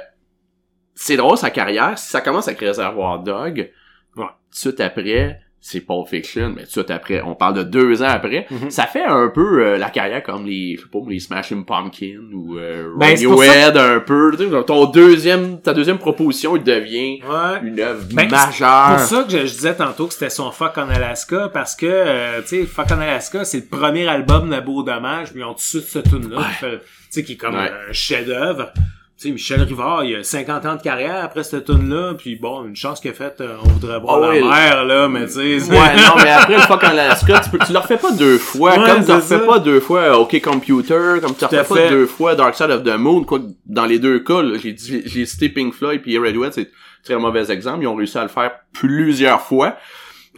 c'est 0.94 1.16
drôle 1.16 1.36
sa 1.38 1.50
carrière, 1.50 1.98
si 1.98 2.08
ça 2.08 2.20
commence 2.20 2.48
avec 2.48 2.60
Réservoir 2.60 3.22
Dog, 3.22 3.70
Ouais. 4.16 4.24
tout 4.60 4.74
après, 4.80 5.40
c'est 5.60 5.80
Pulp 5.80 6.06
Fiction, 6.08 6.52
mais 6.56 6.64
tout 6.72 6.86
après, 6.88 7.20
on 7.22 7.34
parle 7.34 7.54
de 7.54 7.62
deux 7.64 8.02
ans 8.02 8.08
après, 8.08 8.46
Mhm. 8.50 8.70
ça 8.70 8.86
fait 8.86 9.04
un 9.04 9.28
peu 9.28 9.64
euh, 9.64 9.76
la 9.78 9.90
carrière 9.90 10.22
comme 10.22 10.46
les, 10.46 10.76
je 10.76 10.82
sais 10.82 10.88
pas, 10.90 10.98
les 11.08 11.18
Smashing 11.18 11.64
Pumpkins 11.64 12.30
ou 12.32 12.56
euh, 12.58 12.92
Ben, 12.96 13.08
Radiohead 13.10 13.76
un 13.76 14.00
peu. 14.00 14.32
Tu 14.38 14.48
sais, 14.48 14.64
ton 14.64 14.86
deuxième, 14.86 15.60
ta 15.60 15.74
deuxième 15.74 15.98
proposition, 15.98 16.56
il 16.56 16.62
devient 16.62 17.20
Ouais. 17.22 17.58
une 17.64 17.80
œuvre 17.80 18.04
Ben, 18.14 18.30
majeure. 18.30 19.00
C'est 19.00 19.14
pour 19.16 19.18
ça 19.18 19.24
que 19.24 19.30
je, 19.32 19.38
je 19.46 19.52
disais 19.52 19.74
tantôt 19.74 20.06
que 20.06 20.14
c'était 20.14 20.30
son 20.30 20.50
Fuck 20.52 20.78
en 20.78 20.88
Alaska, 20.88 21.50
parce 21.52 21.74
que, 21.74 21.86
euh, 21.86 22.40
tu 22.42 22.48
sais, 22.48 22.64
Fuck 22.64 22.92
en 22.92 23.00
Alaska, 23.00 23.44
c'est 23.44 23.58
le 23.70 23.76
premier 23.78 24.06
album 24.06 24.48
de 24.50 24.60
Beau 24.60 24.82
Dommage, 24.82 25.32
puis 25.32 25.42
ont 25.42 25.54
tout 25.54 25.78
de 25.78 25.84
ce 25.84 25.98
tune 25.98 26.30
là 26.30 26.46
tu 26.60 26.66
sais, 27.10 27.24
qui 27.24 27.32
est 27.32 27.36
comme 27.36 27.54
Ouais. 27.56 27.70
un 27.88 27.92
chef-d'œuvre. 27.92 28.72
Tu 29.20 29.26
sais, 29.26 29.32
Michel 29.32 29.62
Rivard, 29.62 30.04
il 30.04 30.14
a 30.14 30.22
50 30.22 30.64
ans 30.66 30.76
de 30.76 30.80
carrière 30.80 31.24
après 31.24 31.42
cette 31.42 31.64
tune 31.64 31.88
là 31.92 32.14
puis 32.16 32.36
bon, 32.36 32.64
une 32.64 32.76
chance 32.76 33.00
qu'il 33.00 33.10
a 33.10 33.14
fait, 33.14 33.40
euh, 33.40 33.56
on 33.64 33.68
voudrait 33.68 33.98
voir 33.98 34.18
Ah 34.22 34.26
la 34.26 34.28
oui. 34.32 34.44
mer, 34.48 34.84
là, 34.84 35.08
mais 35.08 35.26
tu 35.26 35.32
sais... 35.32 35.70
Ouais, 35.72 35.96
non, 35.96 36.14
mais 36.22 36.30
après, 36.30 36.54
le 36.54 36.60
fuck 36.62 36.84
en 36.84 36.88
Alaska, 36.96 37.40
tu, 37.40 37.50
peux, 37.50 37.58
tu 37.58 37.72
le 37.72 37.78
refais 37.80 37.96
pas 37.96 38.12
deux 38.12 38.38
fois, 38.38 38.78
Ouais, 38.78 38.86
comme 38.86 39.04
tu 39.04 39.10
refais 39.10 39.38
ça. 39.38 39.38
pas 39.40 39.58
deux 39.58 39.80
fois 39.80 40.00
euh, 40.02 40.14
OK 40.18 40.40
Computer, 40.40 41.16
comme 41.20 41.34
tu 41.34 41.44
refais 41.44 41.64
pas 41.64 41.74
fait. 41.74 41.90
deux 41.90 42.06
fois 42.06 42.36
Dark 42.36 42.54
Side 42.54 42.70
of 42.70 42.84
the 42.84 42.96
Moon, 42.96 43.24
quoi 43.24 43.40
dans 43.66 43.86
les 43.86 43.98
deux 43.98 44.20
cas, 44.20 44.40
j'ai 44.62 44.76
j'ai 44.78 45.26
cité 45.26 45.48
Pink 45.48 45.74
Floyd 45.74 46.00
puis 46.00 46.16
Radiohead, 46.16 46.52
c'est 46.52 46.60
un 46.68 47.02
très 47.02 47.16
mauvais 47.16 47.50
exemple, 47.50 47.82
ils 47.82 47.88
ont 47.88 47.96
réussi 47.96 48.18
à 48.18 48.22
le 48.22 48.28
faire 48.28 48.52
plusieurs 48.72 49.40
fois. 49.40 49.76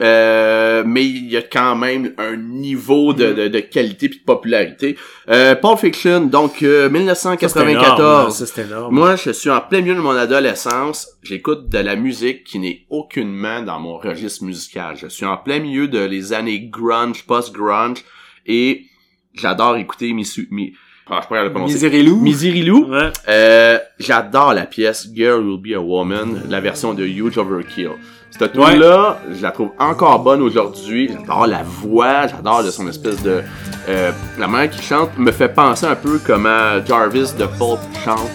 Euh, 0.00 0.82
mais 0.86 1.04
il 1.04 1.30
y 1.30 1.36
a 1.36 1.42
quand 1.42 1.76
même 1.76 2.14
un 2.16 2.36
niveau 2.36 3.12
de, 3.12 3.32
de, 3.32 3.48
de 3.48 3.60
qualité 3.60 4.08
puis 4.08 4.20
de 4.20 4.24
popularité. 4.24 4.96
Euh, 5.28 5.54
Pulp 5.54 5.78
Fiction, 5.78 6.22
donc 6.22 6.62
euh, 6.62 6.88
Ça, 7.14 7.14
c'était 7.14 7.70
énorme, 7.70 7.70
1994. 7.72 8.34
Ça, 8.34 8.46
c'était 8.46 8.62
énorme. 8.62 8.94
Moi, 8.94 9.16
je 9.16 9.30
suis 9.30 9.50
en 9.50 9.60
plein 9.60 9.82
milieu 9.82 9.94
de 9.94 10.00
mon 10.00 10.16
adolescence. 10.16 11.08
J'écoute 11.22 11.68
de 11.68 11.78
la 11.78 11.96
musique 11.96 12.44
qui 12.44 12.58
n'est 12.58 12.86
aucunement 12.88 13.62
dans 13.62 13.78
mon 13.78 13.98
registre 13.98 14.44
musical. 14.44 14.96
Je 14.96 15.08
suis 15.08 15.26
en 15.26 15.36
plein 15.36 15.58
milieu 15.58 15.86
de 15.86 15.98
les 15.98 16.32
années 16.32 16.60
grunge, 16.60 17.24
post-grunge, 17.26 17.98
et 18.46 18.86
j'adore 19.34 19.76
écouter 19.76 20.12
Misu... 20.12 20.48
Mi... 20.50 20.72
Ah, 21.10 21.20
je 21.22 21.26
pourrais 21.26 21.42
le 21.44 21.50
prononcer. 21.50 21.74
Miserilou. 21.74 22.16
Miserilou. 22.20 22.86
Ouais. 22.90 23.10
Euh, 23.28 23.78
j'adore 23.98 24.54
la 24.54 24.62
pièce 24.66 25.08
Girl 25.12 25.40
Will 25.42 25.60
Be 25.60 25.76
a 25.76 25.80
Woman, 25.80 26.42
la 26.48 26.60
version 26.60 26.94
de 26.94 27.04
Huge 27.04 27.36
Overkill. 27.36 27.90
Cette 28.30 28.56
Ouais. 28.56 28.72
tune-là, 28.72 29.18
je 29.36 29.42
la 29.42 29.50
trouve 29.50 29.70
encore 29.78 30.20
bonne 30.20 30.40
aujourd'hui. 30.40 31.10
J'adore 31.12 31.48
la 31.48 31.62
voix, 31.64 32.28
j'adore 32.28 32.62
de 32.62 32.70
son 32.70 32.88
espèce 32.88 33.20
de... 33.22 33.42
Euh, 33.88 34.12
la 34.38 34.46
manière 34.46 34.70
qu'il 34.70 34.82
chante 34.82 35.10
me 35.18 35.32
fait 35.32 35.48
penser 35.48 35.84
un 35.86 35.96
peu 35.96 36.18
comme 36.24 36.46
à 36.46 36.82
Jarvis 36.84 37.32
de 37.36 37.44
Pulp 37.46 37.80
chante. 38.04 38.30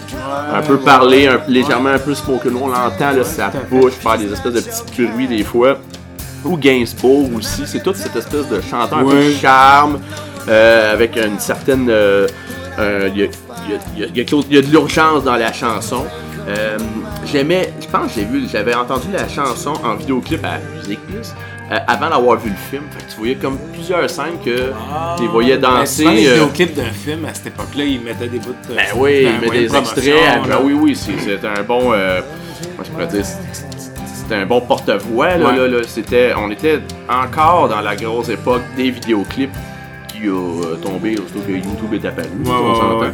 un 0.52 0.60
peu 0.60 0.76
parler, 0.76 1.28
un, 1.28 1.40
légèrement 1.48 1.88
un 1.90 1.98
peu 1.98 2.14
spoken. 2.14 2.54
On 2.56 2.68
l'entend, 2.68 3.12
là, 3.12 3.24
sa 3.24 3.48
bouche 3.70 3.94
faire 3.94 4.18
des 4.18 4.30
espèces 4.30 4.52
de 4.52 4.60
petits 4.60 5.06
bruits 5.06 5.28
des 5.28 5.44
fois. 5.44 5.78
Ou 6.44 6.58
Gainsbourg 6.58 7.30
aussi. 7.34 7.62
C'est 7.66 7.82
toute 7.82 7.96
cette 7.96 8.14
espèce 8.16 8.48
de 8.50 8.60
chanteur 8.60 8.98
un 8.98 9.04
peu 9.04 9.30
charme, 9.32 9.98
euh, 10.48 10.92
avec 10.92 11.16
une 11.16 11.38
certaine... 11.40 11.86
euh, 11.88 12.28
Il 12.78 13.18
y, 13.18 13.22
a, 13.22 13.26
y 13.96 14.20
y 14.20 14.20
y 14.20 14.62
de 14.62 14.70
l'urgence 14.70 15.24
dans 15.24 15.36
la 15.36 15.52
chanson. 15.52 16.04
Euh, 16.48 16.78
J'aimais, 17.24 17.72
je 17.80 17.88
pense 17.88 18.12
que 18.14 18.20
j'ai 18.20 18.24
vu, 18.24 18.46
j'avais 18.50 18.74
entendu 18.74 19.08
la 19.12 19.26
chanson 19.28 19.72
en 19.82 19.96
vidéoclip 19.96 20.44
à 20.44 20.58
Musique 20.78 21.00
Plus 21.08 21.34
euh, 21.72 21.76
avant 21.88 22.08
d'avoir 22.10 22.38
vu 22.38 22.50
le 22.50 22.56
film. 22.70 22.84
Fait 22.96 23.04
que 23.04 23.10
tu 23.10 23.18
voyais 23.18 23.34
comme 23.34 23.58
plusieurs 23.72 24.08
scènes 24.08 24.38
que 24.44 24.70
tu 25.16 25.22
les 25.22 25.28
voyais 25.28 25.56
Ben, 25.58 25.78
danser. 25.80 26.02
souvent, 26.04 26.14
les 26.14 26.28
euh, 26.28 26.32
vidéoclips 26.34 26.74
d'un 26.76 26.92
film, 26.92 27.24
à 27.24 27.34
cette 27.34 27.48
époque-là, 27.48 27.82
ils 27.84 28.00
mettaient 28.00 28.28
des 28.28 28.38
bouts 28.38 28.54
de... 28.68 28.74
ben 28.76 28.84
oui, 28.94 29.24
d'un 29.24 29.30
il 29.30 29.40
met 29.40 29.46
moyen 29.46 29.62
de 29.62 29.66
des 29.66 29.76
extraits. 29.76 30.14
promotion, 30.14 30.48
Ben 30.48 30.58
oui, 30.64 30.72
oui, 30.80 30.94
c'est 30.96 31.44
un 31.48 31.62
bon. 31.64 31.92
Euh, 31.92 32.20
moi, 32.76 32.84
je 32.84 32.90
pourrais 32.90 33.06
dire, 33.08 33.24
c'était 33.24 34.34
un 34.36 34.46
bon 34.46 34.60
porte-voix. 34.60 35.36
Là, 35.36 35.46
Ouais. 35.48 35.56
là, 35.56 35.66
là. 35.66 35.78
C'était, 35.88 36.32
on 36.36 36.48
était 36.52 36.78
encore 37.08 37.68
dans 37.68 37.80
la 37.80 37.96
grosse 37.96 38.28
époque 38.28 38.62
des 38.76 38.90
vidéoclips 38.92 39.50
qui 40.16 40.28
a 40.28 40.32
euh, 40.32 40.76
tombé 40.76 41.18
aussitôt 41.18 41.40
que 41.40 41.52
YouTube 41.52 41.92
est 41.94 42.04
apparu. 42.04 42.28
Ouais, 42.28 42.50
on 42.50 42.68
ouais, 42.68 42.74
s'entend. 42.74 43.00
ouais. 43.00 43.12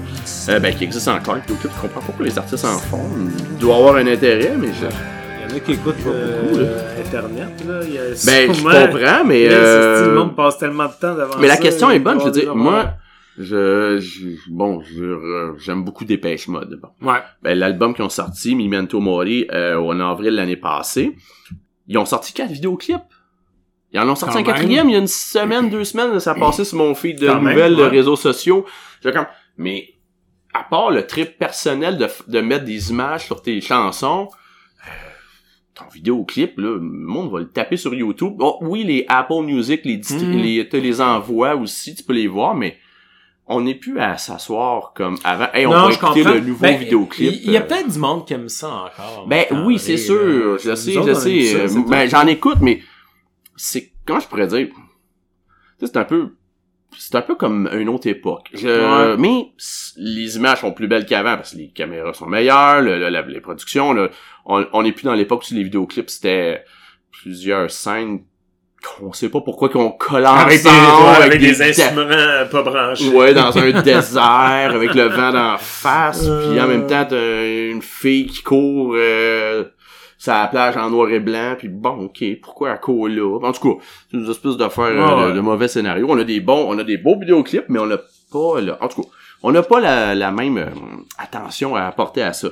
Euh, 0.49 0.59
ben, 0.61 0.75
qui 0.75 0.85
existe 0.85 1.09
encore, 1.09 1.35
les 1.35 1.41
vidéoclips. 1.43 1.71
Je 1.75 1.81
comprends 1.81 2.01
pas 2.01 2.07
pourquoi 2.07 2.25
les 2.27 2.38
artistes 2.38 2.65
en 2.65 2.79
font. 2.79 3.05
Il 3.53 3.59
doit 3.59 3.77
avoir 3.77 3.97
un 3.97 4.07
intérêt, 4.07 4.55
mais 4.59 4.69
je. 4.69 4.87
Il 4.87 5.51
y 5.51 5.53
en 5.53 5.57
a 5.57 5.61
qui 5.61 5.73
écoutent 5.73 5.97
beaucoup, 5.97 6.59
euh, 6.59 7.01
Internet, 7.05 7.65
là. 7.67 7.81
Il 7.85 7.95
y 7.95 7.99
a 7.99 8.03
Ben, 8.27 8.53
je 8.53 8.62
comprends, 8.62 9.25
mais. 9.25 9.47
Euh, 9.51 10.07
le 10.09 10.15
monde 10.15 10.37
passe 10.37 10.59
tellement 10.59 10.87
de 10.87 10.93
temps 11.01 11.15
devant 11.15 11.38
Mais 11.38 11.49
la 11.49 11.57
question 11.57 11.91
est 11.91 11.99
bonne, 11.99 12.21
je 12.21 12.25
veux 12.25 12.31
dire, 12.31 12.55
moi, 12.55 12.95
je, 13.38 13.99
je 13.99 14.29
bon, 14.51 14.83
je, 14.83 15.05
euh, 15.05 15.53
j'aime 15.59 15.85
beaucoup 15.85 16.05
Dépêche 16.05 16.49
Mode. 16.49 16.81
Bon. 16.81 17.11
Ouais. 17.11 17.19
ben, 17.43 17.59
l'album 17.59 17.95
qu'ils 17.95 18.05
ont 18.05 18.09
sorti, 18.11 18.55
Memento 18.55 19.01
Mori, 19.01 19.47
euh, 19.53 19.77
en 19.79 19.99
avril 20.01 20.35
l'année 20.35 20.57
passée, 20.57 21.17
ils 21.88 21.99
ont 21.99 22.05
sorti 22.05 22.33
quatre 22.33 22.53
vidéoclips. 22.53 23.01
Ils 23.92 24.00
en 24.00 24.09
ont 24.09 24.14
sorti 24.14 24.38
un 24.38 24.42
quatrième 24.42 24.88
il 24.88 24.92
y 24.92 24.96
a 24.96 24.98
une 24.98 25.07
semaine, 25.07 25.68
deux 25.68 25.85
semaines, 25.85 26.18
ça 26.18 26.35
passait 26.35 26.64
sur 26.64 26.78
mon 26.78 26.94
feed 26.94 27.20
de 27.20 27.26
Quand 27.28 27.40
nouvelles, 27.40 27.76
de 27.76 27.83
ouais. 27.83 27.88
réseaux 27.88 28.16
sociaux. 28.16 28.64
J'ai 29.02 29.12
comme, 29.12 29.26
mais, 29.59 29.88
à 30.55 30.62
part 30.64 30.90
le 30.90 31.07
trip 31.07 31.38
personnel 31.38 31.98
de, 31.98 32.07
de 32.28 32.40
mettre 32.40 32.64
des 32.64 32.90
images 32.90 33.26
sur 33.26 33.42
tes 33.42 33.61
chansons, 33.61 34.28
euh, 34.87 34.90
ton 35.74 35.85
vidéoclip, 35.92 36.59
là, 36.59 36.70
le 36.74 36.81
monde 36.81 37.31
va 37.33 37.40
le 37.40 37.48
taper 37.48 37.76
sur 37.76 37.92
YouTube. 37.94 38.35
Bon, 38.37 38.57
oui, 38.62 38.85
les 38.85 39.05
Apple 39.09 39.42
Music, 39.44 39.83
les, 39.85 40.00
Mhm. 40.11 40.38
les, 40.38 40.68
te 40.68 40.76
les 40.78 41.00
envoient 41.00 41.55
aussi, 41.57 41.94
tu 41.94 42.02
peux 42.02 42.12
les 42.14 42.28
voir, 42.28 42.55
mais 42.55 42.78
on 43.46 43.61
n'est 43.61 43.74
plus 43.74 43.98
à 44.00 44.16
s'asseoir 44.16 44.92
comme 44.94 45.16
avant. 45.24 45.48
Hey, 45.52 45.66
on 45.66 45.70
Non, 45.72 45.87
va 45.88 45.92
écouter 45.92 46.20
comprends. 46.22 46.35
le 46.35 46.40
nouveau 46.40 46.62
Ben, 46.62 46.78
vidéoclip. 46.78 47.40
Il 47.44 47.50
y 47.52 47.57
a 47.57 47.61
euh, 47.61 47.64
peut-être 47.64 47.92
du 47.92 47.98
monde 47.98 48.26
qui 48.26 48.33
aime 48.33 48.48
ça 48.48 48.68
encore. 48.68 49.26
ben 49.26 49.44
oui, 49.66 49.78
c'est 49.78 49.92
là. 49.92 49.98
sûr, 49.98 50.59
je 50.59 50.74
sais, 50.74 50.92
je 50.92 51.12
sais. 51.14 51.55
euh, 51.57 51.68
ben 51.88 52.09
j'en 52.09 52.26
écoute, 52.26 52.59
mais 52.62 52.81
c'est 53.57 53.93
comment 54.07 54.21
je 54.21 54.29
pourrais 54.29 54.47
dire? 54.47 54.69
C'est 55.81 55.97
un 55.97 56.05
peu, 56.05 56.35
c'est 56.97 57.15
un 57.17 57.23
peu 57.23 57.35
comme 57.35 57.69
une 57.73 57.88
autre 57.88 58.07
époque. 58.07 58.49
Je, 58.55 58.69
Ouais. 58.69 59.17
mais 59.19 59.53
les 59.97 60.37
images 60.37 60.61
sont 60.61 60.73
plus 60.73 60.87
belles 60.88 61.07
qu'avant 61.07 61.37
parce 61.37 61.53
que 61.53 61.59
les 61.59 61.71
caméras 61.71 62.12
sont 62.15 62.27
meilleures, 62.27 62.81
le- 62.83 62.99
le- 62.99 63.09
la- 63.09 63.23
les 63.23 63.41
productions. 63.41 63.95
On 64.45 64.83
n'est 64.83 64.93
plus 64.93 65.05
dans 65.05 65.15
l'époque 65.15 65.45
où 65.51 65.55
les 65.55 65.65
vidéoclips 65.65 66.09
c'était 66.11 66.65
plusieurs 67.11 67.71
scènes 67.71 68.21
qu'on 68.99 69.12
sait 69.12 69.29
pas 69.29 69.41
pourquoi 69.41 69.69
qu'on 69.69 69.91
colle 69.93 70.27
Avec 70.27 70.61
des, 70.62 70.69
ouais, 70.69 71.23
avec 71.23 71.41
des 71.41 71.62
instruments 71.62 72.01
euh, 72.01 72.45
pas 72.47 72.62
branchés. 72.62 73.09
Ouais, 73.11 73.33
dans 73.33 73.57
un 73.57 73.81
désert, 73.83 74.73
avec 74.75 74.95
le 74.95 75.05
vent 75.05 75.31
d'en 75.33 75.57
face, 75.59 76.21
puis 76.49 76.61
en 76.61 76.67
même 76.67 76.87
temps, 76.88 77.07
t'as 77.09 77.45
une 77.71 77.81
fille 77.83 78.27
qui 78.27 78.43
court 78.43 78.95
euh, 78.97 79.65
la 80.31 80.47
plage 80.47 80.77
en 80.77 80.91
noir 80.91 81.11
et 81.11 81.19
blanc, 81.21 81.55
puis 81.59 81.69
bon, 81.69 82.05
ok, 82.05 82.23
pourquoi 82.43 82.77
court 82.79 83.09
là? 83.09 83.39
En 83.43 83.53
tout 83.53 83.75
cas, 83.75 83.85
c'est 84.11 84.17
une 84.19 84.31
espèce 84.31 84.57
d'affaire 84.57 84.85
euh, 84.85 85.05
Ouais, 85.17 85.23
de, 85.25 85.29
ouais. 85.31 85.33
de 85.35 85.41
mauvais 85.41 85.69
scénario. 85.69 86.07
On 86.09 86.19
a 86.19 86.25
des 86.25 86.41
bons, 86.41 86.65
on 86.69 86.79
a 86.79 86.85
des 86.85 86.97
beaux 86.99 87.19
vidéoclips, 87.19 87.65
mais 87.69 87.79
on 87.79 87.87
n'a 87.87 87.99
pas, 88.33 88.61
là, 88.61 88.79
en 88.81 88.89
tout 88.89 89.03
cas, 89.03 89.09
on 89.43 89.51
n'a 89.53 89.63
pas 89.63 89.81
la, 89.81 90.15
la 90.15 90.31
même 90.31 90.59
euh, 90.59 90.67
attention 91.19 91.75
à 91.75 91.83
apporter 91.87 92.23
à 92.23 92.33
ça. 92.33 92.49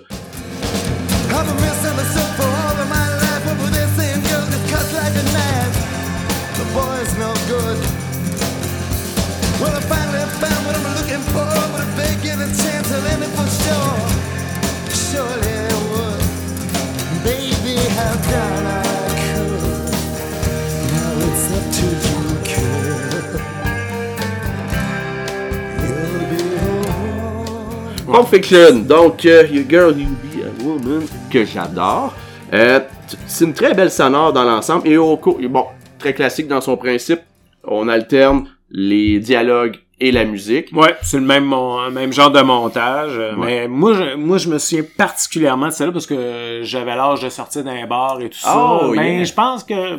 Pulp 28.20 28.28
Fiction, 28.44 28.80
donc 28.80 29.24
euh, 29.24 29.44
You 29.50 29.64
Girl 29.68 29.98
You 29.98 30.08
Be 30.08 30.44
a 30.44 30.62
Woman, 30.64 31.02
que 31.32 31.44
j'adore. 31.44 32.12
Euh, 32.52 32.80
c'est 33.26 33.44
une 33.46 33.54
très 33.54 33.72
belle 33.74 33.90
sonore 33.90 34.32
dans 34.32 34.44
l'ensemble 34.44 34.86
et 34.88 34.96
au 34.98 35.16
bon, 35.16 35.64
très 35.98 36.12
classique 36.12 36.46
dans 36.48 36.60
son 36.60 36.76
principe. 36.76 37.20
on 37.66 37.88
alterne 37.88 38.46
les 38.70 39.18
dialogues 39.20 39.76
et 40.02 40.12
la 40.12 40.24
musique. 40.24 40.68
Ouais, 40.74 40.96
c'est 41.02 41.18
le 41.18 41.24
même 41.24 41.44
mon- 41.44 41.90
même 41.90 42.12
genre 42.12 42.30
de 42.30 42.40
montage. 42.40 43.12
euh, 43.18 43.34
Ouais. 43.36 43.46
Mais 43.46 43.68
moi, 43.68 43.92
je, 43.94 44.14
moi, 44.16 44.38
je 44.38 44.48
me 44.48 44.58
souviens 44.58 44.84
particulièrement 44.96 45.66
de 45.66 45.72
celle-là 45.72 45.92
parce 45.92 46.06
que 46.06 46.60
j'avais 46.62 46.96
l'âge 46.96 47.20
de 47.22 47.28
sortir 47.28 47.64
d'un 47.64 47.86
bar 47.86 48.18
et 48.20 48.30
tout 48.30 48.38
ça. 48.38 48.54
Oh, 48.56 48.92
Ben, 48.96 49.02
yeah. 49.02 49.24
je 49.24 49.32
pense 49.34 49.62
que 49.64 49.74
euh, 49.74 49.96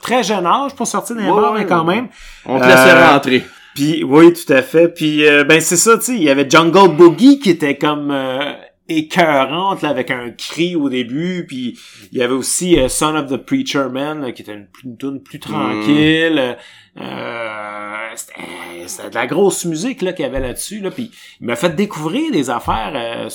très 0.00 0.22
jeune 0.24 0.44
âge 0.46 0.74
pour 0.74 0.86
sortir 0.86 1.14
d'un 1.16 1.28
Ouais, 1.30 1.40
bar, 1.40 1.52
ouais, 1.52 1.60
mais 1.60 1.66
quand 1.66 1.84
même. 1.84 2.08
On 2.46 2.58
te 2.58 2.64
laissait 2.64 2.90
Euh, 2.90 3.10
rentrer. 3.12 3.44
Puis 3.74 4.04
oui, 4.04 4.32
tout 4.32 4.52
à 4.52 4.62
fait. 4.62 4.88
Puis 4.88 5.26
euh, 5.26 5.44
ben 5.44 5.60
c'est 5.60 5.76
ça, 5.76 5.98
tu 5.98 6.04
sais, 6.04 6.14
il 6.14 6.22
y 6.22 6.30
avait 6.30 6.48
Jungle 6.48 6.96
Boogie 6.96 7.38
qui 7.40 7.50
était 7.50 7.76
comme 7.76 8.10
euh, 8.10 8.52
écœurante 8.88 9.82
là, 9.82 9.88
avec 9.88 10.10
un 10.10 10.30
cri 10.30 10.76
au 10.76 10.88
début, 10.88 11.46
puis 11.46 11.78
il 12.12 12.18
y 12.18 12.22
avait 12.22 12.34
aussi 12.34 12.78
euh, 12.78 12.88
Son 12.88 13.14
of 13.16 13.30
the 13.30 13.38
Preacher 13.38 13.86
Man 13.90 14.20
là, 14.20 14.32
qui 14.32 14.42
était 14.42 14.52
une, 14.52 14.68
une 14.84 14.96
tune 14.96 15.22
plus 15.22 15.40
tranquille. 15.40 16.56
Euh, 17.00 18.08
c'était 18.14 18.40
c'était 18.86 19.10
de 19.10 19.14
la 19.14 19.26
grosse 19.26 19.64
musique 19.64 20.02
là 20.02 20.12
qu'il 20.12 20.24
y 20.24 20.28
avait 20.28 20.40
là-dessus 20.40 20.80
là, 20.80 20.90
puis 20.90 21.10
il 21.40 21.46
m'a 21.46 21.56
fait 21.56 21.74
découvrir 21.74 22.30
des 22.30 22.50
affaires 22.50 22.92
euh, 22.94 23.28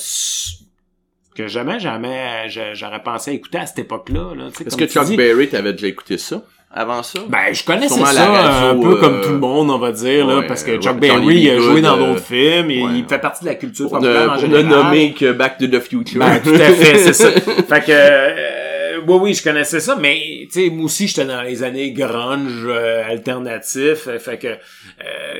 que 1.34 1.48
jamais 1.48 1.80
jamais 1.80 2.48
j'aurais 2.48 3.02
pensé 3.02 3.32
écouter 3.32 3.58
à 3.58 3.66
cette 3.66 3.80
époque-là 3.80 4.34
là, 4.34 4.48
Est-ce 4.48 4.76
que 4.76 4.86
Chuck. 4.86 5.14
Berry, 5.16 5.48
t'avais 5.48 5.72
déjà 5.72 5.88
écouté 5.88 6.16
ça? 6.16 6.42
Avant 6.72 7.02
ça? 7.02 7.20
Ben, 7.28 7.52
je 7.52 7.64
connaissais 7.64 7.98
ça 7.98 8.26
radio, 8.30 8.78
un 8.78 8.82
peu 8.82 8.96
euh, 8.96 9.00
comme 9.00 9.20
tout 9.22 9.30
le 9.30 9.38
monde, 9.38 9.70
on 9.70 9.78
va 9.78 9.90
dire, 9.92 10.26
là, 10.26 10.38
ouais, 10.38 10.46
parce 10.46 10.62
que 10.62 10.72
ouais, 10.72 10.76
Chuck 10.78 11.02
Johnny 11.02 11.26
Berry 11.26 11.40
il 11.40 11.50
a 11.50 11.58
joué 11.58 11.80
dans 11.80 11.96
d'autres 11.96 12.20
films 12.22 12.70
et 12.70 12.82
ouais. 12.82 12.90
il 12.94 13.04
fait 13.08 13.18
partie 13.18 13.44
de 13.44 13.48
la 13.48 13.56
culture 13.56 13.88
pour 13.88 14.00
ne, 14.00 14.06
populaire 14.06 14.30
en 14.30 14.34
ne 14.36 14.40
général. 14.40 14.66
nommer 14.66 15.12
que 15.12 15.32
Back 15.32 15.58
to 15.58 15.66
the 15.66 15.80
Future. 15.80 16.20
Ben, 16.20 16.40
tout 16.40 16.50
à 16.50 16.58
fait, 16.58 16.98
c'est 16.98 17.12
ça. 17.12 17.30
Fait 17.68 17.84
que, 17.84 17.90
euh, 17.90 19.00
oui, 19.06 19.18
oui, 19.20 19.34
je 19.34 19.42
connaissais 19.42 19.80
ça, 19.80 19.96
mais, 19.96 20.46
tu 20.52 20.64
sais, 20.64 20.70
moi 20.70 20.84
aussi, 20.84 21.08
j'étais 21.08 21.24
dans 21.24 21.42
les 21.42 21.62
années 21.62 21.92
grunge, 21.92 22.64
euh, 22.66 23.02
alternatif, 23.08 24.06
euh, 24.06 24.18
fait 24.18 24.38
que, 24.38 24.48
euh, 24.48 24.58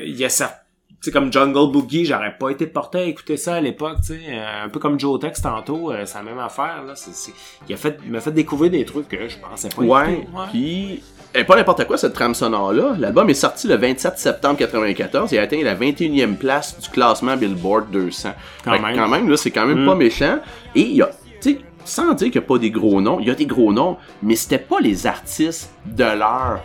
il 0.03 0.15
y 0.17 0.25
a 0.25 0.29
ça, 0.29 0.61
tu 1.01 1.09
sais, 1.09 1.11
comme 1.11 1.31
Jungle 1.33 1.71
Boogie, 1.71 2.05
j'aurais 2.05 2.35
pas 2.37 2.49
été 2.49 2.67
porté 2.67 2.99
à 2.99 3.03
écouter 3.03 3.35
ça 3.37 3.55
à 3.55 3.61
l'époque, 3.61 3.97
tu 4.05 4.13
sais, 4.13 4.19
euh, 4.29 4.65
un 4.65 4.69
peu 4.69 4.79
comme 4.79 4.99
Joe 4.99 5.19
Tex 5.19 5.41
tantôt, 5.41 5.91
euh, 5.91 6.03
c'est 6.05 6.17
la 6.17 6.23
même 6.23 6.39
affaire, 6.39 6.83
là, 6.85 6.93
c'est, 6.95 7.31
il 7.67 7.73
a 7.73 7.77
fait, 7.77 7.97
il 8.05 8.11
m'a 8.11 8.21
fait 8.21 8.31
découvrir 8.31 8.71
des 8.71 8.85
trucs 8.85 9.07
que 9.07 9.27
je 9.27 9.37
pensais 9.37 9.69
pas 9.69 9.81
Ouais, 9.81 10.27
puis 10.51 11.01
eh, 11.33 11.43
pas 11.43 11.55
n'importe 11.55 11.85
quoi 11.85 11.97
cette 11.97 12.13
trame 12.13 12.33
sonore-là. 12.35 12.95
L'album 12.99 13.29
est 13.29 13.33
sorti 13.33 13.67
le 13.67 13.75
27 13.75 14.17
septembre 14.19 14.57
94 14.57 15.31
et 15.33 15.39
a 15.39 15.43
atteint 15.43 15.61
la 15.63 15.75
21e 15.75 16.35
place 16.35 16.77
du 16.79 16.89
classement 16.89 17.37
Billboard 17.37 17.89
200. 17.91 18.29
Quand 18.65 18.71
Fait 18.73 18.79
même. 18.79 18.95
quand 18.95 19.07
même, 19.07 19.29
là, 19.29 19.37
c'est 19.37 19.51
quand 19.51 19.65
même 19.65 19.83
Mm. 19.83 19.85
pas 19.87 19.95
méchant. 19.95 20.39
Et 20.75 20.81
il 20.81 20.95
y 20.95 21.01
a, 21.01 21.09
tu 21.41 21.53
sais, 21.53 21.59
sans 21.85 22.13
dire 22.13 22.29
qu'il 22.31 22.39
n'y 22.41 22.45
a 22.45 22.47
pas 22.47 22.57
des 22.57 22.69
gros 22.71 22.99
noms, 23.01 23.19
il 23.19 23.27
y 23.27 23.31
a 23.31 23.35
des 23.35 23.45
gros 23.45 23.71
noms, 23.73 23.97
mais 24.21 24.35
c'était 24.35 24.57
pas 24.59 24.79
les 24.81 25.07
artistes 25.07 25.71
de 25.85 26.03
l'heure. 26.03 26.59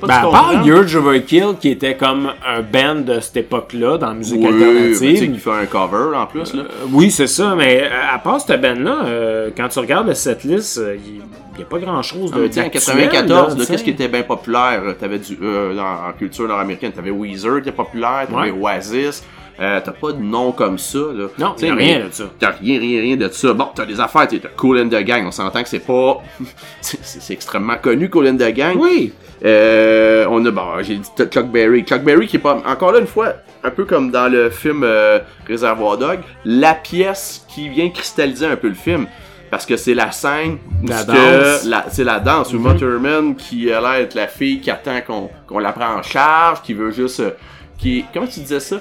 Pas 0.00 0.06
Ben, 0.06 0.14
à 0.14 0.20
part. 0.30 0.66
Urge 0.66 0.96
Overkill, 0.96 1.54
qui 1.60 1.70
était 1.70 1.96
comme 1.96 2.30
un 2.46 2.62
band 2.62 3.00
de 3.00 3.20
cette 3.20 3.36
époque-là, 3.38 3.98
dans 3.98 4.08
la 4.08 4.14
musique 4.14 4.38
Oui, 4.40 4.46
ben, 4.50 4.52
tu 4.52 4.94
sais, 4.94 5.06
alternative. 5.08 5.32
qui 5.34 5.38
fait 5.40 5.50
un 5.50 5.66
cover 5.66 6.16
en 6.16 6.26
plus, 6.26 6.54
là. 6.54 6.62
Euh, 6.62 6.86
oui, 6.92 7.10
c'est 7.10 7.26
ça, 7.26 7.54
mais 7.56 7.82
euh, 7.82 8.14
à 8.14 8.18
part 8.18 8.40
cette 8.40 8.60
band-là, 8.60 9.04
euh, 9.06 9.50
quand 9.56 9.68
tu 9.68 9.78
regardes 9.78 10.06
le 10.08 10.14
setlist, 10.14 10.78
euh, 10.78 10.96
il 11.06 11.14
n'y 11.58 11.62
a 11.62 11.66
pas 11.66 11.78
grand-chose 11.78 12.32
En 12.32 12.36
de 12.38 12.46
temps, 12.46 12.60
en 12.60 12.64
d'actuel, 12.64 12.70
94, 13.08 13.52
là, 13.54 13.58
là, 13.58 13.64
tu 13.66 13.70
qu'est-ce 13.72 13.84
qui 13.84 13.90
était 13.90 14.08
bien 14.08 14.22
populaire? 14.22 14.82
T'avais 14.98 15.18
du, 15.18 15.36
euh, 15.42 15.74
dans, 15.74 16.08
en 16.08 16.12
culture 16.18 16.46
nord-américaine, 16.48 16.92
t'avais 16.92 17.10
Weezer 17.10 17.54
qui 17.62 17.68
était 17.68 17.72
populaire, 17.76 18.26
t'avais 18.30 18.50
Ouais. 18.50 18.60
Oasis, 18.60 19.24
euh, 19.60 19.80
t'as 19.84 19.92
pas 19.92 20.12
de 20.12 20.18
nom 20.22 20.52
comme 20.52 20.78
ça, 20.78 20.98
là. 20.98 21.26
Non, 21.38 21.54
mais 21.60 21.70
rien 21.70 22.06
de 22.06 22.12
ça. 22.12 22.24
T'as 22.38 22.50
rien, 22.50 22.78
rien, 22.80 23.00
rien 23.02 23.16
de 23.16 23.28
ça. 23.28 23.52
Bon, 23.52 23.68
t'as 23.74 23.84
des 23.86 24.00
affaires, 24.00 24.26
t'as 24.28 24.48
Cool 24.56 24.80
and 24.80 24.88
the 24.88 25.02
Gang, 25.04 25.26
on 25.26 25.30
s'entend 25.30 25.62
que 25.62 25.68
c'est 25.68 25.80
pas... 25.86 26.18
c'est 26.80 27.32
extrêmement 27.34 27.76
connu, 27.76 28.08
Cool 28.10 28.28
and 28.28 28.36
the 28.36 28.52
Gang. 28.52 28.76
Oui. 28.78 29.12
Euh, 29.44 30.24
on 30.30 30.44
a, 30.46 30.50
bon, 30.50 30.62
j'ai 30.82 30.96
dit 30.96 31.08
t'as 31.16 31.26
Chuck 31.26 31.46
Berry. 31.46 31.82
Chuck 31.84 32.02
Berry 32.02 32.26
qui 32.28 32.36
est 32.36 32.40
pas, 32.40 32.62
encore 32.66 32.92
là 32.92 33.00
une 33.00 33.06
fois, 33.08 33.34
un 33.64 33.70
peu 33.70 33.84
comme 33.84 34.10
dans 34.10 34.28
le 34.30 34.50
film 34.50 34.82
euh, 34.84 35.18
Réservoir 35.48 35.98
Dog, 35.98 36.20
la 36.44 36.74
pièce 36.74 37.44
qui 37.48 37.68
vient 37.68 37.90
cristalliser 37.90 38.46
un 38.46 38.56
peu 38.56 38.68
le 38.68 38.74
film. 38.74 39.06
Parce 39.50 39.66
que 39.66 39.76
c'est 39.76 39.92
la 39.92 40.10
scène 40.12 40.56
La 40.88 41.04
danse. 41.04 41.68
c'est 41.90 42.04
la 42.04 42.20
danse 42.20 42.54
où 42.54 42.58
Mhm. 42.58 42.62
Motorman 42.62 43.36
qui 43.36 43.70
a 43.70 43.82
l'air 43.82 43.98
d'être 43.98 44.14
la 44.14 44.26
fille 44.26 44.60
qui 44.60 44.70
attend 44.70 44.98
qu'on 45.06 45.28
qu'on 45.46 45.58
la 45.58 45.72
prenne 45.72 45.98
en 45.98 46.02
charge, 46.02 46.62
qui 46.62 46.72
veut 46.72 46.90
juste, 46.90 47.20
euh, 47.20 47.32
qui, 47.76 48.02
comment 48.14 48.26
tu 48.26 48.40
disais 48.40 48.60
ça? 48.60 48.76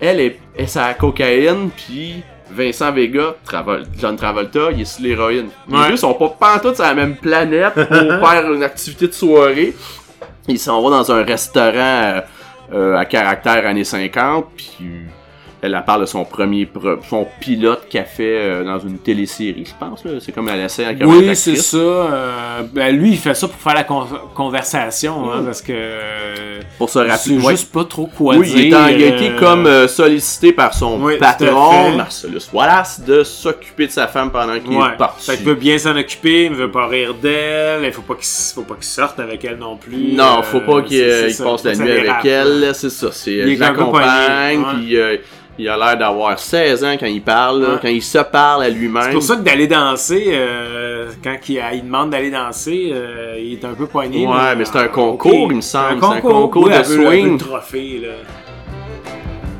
Elle 0.00 0.20
est, 0.20 0.38
la 0.88 0.94
cocaïne, 0.94 1.70
puis 1.70 2.22
Vincent 2.50 2.92
Vega, 2.92 3.34
John 3.98 4.16
Travolta, 4.16 4.70
il 4.72 4.82
est 4.82 4.84
sur 4.84 5.02
l'héroïne. 5.02 5.48
Les 5.68 5.76
Ouais. 5.76 5.88
deux 5.90 5.96
sont 5.96 6.14
pas 6.14 6.28
pantoute 6.28 6.76
sur 6.76 6.84
la 6.84 6.94
même 6.94 7.16
planète 7.16 7.74
pour 7.74 7.84
faire 8.28 8.52
une 8.52 8.62
activité 8.62 9.08
de 9.08 9.12
soirée. 9.12 9.74
Ils 10.46 10.58
s'en 10.58 10.80
vont 10.80 10.90
dans 10.90 11.12
un 11.12 11.22
restaurant 11.24 11.72
euh, 11.76 12.20
euh, 12.72 12.96
à 12.96 13.04
caractère 13.04 13.66
années 13.66 13.84
50, 13.84 14.46
puis 14.56 14.78
elle, 15.60 15.74
elle 15.74 15.84
parle 15.84 16.02
de 16.02 16.06
son 16.06 16.24
premier 16.24 16.68
son 17.08 17.26
pilote 17.40 17.86
qu'elle 17.90 18.04
fait 18.06 18.38
euh, 18.38 18.64
dans 18.64 18.78
une 18.78 18.98
télésérie, 18.98 19.64
je 19.66 19.72
pense. 19.78 20.02
C'est 20.20 20.32
comme 20.32 20.48
elle 20.48 20.60
essaie 20.60 20.84
une 20.92 21.04
Oui, 21.04 21.34
c'est 21.34 21.56
ça. 21.56 21.76
euh, 21.76 22.62
ben, 22.72 22.96
lui, 22.96 23.10
il 23.10 23.16
fait 23.18 23.34
ça 23.34 23.48
pour 23.48 23.58
faire 23.60 23.74
la 23.74 23.84
con- 23.84 24.06
conversation, 24.34 25.32
hein, 25.32 25.42
parce 25.44 25.60
que 25.62 25.72
euh, 25.74 26.60
Pour 26.78 26.88
se 26.88 26.98
rappeler. 26.98 27.38
ouais. 27.38 27.50
juste 27.52 27.72
pas 27.72 27.84
trop 27.84 28.06
quoi 28.06 28.36
Oui, 28.36 28.52
il, 28.56 28.74
en- 28.74 28.86
il 28.86 29.02
a 29.02 29.06
été 29.08 29.30
euh, 29.30 29.38
comme 29.38 29.88
sollicité 29.88 30.52
par 30.52 30.74
son 30.74 31.00
Oui, 31.00 31.14
à 31.16 31.18
patron. 31.18 31.90
Marcellus 31.96 32.48
Wallace, 32.52 33.00
de 33.04 33.22
s'occuper 33.24 33.86
de 33.86 33.92
sa 33.92 34.06
femme 34.06 34.30
pendant 34.30 34.58
qu'il 34.60 34.76
Ouais. 34.76 34.88
est 34.94 34.96
parti. 34.96 35.30
Fait 35.30 35.36
qu'il 35.36 35.46
veut 35.46 35.54
bien 35.54 35.76
s'en 35.78 35.96
occuper, 35.96 36.44
il 36.46 36.52
veut 36.54 36.70
pas 36.70 36.86
rire 36.86 37.14
d'elle, 37.14 37.84
il 37.84 37.92
faut 37.92 38.02
pas 38.02 38.14
qu'il 38.14 38.26
faut 38.54 38.62
pas 38.62 38.74
qu'il 38.74 38.84
sorte 38.84 39.18
avec 39.20 39.44
elle 39.44 39.56
non 39.58 39.76
plus. 39.76 40.12
Non, 40.12 40.42
faut 40.42 40.60
pas 40.60 40.82
qu'il 40.82 40.98
il 40.98 41.36
passe 41.36 41.64
la 41.64 41.74
nuit 41.74 41.90
avec 42.08 42.24
elle, 42.24 42.70
c'est 42.74 42.90
ça. 42.90 43.08
C'est, 43.12 43.32
Il 43.32 43.58
puis 43.58 44.96
euh, 44.96 45.16
il 45.58 45.68
a 45.68 45.76
l'air 45.76 45.98
d'avoir 45.98 46.38
16 46.38 46.84
ans 46.84 46.96
quand 46.98 47.06
il 47.06 47.22
parle, 47.22 47.62
là, 47.62 47.68
Ouais. 47.70 47.78
quand 47.82 47.88
il 47.88 48.02
se 48.02 48.18
parle 48.18 48.62
à 48.64 48.68
lui-même. 48.68 49.02
C'est 49.04 49.12
pour 49.12 49.22
ça 49.22 49.36
que 49.36 49.42
d'aller 49.42 49.66
danser, 49.66 50.24
euh, 50.28 51.10
quand 51.22 51.36
il, 51.48 51.62
il 51.74 51.82
demande 51.84 52.10
d'aller 52.10 52.30
danser, 52.30 52.90
euh, 52.92 53.36
il 53.38 53.54
est 53.54 53.64
un 53.64 53.74
peu 53.74 53.86
poigné. 53.86 54.26
Ouais, 54.26 54.34
là. 54.36 54.54
mais 54.54 54.64
c'est 54.64 54.78
un 54.78 54.88
concours, 54.88 55.48
il 55.50 55.56
me 55.56 55.60
semble. 55.60 56.00
C'est 56.00 56.06
C'est 56.08 56.12
un 56.14 56.20
concours 56.20 56.62
Oui, 56.64 56.70
de 56.70 56.76
elle 56.76 56.82
veut- 56.84 56.92
elle 56.94 57.00
veut 57.00 57.06
swing. 57.10 57.32
le 57.32 57.38
trophée, 57.38 58.00
là. 58.02 58.08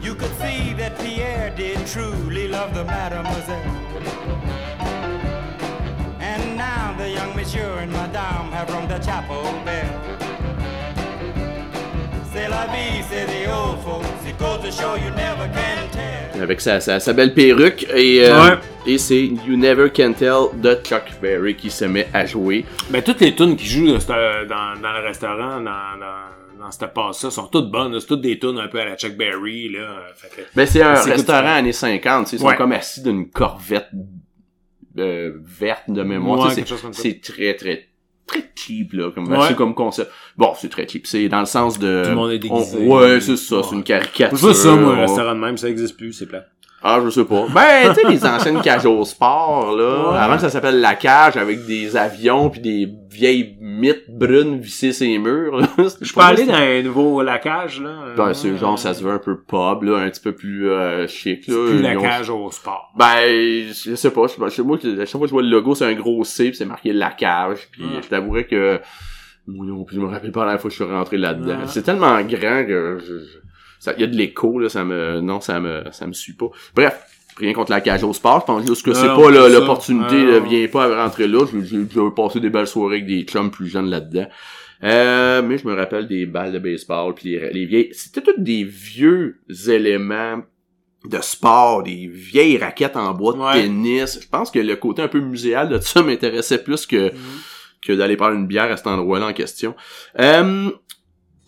You 0.03 0.15
could 0.15 0.31
see 0.41 0.75
that 0.79 0.93
Pierre 1.03 1.53
did 1.57 1.85
truly 1.87 2.49
love 2.49 2.73
the 2.73 2.85
mademoiselle. 2.87 3.57
And 6.21 6.57
now 6.57 6.95
the 6.99 7.09
young 7.11 7.35
monsieur 7.37 7.69
and 7.83 7.91
madame 7.93 8.51
have 8.53 8.71
rung 8.71 8.87
the 8.89 9.05
chapel 9.05 9.43
bell. 9.65 10.18
Avec 16.41 16.61
sa, 16.61 16.81
sa, 16.81 17.01
sa 17.01 17.13
belle 17.13 17.35
perruque, 17.35 17.85
et, 17.95 18.25
euh, 18.25 18.51
Ouais. 18.51 18.59
et 18.87 18.97
c'est 18.99 19.25
You 19.27 19.57
Never 19.57 19.91
Can 19.95 20.13
Tell 20.13 20.47
de 20.55 20.75
Chuck 20.85 21.03
Berry 21.21 21.57
qui 21.57 21.69
se 21.71 21.85
met 21.85 22.07
à 22.15 22.27
jouer. 22.27 22.65
Ben, 22.91 23.03
toutes 23.03 23.21
les 23.21 23.35
tunes 23.35 23.57
qui 23.57 23.67
jouent 23.67 23.93
dans, 23.93 24.01
ce- 24.01 24.07
dans, 24.47 24.81
dans 24.81 24.93
le 24.93 25.05
restaurant, 25.07 25.57
dans, 25.61 25.99
dans, 25.99 26.61
dans 26.65 26.71
cette 26.71 26.95
passe-là, 26.95 27.31
sont 27.31 27.49
toutes 27.49 27.71
bonnes. 27.73 27.99
C'est 27.99 28.07
toutes 28.07 28.21
des 28.21 28.39
tunes 28.39 28.59
un 28.59 28.69
peu 28.69 28.81
à 28.81 28.85
la 28.85 28.97
Chuck 28.97 29.17
Berry, 29.17 29.69
là. 29.71 29.89
Fait 30.15 30.29
que- 30.29 30.47
Ben, 30.55 30.65
c'est 30.67 30.83
un 30.83 30.95
restaurant 30.95 31.55
années 31.57 31.73
50, 31.73 32.25
tu 32.27 32.31
sais, 32.31 32.37
ils 32.37 32.39
sont 32.39 32.47
Ouais. 32.47 32.57
comme 32.57 32.73
assis 32.73 33.03
d'une 33.03 33.29
corvette 33.31 33.89
euh, 34.97 35.33
verte 35.45 35.85
de 35.91 36.03
mémoire. 36.03 36.49
Ouais, 36.49 36.65
c'est 36.93 37.21
très, 37.21 37.55
très, 37.55 37.88
très 38.29 38.49
cheap, 38.55 38.93
là, 38.93 39.11
comme, 39.11 39.29
Ouais. 39.29 39.39
c'est 39.49 39.57
comme 39.57 39.75
concept. 39.75 40.11
Bon, 40.37 40.53
c'est 40.57 40.69
très 40.69 40.87
cheap. 40.87 41.07
C'est 41.09 41.29
dans 41.29 41.41
le 41.41 41.47
sens 41.47 41.79
de... 41.81 42.03
Tout 42.05 42.11
le 42.11 42.15
monde 42.15 42.31
est 42.31 42.39
déguisé. 42.39 42.79
On- 42.81 42.97
ouais, 43.01 43.21
c'est 43.21 43.37
ça, 43.37 43.57
Ouais. 43.57 43.63
c'est 43.69 43.75
une 43.75 43.83
caricature. 43.83 44.39
C'est 44.39 44.55
ça, 44.55 44.75
moi, 44.77 44.93
un 44.95 45.01
restaurant 45.01 45.35
de 45.35 45.41
même, 45.41 45.57
ça 45.57 45.69
existe 45.69 45.97
plus, 45.97 46.13
c'est 46.13 46.27
plat. 46.27 46.45
Ah, 46.81 47.01
je 47.05 47.11
sais 47.11 47.25
pas. 47.25 47.47
Ben, 47.53 47.93
tu 47.93 48.01
sais, 48.03 48.09
les 48.09 48.25
anciennes 48.25 48.61
cages 48.61 48.87
au 48.87 49.05
sport, 49.05 49.75
là. 49.77 50.11
Ouais. 50.13 50.17
Avant 50.19 50.35
que 50.37 50.43
ça 50.43 50.49
s'appelle 50.51 50.81
la 50.81 50.95
cage 50.95 51.37
avec 51.37 51.67
des 51.67 51.97
avions 51.97 52.51
puis 52.51 52.61
des 52.61 52.89
vieilles 53.11 53.57
mythes 53.61 54.05
brunes 54.09 54.61
vissées 54.61 54.93
sur 54.93 55.07
les 55.07 55.19
murs. 55.19 55.61
Je 56.01 56.13
peux 56.13 56.21
aller 56.21 56.47
dans 56.47 56.55
un 56.55 56.83
nouveau 56.83 57.21
lacage, 57.23 57.81
là. 57.81 58.15
Ben, 58.17 58.33
c'est 58.33 58.51
euh, 58.51 58.57
genre, 58.57 58.79
ça 58.79 58.95
se 58.95 59.03
veut 59.03 59.11
un 59.11 59.19
peu 59.19 59.37
pub, 59.41 59.83
là, 59.83 59.99
un 59.99 60.09
petit 60.09 60.21
peu 60.21 60.33
plus 60.33 60.71
euh, 60.71 61.09
chic, 61.09 61.49
là. 61.49 61.55
C'est 61.55 61.71
plus 61.71 61.81
Ils 61.81 61.87
ont- 61.99 62.03
lacage 62.03 62.31
au 62.31 62.51
sport. 62.53 62.93
Ben, 62.97 63.67
je 63.73 63.95
sais 63.97 64.11
pas. 64.13 64.27
Je, 64.29 64.39
moi, 64.39 64.47
à 64.47 64.51
chaque 64.51 64.65
fois 65.11 65.21
que 65.23 65.27
je 65.27 65.33
vois 65.33 65.43
le 65.43 65.49
logo, 65.51 65.75
c'est 65.75 65.85
un 65.87 65.95
gros 65.95 66.23
C, 66.23 66.45
puis 66.51 66.57
c'est 66.57 66.65
marqué 66.65 66.93
la 66.93 67.11
cage. 67.11 67.69
Puis 67.73 67.83
je 68.03 68.07
t'avouerais 68.09 68.45
que 68.47 68.81
moi 69.49 69.67
non 69.67 69.83
plus, 69.83 69.97
je 69.97 70.01
me 70.01 70.07
rappelle 70.07 70.31
pas 70.31 70.45
la 70.45 70.59
fois 70.59 70.69
que 70.71 70.77
je 70.77 70.83
suis 70.85 70.93
rentré 70.93 71.17
là-dedans. 71.17 71.67
C'est 71.67 71.83
tellement 71.83 72.21
grand 72.21 72.65
que 72.67 72.99
je, 73.05 73.15
ça, 73.79 73.95
y 73.99 74.03
a 74.05 74.07
de 74.07 74.17
l'écho 74.17 74.59
là, 74.59 74.69
ça 74.69 74.85
me, 74.85 75.21
non, 75.21 75.41
ça 75.41 75.61
me, 75.61 75.85
ça 75.93 76.07
me 76.07 76.13
suit 76.13 76.35
pas. 76.35 76.51
Bref. 76.75 76.99
Rien 77.37 77.53
contre 77.53 77.71
la 77.71 77.81
cage 77.81 78.03
au 78.03 78.13
sport, 78.13 78.41
je 78.41 78.47
pense 78.47 78.67
juste 78.67 78.85
que 78.85 78.93
c'est 78.93 79.07
pas 79.07 79.31
l'opportunité, 79.49 80.41
vient 80.41 80.67
pas 80.67 80.87
à 80.87 81.05
rentrer 81.05 81.29
là. 81.29 81.47
J'ai 81.63 81.85
passé 82.17 82.41
des 82.41 82.51
belles 82.51 82.67
soirées 82.67 82.97
avec 82.97 83.07
des 83.07 83.23
chums 83.23 83.53
plus 83.53 83.69
jeunes 83.69 83.89
là-dedans. 83.89 84.27
Euh, 84.83 85.41
mais 85.43 85.57
je 85.57 85.67
me 85.69 85.75
rappelle 85.75 86.09
des 86.09 86.27
balles 86.27 86.51
de 86.53 86.59
baseball 86.59 87.15
puis 87.15 87.31
les, 87.31 87.51
les 87.53 87.65
vieilles, 87.65 87.91
c'était 87.93 88.23
tous 88.23 88.35
des 88.41 88.65
vieux 88.65 89.41
éléments 89.69 90.43
de 91.05 91.19
sport, 91.21 91.85
des 91.85 92.09
vieilles 92.13 92.59
raquettes 92.59 92.97
en 92.97 93.13
bois 93.15 93.33
de 93.35 93.39
Ouais. 93.39 93.63
tennis. 93.63 94.19
Je 94.21 94.29
pense 94.29 94.51
que 94.51 94.59
le 94.59 94.75
côté 94.75 95.03
un 95.03 95.09
peu 95.09 95.21
muséal 95.21 95.69
de 95.69 95.79
ça 95.79 96.03
m'intéressait 96.05 96.59
plus 96.63 96.87
que, 96.87 97.13
Mhm. 97.13 97.13
que 97.87 97.93
d'aller 97.93 98.17
prendre 98.17 98.35
une 98.35 98.47
bière 98.49 98.71
à 98.73 98.77
cet 98.77 98.89
endroit-là 98.89 99.27
en 99.29 99.33
question. 99.33 99.77
Euh, 100.19 100.71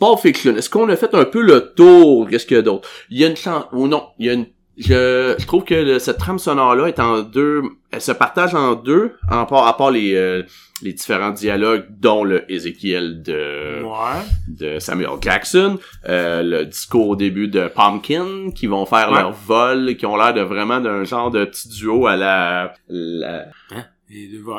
Pulp 0.00 0.18
Fiction, 0.20 0.56
est-ce 0.56 0.70
qu'on 0.70 0.88
a 0.88 0.96
fait 0.96 1.14
un 1.14 1.24
peu 1.26 1.42
le 1.42 1.72
tour? 1.74 2.26
Qu'est-ce 2.28 2.46
qu'il 2.46 2.56
y 2.56 2.60
a 2.60 2.62
d'autre? 2.62 2.88
Il 3.10 3.18
y 3.18 3.24
a 3.24 3.28
une 3.28 3.36
chance, 3.36 3.64
ou 3.72 3.86
non, 3.86 4.06
il 4.18 4.26
y 4.26 4.30
a 4.30 4.32
une, 4.32 4.46
je, 4.78 5.34
je 5.38 5.46
trouve 5.46 5.64
que 5.64 5.74
le- 5.74 5.98
cette 5.98 6.16
trame 6.18 6.38
sonore-là 6.38 6.86
est 6.86 6.98
en 7.00 7.20
deux, 7.20 7.62
elle 7.92 8.00
se 8.00 8.12
partage 8.12 8.54
en 8.54 8.74
deux, 8.76 9.12
en 9.30 9.44
part, 9.44 9.66
à 9.66 9.76
part 9.76 9.90
les, 9.90 10.14
euh, 10.14 10.42
les 10.82 10.94
différents 10.94 11.32
dialogues, 11.32 11.84
dont 11.90 12.24
le 12.24 12.50
Ezekiel 12.50 13.22
de, 13.22 13.82
Ouais. 13.82 14.22
de 14.48 14.78
Samuel 14.78 15.10
Jackson, 15.20 15.78
euh, 16.08 16.42
le 16.42 16.64
discours 16.64 17.08
au 17.10 17.16
début 17.16 17.48
de 17.48 17.68
Pumpkin, 17.68 18.50
qui 18.54 18.66
vont 18.68 18.86
faire 18.86 19.10
Ouais. 19.12 19.18
leur 19.20 19.32
vol, 19.32 19.96
qui 19.96 20.06
ont 20.06 20.16
l'air 20.16 20.32
de 20.32 20.40
vraiment 20.40 20.80
d'un 20.80 21.04
genre 21.04 21.30
de 21.30 21.44
petit 21.44 21.68
duo 21.68 22.06
à 22.06 22.16
la, 22.16 22.72
la 22.88 23.44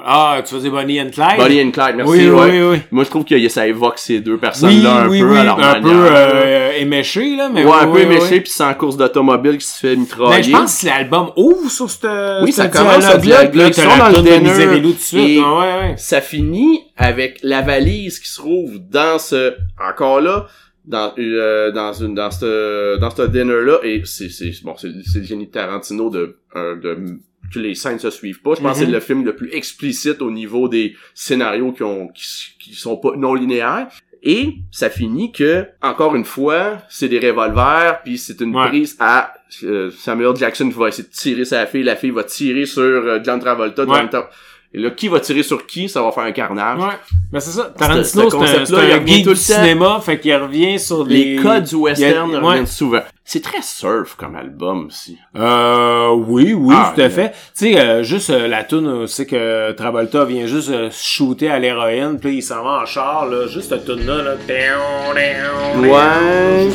Ah, 0.06 0.41
tu 0.45 0.56
faisais 0.56 0.70
Bonnie 0.70 1.02
and 1.02 1.10
Clyde? 1.12 1.38
Bonnie 1.38 1.62
and 1.62 1.72
Clyde, 1.72 1.95
merci. 1.97 2.12
Oui, 2.14 2.30
ouais. 2.30 2.52
oui, 2.52 2.62
oui. 2.72 2.78
Moi, 2.91 3.04
je 3.04 3.10
trouve 3.10 3.26
que 3.26 3.49
ça 3.49 3.68
évoque 3.68 3.97
ces 3.99 4.22
deux 4.22 4.34
Oui, 4.34 4.39
personnes-là 4.39 5.02
un 5.04 5.10
oui, 5.10 5.20
peu 5.20 5.32
oui, 5.32 5.38
à 5.38 5.43
leur 5.43 5.60
un 5.60 5.74
manière. 5.80 5.82
peu 5.82 6.08
euh, 6.10 6.72
éméché, 6.80 7.36
là, 7.36 7.49
mais 7.54 7.66
ouais, 7.66 7.72
oui, 7.72 7.78
un 7.82 7.88
peu 7.91 7.99
éméché, 8.02 8.39
puis 8.41 8.49
c'est 8.52 8.64
en 8.64 8.74
course 8.74 8.95
d'automobile 8.95 9.58
qui 9.58 9.68
se 9.68 9.78
fait 9.80 9.95
mitrailler. 9.97 10.38
Mais 10.38 10.43
je 10.43 10.52
pense 10.52 10.82
que 10.82 10.86
l'album 10.88 11.32
ouvre 11.36 11.70
sur 11.70 11.89
ce 11.89 12.43
Oui, 12.43 12.52
ça 12.54 12.72
ce 12.72 12.78
commence 12.78 13.06
à 13.06 13.20
puis 13.20 13.30
là, 13.30 13.43
ils 13.68 13.74
sont 13.74 13.82
dans 13.97 14.08
le 14.10 14.22
dinner, 14.22 14.80
de 14.80 14.93
suite. 14.97 15.16
et- 15.38 15.39
ouais, 15.39 15.45
ouais. 15.45 15.95
Ça 15.97 16.22
finit 16.22 16.80
avec 16.95 17.39
la 17.43 17.62
valise 17.62 18.20
qui 18.20 18.30
se 18.30 18.38
trouve 18.39 18.80
dans 18.89 19.20
ce... 19.20 19.54
Encore 19.86 20.22
là, 20.22 20.47
dans 20.86 21.12
euh, 21.20 21.72
dans 21.72 21.93
une 21.93 22.16
dans 22.16 22.32
ce 22.32 22.97
dans 22.97 23.12
ce 23.12 23.22
dinner 23.28 23.62
là 23.64 23.78
et 23.84 24.02
c'est 24.04 24.30
c'est 24.30 24.52
bon 24.64 24.74
c'est 24.78 24.89
c'est 25.06 25.20
le 25.20 25.26
génie 25.26 25.45
de 25.45 25.52
Tarantino 25.52 26.10
de 26.10 26.38
euh, 26.56 26.76
de 26.76 27.20
que 27.54 27.60
les 27.60 27.76
scènes 27.76 27.99
se 27.99 28.10
suivent 28.10 28.41
pas. 28.41 28.56
Je 28.56 28.62
pense 28.62 28.80
que 28.80 28.86
c'est 28.86 28.91
le 28.91 28.99
film 28.99 29.24
le 29.26 29.36
plus 29.36 29.49
explicite 29.54 30.22
au 30.22 30.32
niveau 30.32 30.68
des 30.68 30.95
scénarios 31.14 31.72
qui 31.72 31.84
ont 31.84 32.08
qui, 32.10 32.24
qui 32.60 32.74
sont 32.76 32.97
pas 32.97 33.12
non 33.18 33.34
linéaires 33.34 33.88
et 34.24 34.56
ça 34.72 34.89
finit 34.89 35.32
que 35.32 35.66
encore 35.82 36.16
une 36.16 36.26
fois 36.26 36.78
c'est 36.89 37.10
des 37.10 37.20
revolvers 37.20 38.02
puis 38.04 38.18
c'est 38.18 38.39
une 38.41 38.56
Ouais. 38.56 38.68
prise 38.68 38.95
à 38.99 39.34
euh, 39.64 39.89
Samuel 39.91 40.36
Jackson 40.36 40.70
qui 40.70 40.78
va 40.78 40.89
essayer 40.89 41.08
de 41.08 41.14
tirer 41.14 41.43
sa 41.45 41.66
fille. 41.66 41.84
La 41.84 41.95
fille 41.95 42.12
va 42.12 42.24
tirer 42.24 42.66
sur 42.66 42.82
euh, 42.84 43.20
John 43.24 43.39
Travolta 43.39 43.84
Ouais. 43.86 43.95
John 43.97 44.08
Tra- 44.08 44.28
et 44.74 44.80
là 44.80 44.90
qui 44.92 45.08
va 45.08 45.20
tirer 45.20 45.44
sur 45.44 45.66
qui 45.68 45.90
ça 45.90 46.02
va 46.02 46.12
faire 46.12 46.24
un 46.24 46.32
carnage 46.32 46.80
Ouais. 46.80 46.94
Ben, 47.32 47.40
c'est 47.40 47.52
ça. 47.52 47.74
Tarantino, 47.78 48.30
ce 48.30 48.38
c'est 48.48 48.58
un, 48.58 48.66
c'est 48.66 48.94
un 48.94 49.06
geek 49.06 49.28
du 49.28 49.36
cinéma, 49.36 50.00
fait 50.04 50.20
qu'il 50.20 50.36
revient 50.36 50.80
sur 50.80 51.04
les 51.06 51.36
les... 51.36 51.42
codes 51.42 51.64
du 51.66 51.76
western 51.76 52.34
a- 52.36 52.40
reviennent 52.40 52.62
ouais. 52.62 52.66
souvent. 52.66 53.02
C'est 53.24 53.42
très 53.42 53.62
surf 53.62 54.16
comme 54.18 54.36
album 54.36 54.88
aussi. 54.88 55.18
Euh, 55.38 56.10
oui, 56.10 56.54
oui, 56.54 56.76
Ah, 56.78 56.92
tout 56.94 57.02
à 57.02 57.10
fait. 57.10 57.32
Tu 57.32 57.38
sais, 57.74 57.80
euh, 57.80 58.04
juste 58.04 58.30
euh, 58.30 58.48
la 58.50 58.64
tune, 58.66 59.06
c'est 59.08 59.26
que 59.26 59.72
Travolta 59.72 60.26
vient 60.26 60.46
juste 60.48 60.70
euh, 60.70 60.90
shooter 60.92 61.50
à 61.50 61.58
l'héroïne, 61.60 62.20
puis 62.20 62.38
il 62.38 62.42
s'en 62.42 62.62
va 62.64 62.82
en 62.82 62.86
char, 62.86 63.28
là, 63.28 63.48
juste 63.48 63.70
cette 63.70 63.86
tune-là, 63.86 64.22
là. 64.24 64.36
Down. 64.48 65.86
Ouais. 65.90 66.70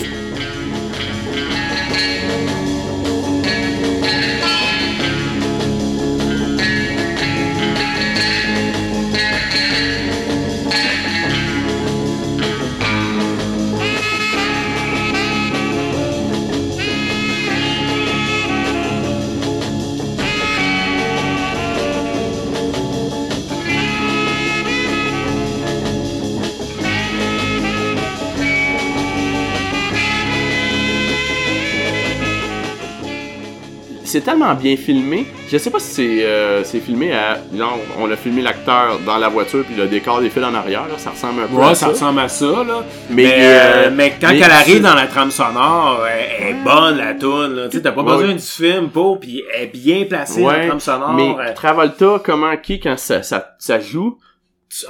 C'est 34.06 34.20
tellement 34.22 34.54
bien 34.54 34.76
filmé. 34.76 35.26
Je 35.50 35.58
sais 35.58 35.70
pas 35.70 35.78
si 35.80 35.90
c'est 35.94 36.24
euh, 36.24 36.62
c'est 36.64 36.80
filmé 36.80 37.12
à 37.12 37.38
genre 37.56 37.78
on 37.98 38.10
a 38.10 38.16
filmé 38.16 38.40
l'acteur 38.40 38.98
dans 39.04 39.18
la 39.18 39.28
voiture 39.28 39.64
puis 39.64 39.74
le 39.76 39.86
décor 39.86 40.20
défile 40.20 40.44
en 40.44 40.54
arrière 40.54 40.82
là, 40.88 40.94
ça 40.96 41.10
ressemble 41.10 41.42
un 41.42 41.46
peu 41.46 41.56
à 41.62 41.68
Ouais, 41.68 41.74
ça. 41.74 41.86
ça 41.86 41.88
ressemble 41.88 42.20
à 42.20 42.28
ça, 42.28 42.46
là. 42.46 42.84
Mais, 43.10 43.24
Mais, 43.24 43.34
euh, 43.38 43.58
euh, 43.86 43.90
mais 43.94 44.14
quand 44.20 44.28
mais 44.30 44.38
elle 44.38 44.50
arrive 44.50 44.74
c'est- 44.76 44.80
dans 44.80 44.94
la 44.94 45.06
trame 45.06 45.30
sonore, 45.30 46.04
elle, 46.08 46.26
elle 46.40 46.48
est 46.50 46.62
bonne, 46.64 46.96
la 46.98 47.14
tune, 47.14 47.54
là. 47.56 47.68
Tu 47.68 47.76
sais, 47.78 47.82
t'as 47.82 47.92
pas 47.92 48.02
Ouais. 48.02 48.16
besoin 48.16 48.32
du 48.34 48.38
film 48.42 48.88
pour, 48.90 49.18
puis 49.20 49.42
elle 49.54 49.64
est 49.64 49.66
bien 49.66 50.04
placée, 50.08 50.40
la 50.42 50.46
Ouais, 50.46 50.66
trame 50.68 50.80
sonore. 50.80 51.12
mais 51.12 51.34
euh, 51.38 51.52
Travolta 51.54 52.20
comment 52.24 52.56
qui 52.56 52.78
quand 52.80 52.96
ça 52.98 53.22
ça, 53.22 53.54
ça 53.58 53.80
joue 53.80 54.18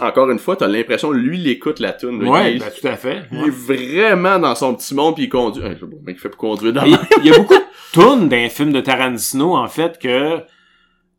encore 0.01 0.31
une 0.31 0.39
fois, 0.39 0.57
t'as 0.57 0.67
l'impression 0.69 1.13
lui 1.13 1.39
il 1.39 1.49
écoute 1.49 1.81
la 1.81 1.93
tune. 1.93 2.23
Ouais, 2.27 2.55
il, 2.55 2.61
ben, 2.61 2.71
tout 2.81 2.87
à 2.89 2.97
fait. 2.97 3.23
il 3.31 3.47
est 3.47 3.51
vraiment 3.51 4.39
dans 4.39 4.55
son 4.55 4.75
petit 4.75 4.95
monde 4.95 5.15
puis 5.15 5.25
il 5.25 5.29
conduit. 5.29 5.63
Euh, 5.63 5.75
il 6.09 6.17
fait 6.19 6.29
pour 6.31 6.39
conduire 6.39 6.73
dans 6.73 6.85
Il 6.85 6.99
il 7.23 7.27
y 7.27 7.33
a 7.35 7.39
beaucoup 7.39 7.55
de 7.55 7.61
tunes 7.93 8.29
d'un 8.29 8.49
film 8.49 8.73
de 8.73 8.81
Tarantino, 8.81 9.55
en 9.57 9.69
fait, 9.69 9.99
que 9.99 10.41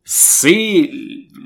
c'est 0.03 0.89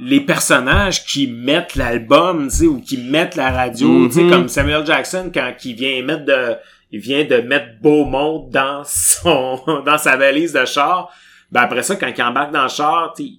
les 0.04 0.22
personnages 0.22 1.06
qui 1.06 1.28
mettent 1.28 1.76
l'album, 1.76 2.48
tu 2.50 2.56
sais, 2.58 2.66
ou 2.68 2.80
qui 2.80 2.98
mettent 2.98 3.36
la 3.36 3.52
radio, 3.52 4.08
tu 4.08 4.14
sais, 4.14 4.24
Mhm. 4.24 4.30
comme 4.30 4.48
Samuel 4.48 4.86
Jackson 4.86 5.32
quand 5.34 5.52
il 5.66 5.76
vient 5.76 6.04
mettre 6.04 6.26
de, 6.26 6.56
il 6.92 7.00
vient 7.00 7.24
de 7.26 7.38
mettre 7.38 7.80
Beaumont 7.82 8.48
dans 8.52 8.84
son, 8.86 9.60
dans 9.86 9.98
sa 9.98 10.16
valise 10.16 10.54
de 10.54 10.66
char. 10.66 11.10
Ben 11.52 11.62
après 11.62 11.84
ça, 11.84 11.96
quand 11.96 12.12
il 12.16 12.24
embarque 12.24 12.52
dans 12.54 12.64
le 12.64 12.70
char, 12.70 13.14
tu 13.16 13.24
sais, 13.24 13.30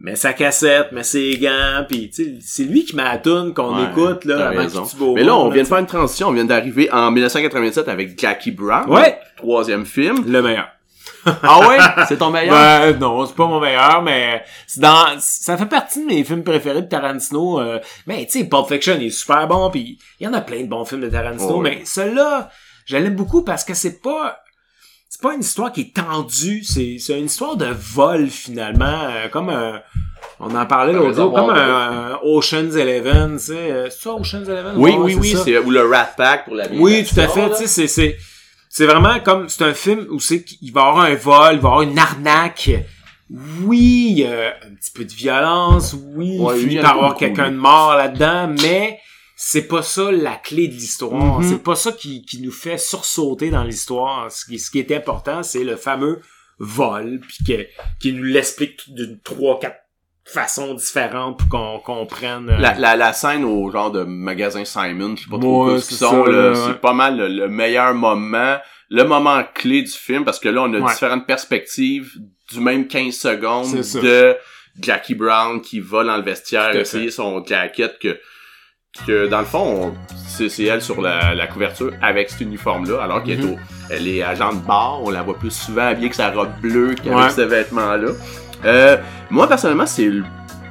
il 0.00 0.04
met 0.04 0.16
sa 0.16 0.32
cassette, 0.32 0.92
met 0.92 1.02
ses 1.02 1.36
gants, 1.38 1.84
puis 1.88 2.10
tu 2.10 2.24
sais, 2.24 2.34
c'est 2.40 2.62
lui 2.64 2.84
qui 2.84 2.96
tune 3.22 3.52
qu'on 3.54 3.76
Ouais, 3.76 3.90
écoute 3.90 4.24
là, 4.24 4.48
avant 4.48 4.66
qu'il 4.66 4.80
tue. 4.82 5.04
Mais 5.14 5.24
là, 5.24 5.34
on 5.36 5.48
là, 5.48 5.54
vient 5.54 5.62
de 5.64 5.68
faire 5.68 5.78
une 5.78 5.86
transition. 5.86 6.28
On 6.28 6.32
vient 6.32 6.44
d'arriver 6.44 6.88
en 6.92 7.10
1987 7.10 7.88
avec 7.88 8.18
Jackie 8.20 8.52
Brown. 8.52 8.88
Ouais. 8.88 9.18
Troisième 9.36 9.84
film. 9.86 10.24
le 10.26 10.42
meilleur. 10.42 10.68
Ah 11.42 11.60
ouais? 11.68 11.78
C'est 12.06 12.18
ton 12.18 12.30
meilleur? 12.30 12.54
Ben, 12.54 12.98
non, 12.98 13.26
c'est 13.26 13.34
pas 13.34 13.46
mon 13.46 13.60
meilleur, 13.60 14.02
mais 14.02 14.42
c'est 14.66 14.80
dans, 14.80 15.06
ça 15.18 15.56
fait 15.56 15.66
partie 15.66 16.00
de 16.02 16.06
mes 16.06 16.22
films 16.24 16.44
préférés 16.44 16.82
de 16.82 16.86
Tarantino. 16.88 17.60
euh, 17.60 17.80
mais 18.06 18.24
tu 18.26 18.38
sais, 18.38 18.44
Pulp 18.48 18.68
Fiction 18.68 18.94
est 19.00 19.10
super 19.10 19.46
bon, 19.48 19.68
puis 19.70 19.98
il 20.20 20.24
y 20.24 20.28
en 20.28 20.32
a 20.34 20.40
plein 20.40 20.62
de 20.62 20.68
bons 20.68 20.84
films 20.84 21.00
de 21.02 21.08
Tarantino, 21.08 21.60
Ouais. 21.60 21.70
mais 21.78 21.84
celui-là, 21.84 22.50
je 22.86 22.96
l'aime 22.96 23.16
beaucoup 23.16 23.42
parce 23.42 23.64
que 23.64 23.74
c'est 23.74 24.00
pas, 24.00 24.38
c'est 25.08 25.22
pas 25.22 25.34
une 25.34 25.40
histoire 25.40 25.72
qui 25.72 25.80
est 25.80 25.94
tendue, 25.94 26.62
c'est, 26.62 26.96
c'est 26.98 27.18
une 27.18 27.26
histoire 27.26 27.56
de 27.56 27.66
vol 27.66 28.28
finalement, 28.28 28.84
euh, 29.10 29.28
comme 29.28 29.48
un, 29.48 29.80
on 30.38 30.54
en 30.54 30.66
parlait 30.66 30.92
l'autre 30.92 31.14
jour, 31.16 31.32
comme 31.32 31.50
un, 31.50 32.12
un 32.12 32.18
Ocean's 32.22 32.76
Eleven, 32.76 33.38
tu 33.38 33.46
sais, 33.46 33.52
euh, 33.54 33.90
c'est 33.90 34.02
ça 34.02 34.14
Ocean's 34.14 34.48
Eleven? 34.48 34.74
Oui, 34.76 34.94
oui, 34.98 35.14
oui. 35.14 35.32
ça. 35.32 35.44
C'est, 35.44 35.58
ou 35.58 35.70
le 35.70 35.82
Rat 35.88 36.10
Pack 36.16 36.44
pour 36.44 36.54
la 36.54 36.68
Oui, 36.72 37.04
tout 37.04 37.18
à 37.18 37.26
fait. 37.28 37.48
Tu 37.50 37.56
sais, 37.56 37.66
c'est, 37.66 37.88
c'est, 37.88 38.16
c'est 38.68 38.86
vraiment 38.86 39.18
comme, 39.20 39.48
c'est 39.48 39.64
un 39.64 39.74
film 39.74 40.06
où 40.10 40.20
c'est 40.20 40.44
qu'il 40.44 40.72
va 40.72 40.80
y 40.82 40.84
avoir 40.84 41.04
un 41.04 41.14
vol, 41.14 41.54
il 41.54 41.60
va 41.60 41.68
y 41.68 41.72
avoir 41.72 41.82
une 41.82 41.98
arnaque. 41.98 42.70
Oui, 43.64 44.08
il 44.10 44.18
y 44.20 44.26
a 44.26 44.48
un 44.48 44.74
petit 44.74 44.90
peu 44.94 45.04
de 45.04 45.12
violence. 45.12 45.94
Oui, 46.14 46.38
Ouais, 46.38 46.60
il 46.60 46.68
finit 46.68 46.80
par 46.80 46.94
avoir 46.94 47.16
quelqu'un 47.16 47.50
de 47.50 47.56
mort 47.56 47.94
là-dedans, 47.94 48.54
mais 48.62 48.98
c'est 49.40 49.68
pas 49.68 49.82
ça 49.82 50.10
la 50.10 50.34
clé 50.34 50.66
de 50.66 50.72
l'histoire. 50.74 51.38
Mhm. 51.40 51.48
C'est 51.48 51.62
pas 51.62 51.76
ça 51.76 51.92
qui, 51.92 52.24
qui 52.24 52.42
nous 52.42 52.50
fait 52.50 52.76
sursauter 52.76 53.50
dans 53.50 53.62
l'histoire. 53.62 54.32
Ce 54.32 54.44
qui, 54.44 54.58
ce 54.58 54.68
qui 54.68 54.80
est 54.80 54.90
important, 54.90 55.44
c'est 55.44 55.62
le 55.62 55.76
fameux 55.76 56.20
vol, 56.58 57.20
puis 57.20 57.38
que, 57.46 57.66
qui 58.00 58.12
nous 58.12 58.24
l'explique 58.24 58.80
d'une 58.92 59.20
trois, 59.22 59.60
quatre 59.60 59.78
façons 60.24 60.74
différentes 60.74 61.38
pour 61.38 61.48
qu'on 61.48 61.78
comprenne. 61.78 62.50
euh, 62.50 62.58
La, 62.58 62.74
la, 62.74 62.96
la 62.96 63.12
scène 63.12 63.44
au 63.44 63.70
genre 63.70 63.92
de 63.92 64.02
magasin 64.02 64.64
Simon, 64.64 65.14
je 65.16 65.22
sais 65.22 65.30
pas 65.30 65.38
trop 65.38 65.70
Ouais, 65.70 65.80
ce 65.80 65.88
qu'ils 65.88 65.96
sont, 65.98 66.24
ça, 66.24 66.30
là, 66.32 66.48
ouais. 66.50 66.54
c'est 66.66 66.80
pas 66.80 66.92
mal 66.92 67.16
le, 67.16 67.28
le 67.28 67.48
meilleur 67.48 67.94
moment, 67.94 68.56
le 68.90 69.04
moment 69.04 69.42
clé 69.54 69.82
du 69.82 69.90
film, 69.92 70.24
parce 70.24 70.40
que 70.40 70.48
là, 70.48 70.62
on 70.64 70.74
a 70.74 70.80
Ouais. 70.80 70.92
différentes 70.92 71.26
perspectives 71.28 72.12
du 72.50 72.58
même 72.60 72.88
15 72.88 73.14
secondes 73.14 73.72
de 74.02 74.36
Jackie 74.80 75.14
Brown 75.14 75.60
qui 75.62 75.78
va 75.80 76.02
dans 76.02 76.16
le 76.16 76.22
vestiaire 76.24 76.74
essayer 76.74 77.10
son 77.12 77.44
jacket 77.44 77.98
que 78.00 78.18
que 79.06 79.26
dans 79.28 79.38
le 79.40 79.44
fond, 79.44 79.92
on- 79.92 79.94
c'est 80.26 80.62
elle 80.64 80.82
sur 80.82 81.00
la, 81.00 81.34
la 81.34 81.46
couverture 81.48 81.92
avec 82.00 82.30
cet 82.30 82.40
uniforme-là, 82.42 83.02
alors 83.02 83.22
qu'elle 83.24 83.40
est 83.40 83.46
Mhm. 83.46 83.56
elle 83.90 84.06
est 84.08 84.22
agent 84.22 84.52
de 84.52 84.58
bar, 84.60 85.00
on 85.02 85.10
la 85.10 85.22
voit 85.22 85.36
plus 85.36 85.50
souvent 85.50 85.86
habillée 85.88 86.10
que 86.10 86.16
sa 86.16 86.30
robe 86.30 86.50
bleue 86.60 86.94
qu'avec 86.94 87.18
Ouais. 87.18 87.30
ce 87.30 87.40
vêtement-là. 87.40 88.10
Euh, 88.64 88.96
moi, 89.30 89.48
personnellement, 89.48 89.86
c'est 89.86 90.04
le- 90.06 90.24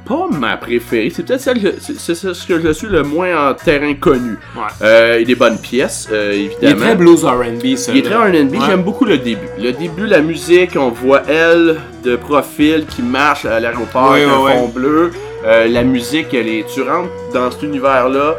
pas 0.08 0.26
ma 0.30 0.56
préférée. 0.56 1.10
C'est 1.14 1.22
peut-être 1.24 1.40
celle 1.40 1.60
que 1.62 1.74
c'est 1.80 2.14
ce 2.14 2.46
que 2.46 2.60
je 2.60 2.72
suis 2.72 2.86
le 2.88 3.02
moins 3.02 3.50
en 3.50 3.54
terrain 3.54 3.92
connu. 3.94 4.38
Ouais. 4.56 4.62
Euh, 4.82 5.18
il 5.20 5.26
des 5.26 5.34
bonnes 5.34 5.58
pièces, 5.58 6.08
euh, 6.10 6.32
il 6.34 6.40
est 6.40 6.44
évidemment. 6.46 6.80
très 6.80 6.94
blues 6.96 7.24
R&B, 7.24 7.76
ça. 7.76 7.92
Il 7.92 7.98
est 7.98 8.02
très 8.02 8.14
R&B, 8.16 8.52
Ouais. 8.54 8.58
j'aime 8.66 8.82
beaucoup 8.82 9.04
le 9.04 9.18
début. 9.18 9.46
Le 9.58 9.72
début, 9.72 10.06
la 10.06 10.20
musique, 10.20 10.70
on 10.76 10.88
voit 10.90 11.22
elle 11.28 11.76
de 12.02 12.16
profil 12.16 12.86
qui 12.88 13.02
marche 13.02 13.44
à 13.44 13.60
l'aéroport 13.60 14.12
avec 14.12 14.26
un 14.26 14.30
fond 14.58 14.68
bleu. 14.68 15.12
Euh, 15.44 15.68
la 15.68 15.82
musique, 15.84 16.32
elle 16.34 16.48
est, 16.48 16.64
tu 16.72 16.82
rentres 16.82 17.10
dans 17.34 17.50
cet 17.50 17.62
univers-là, 17.62 18.36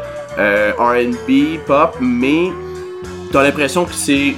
R&B, 0.78 1.58
pop, 1.66 1.96
mais 2.00 2.50
t'as 3.32 3.42
l'impression 3.42 3.84
que 3.84 3.94
c'est 3.94 4.34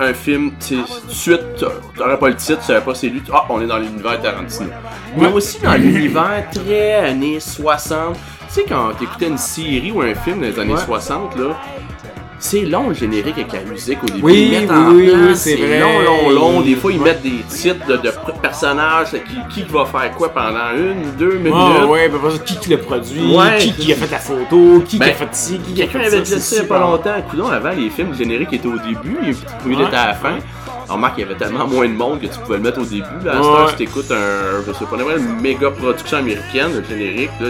un 0.00 0.14
film, 0.14 0.52
tu 0.64 0.78
suite, 1.08 1.40
t'a- 1.58 1.66
t'aurais 1.96 2.18
pas 2.18 2.28
le 2.28 2.36
titre, 2.36 2.60
tu 2.60 2.66
savais 2.66 2.80
pas 2.84 2.94
c'est 2.94 3.08
lui, 3.08 3.22
ah, 3.32 3.44
on 3.48 3.60
est 3.60 3.66
dans 3.66 3.78
l'univers 3.78 4.20
Tarantino. 4.20 4.70
Mais 5.16 5.26
aussi 5.28 5.58
dans 5.60 5.74
l'univers 5.74 6.44
très 6.54 6.94
années 6.96 7.40
60. 7.40 8.14
Tu 8.48 8.54
sais, 8.54 8.64
quand 8.68 8.92
t'écoutais 8.98 9.28
une 9.28 9.38
série 9.38 9.90
ou 9.90 10.00
un 10.02 10.14
film 10.14 10.40
des 10.40 10.58
années 10.58 10.72
Ouais. 10.74 10.80
60, 10.84 11.36
là, 11.36 11.56
c'est 12.38 12.62
long 12.62 12.88
le 12.88 12.94
générique 12.94 13.36
avec 13.38 13.52
la 13.52 13.60
musique 13.62 14.02
au 14.02 14.06
début. 14.06 14.20
Oui, 14.22 14.48
Ils 14.52 14.60
mettent 14.60 14.70
oui, 14.70 15.10
en 15.14 15.18
oui, 15.28 15.36
c'est 15.36 15.56
vrai. 15.56 15.80
long, 15.80 16.00
long, 16.02 16.30
long. 16.30 16.60
Des 16.60 16.74
fois, 16.76 16.92
ils 16.92 17.00
mettent 17.00 17.22
des 17.22 17.42
titres 17.48 17.86
de, 17.86 17.96
de 17.96 18.12
personnages, 18.40 19.10
qui, 19.10 19.62
qui 19.62 19.68
va 19.68 19.84
faire 19.84 20.10
quoi 20.12 20.28
pendant 20.30 20.70
une, 20.76 21.12
deux 21.18 21.34
minutes. 21.38 21.52
Ah, 21.54 21.86
ouais, 21.86 22.08
ben, 22.08 22.18
qui 22.44 22.56
qui 22.58 22.70
l'a 22.70 22.78
produit, 22.78 23.34
Ouais. 23.36 23.58
qui 23.58 23.72
qui 23.72 23.92
a 23.92 23.96
fait 23.96 24.10
la 24.10 24.18
photo, 24.18 24.80
qui 24.80 24.96
qui 24.96 24.98
Ben, 24.98 25.10
a 25.10 25.14
fait 25.14 25.28
ci, 25.32 25.58
qui 25.58 25.72
qui 25.74 25.82
a 25.82 25.86
Quelqu'un 25.86 26.06
avait 26.06 26.20
dit 26.20 26.30
ça 26.40 26.56
il 26.56 26.62
y 26.62 26.64
a 26.64 26.68
pas 26.68 26.78
longtemps. 26.80 27.14
Coudon, 27.28 27.48
avant, 27.48 27.70
les 27.70 27.90
films 27.90 28.14
génériques 28.14 28.52
étaient 28.52 28.68
au 28.68 28.78
début, 28.78 29.18
et 29.28 29.32
puis 29.32 29.72
il 29.72 29.76
Ouais. 29.76 29.84
était 29.84 29.96
à 29.96 30.08
la 30.08 30.14
fin. 30.14 30.34
On 30.90 30.94
remarque 30.94 31.16
qu'il 31.16 31.24
y 31.24 31.26
avait 31.28 31.36
tellement 31.38 31.66
moins 31.66 31.86
de 31.86 31.92
monde 31.92 32.20
que 32.20 32.26
tu 32.26 32.38
pouvais 32.40 32.56
le 32.56 32.62
mettre 32.62 32.80
au 32.80 32.84
début. 32.84 33.04
Là, 33.24 33.32
à 33.36 33.40
Ouais. 33.40 33.46
heure, 33.46 33.70
si 33.70 33.76
t'écoutes 33.76 34.10
un, 34.10 34.62
je 34.66 34.72
sais 34.72 34.84
pas, 34.86 34.96
une 35.18 35.40
méga 35.40 35.70
production 35.70 36.16
américaine, 36.18 36.70
le 36.74 36.84
générique, 36.88 37.30
là, 37.40 37.48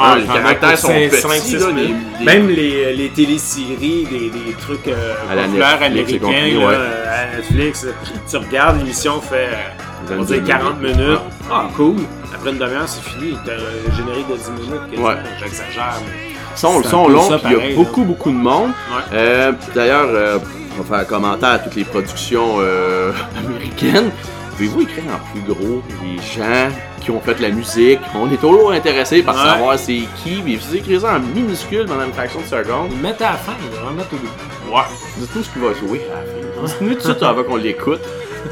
Ah, 0.00 0.16
les 0.18 0.24
caractères 0.26 0.78
sont 0.78 0.88
petits, 0.88 1.56
là, 1.56 1.66
les- 1.74 1.94
les- 2.20 2.24
Même 2.24 2.48
les, 2.48 2.94
les 2.94 3.08
téléséries, 3.10 4.06
des, 4.10 4.30
des 4.30 4.52
trucs 4.60 4.86
euh, 4.88 5.14
À 5.30 5.34
la 5.34 5.42
populaires 5.44 5.80
Netflix 5.80 6.24
américains, 6.24 6.58
là, 6.60 6.66
ouais. 6.66 6.74
euh, 6.76 7.32
à 7.32 7.36
Netflix, 7.36 7.84
euh, 7.84 7.92
tu 8.30 8.36
regardes, 8.36 8.78
l'émission 8.78 9.20
fait, 9.20 9.48
euh, 9.52 9.56
on 10.04 10.10
va 10.10 10.16
22 10.16 10.34
dire 10.40 10.44
40 10.46 10.80
minutes. 10.80 10.96
minutes. 10.96 11.18
Ah, 11.50 11.68
cool. 11.76 11.96
Après 12.34 12.50
une 12.50 12.58
demi-heure, 12.58 12.88
c'est 12.88 13.02
fini. 13.02 13.36
T'as 13.44 13.52
un 13.54 13.96
générique 13.96 14.28
de 14.28 14.36
10 14.36 14.50
minutes. 14.50 14.98
Ouais. 15.04 15.14
J'exagère, 15.40 15.94
mais... 16.06 16.56
sont, 16.56 16.80
C'est 16.82 16.86
un 16.86 16.90
sont 16.90 17.04
peu 17.06 17.12
longs, 17.12 17.28
ça, 17.28 17.38
puis 17.38 17.46
il 17.48 17.52
y 17.52 17.54
a 17.54 17.58
pareil, 17.58 17.74
beaucoup, 17.74 18.04
beaucoup 18.04 18.30
de 18.30 18.36
monde. 18.36 18.68
Ouais. 18.68 19.02
Euh, 19.14 19.52
D'ailleurs, 19.74 20.06
euh, 20.08 20.38
on 20.78 20.82
va 20.82 20.88
faire 20.96 20.98
un 21.04 21.08
commentaire 21.08 21.48
à 21.50 21.58
toutes 21.58 21.74
les 21.74 21.84
productions 21.84 22.56
euh, 22.58 23.12
américaines. 23.38 24.10
Pouvez-vous 24.52 24.82
écrire 24.82 25.04
en 25.12 25.32
plus 25.32 25.42
gros 25.52 25.82
les 26.02 26.16
gens? 26.22 26.68
Qui 27.08 27.16
ont 27.16 27.20
fait 27.20 27.40
la 27.40 27.48
musique? 27.48 28.00
On 28.14 28.30
est 28.30 28.36
toujours 28.36 28.70
intéressé 28.72 29.22
par 29.22 29.34
Ouais. 29.34 29.42
savoir 29.50 29.78
c'est 29.78 30.02
qui, 30.22 30.42
mais 30.44 30.56
vous 30.56 30.76
écrivez 30.76 31.00
ça 31.00 31.14
en 31.16 31.20
minuscule 31.20 31.86
pendant 31.86 32.04
une 32.04 32.12
fraction 32.12 32.40
de 32.40 32.44
seconde. 32.46 32.90
Ils 32.92 32.98
mettent 33.00 33.22
à 33.22 33.30
la 33.32 33.36
fin, 33.38 33.52
ils 33.64 33.70
devraient 33.70 33.94
mettre 33.94 34.12
au 34.12 34.16
début. 34.16 34.74
Ouais. 34.74 34.82
Dites-nous 35.16 35.42
ce 35.42 35.48
qu'il 35.50 35.62
va 35.62 35.72
jouer 35.74 36.02
à 36.12 36.16
la 36.16 36.22
fin. 36.22 36.66
Dites-nous 36.66 36.88
tout 36.90 36.94
de 36.96 37.02
suite 37.12 37.22
avant 37.22 37.44
qu'on 37.44 37.56
l'écoute. 37.56 38.00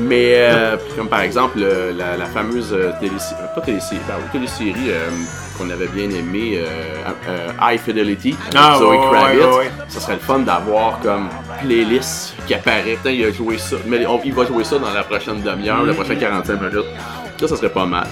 Mais 0.01 0.33
euh, 0.37 0.77
comme 0.97 1.09
par 1.09 1.21
exemple 1.21 1.59
euh, 1.63 1.93
la, 1.97 2.17
la 2.17 2.27
fameuse 2.27 2.71
euh, 2.73 2.91
télésérie, 3.01 3.35
pas 3.55 3.61
télésérie, 3.61 4.01
télésérie 4.33 4.89
euh, 4.91 5.09
qu'on 5.57 5.71
avait 5.71 5.87
bien 5.87 6.11
aimée, 6.11 6.55
euh, 6.59 6.67
euh, 7.29 7.49
High 7.63 7.79
Fidelity, 7.81 8.37
avec 8.49 8.55
Ah, 8.57 8.77
Zoe 8.79 8.89
ouais, 8.91 8.99
Kravitz. 8.99 9.43
ouais, 9.45 9.57
ouais. 9.59 9.71
Ça 9.89 10.01
serait 10.01 10.15
le 10.15 10.19
fun 10.21 10.41
d'avoir 10.41 10.99
comme 11.01 11.29
playlist 11.63 12.35
qui 12.47 12.55
apparaît. 12.55 12.97
Putain, 12.97 13.11
il 13.11 13.25
a 13.27 13.31
joué 13.33 13.59
ça. 13.59 13.77
Mais 13.87 14.05
on- 14.07 14.21
il 14.25 14.35
va 14.35 14.45
jouer 14.45 14.65
ça 14.65 14.79
dans 14.79 14.93
la 14.93 15.03
prochaine 15.05 15.41
demi-heure, 15.41 15.83
la 15.85 15.95
prochaine 15.95 16.19
45 16.19 16.61
minutes. 16.61 16.85
Ça, 17.41 17.49
ça 17.49 17.57
serait 17.57 17.71
pas 17.71 17.87
mal. 17.87 18.07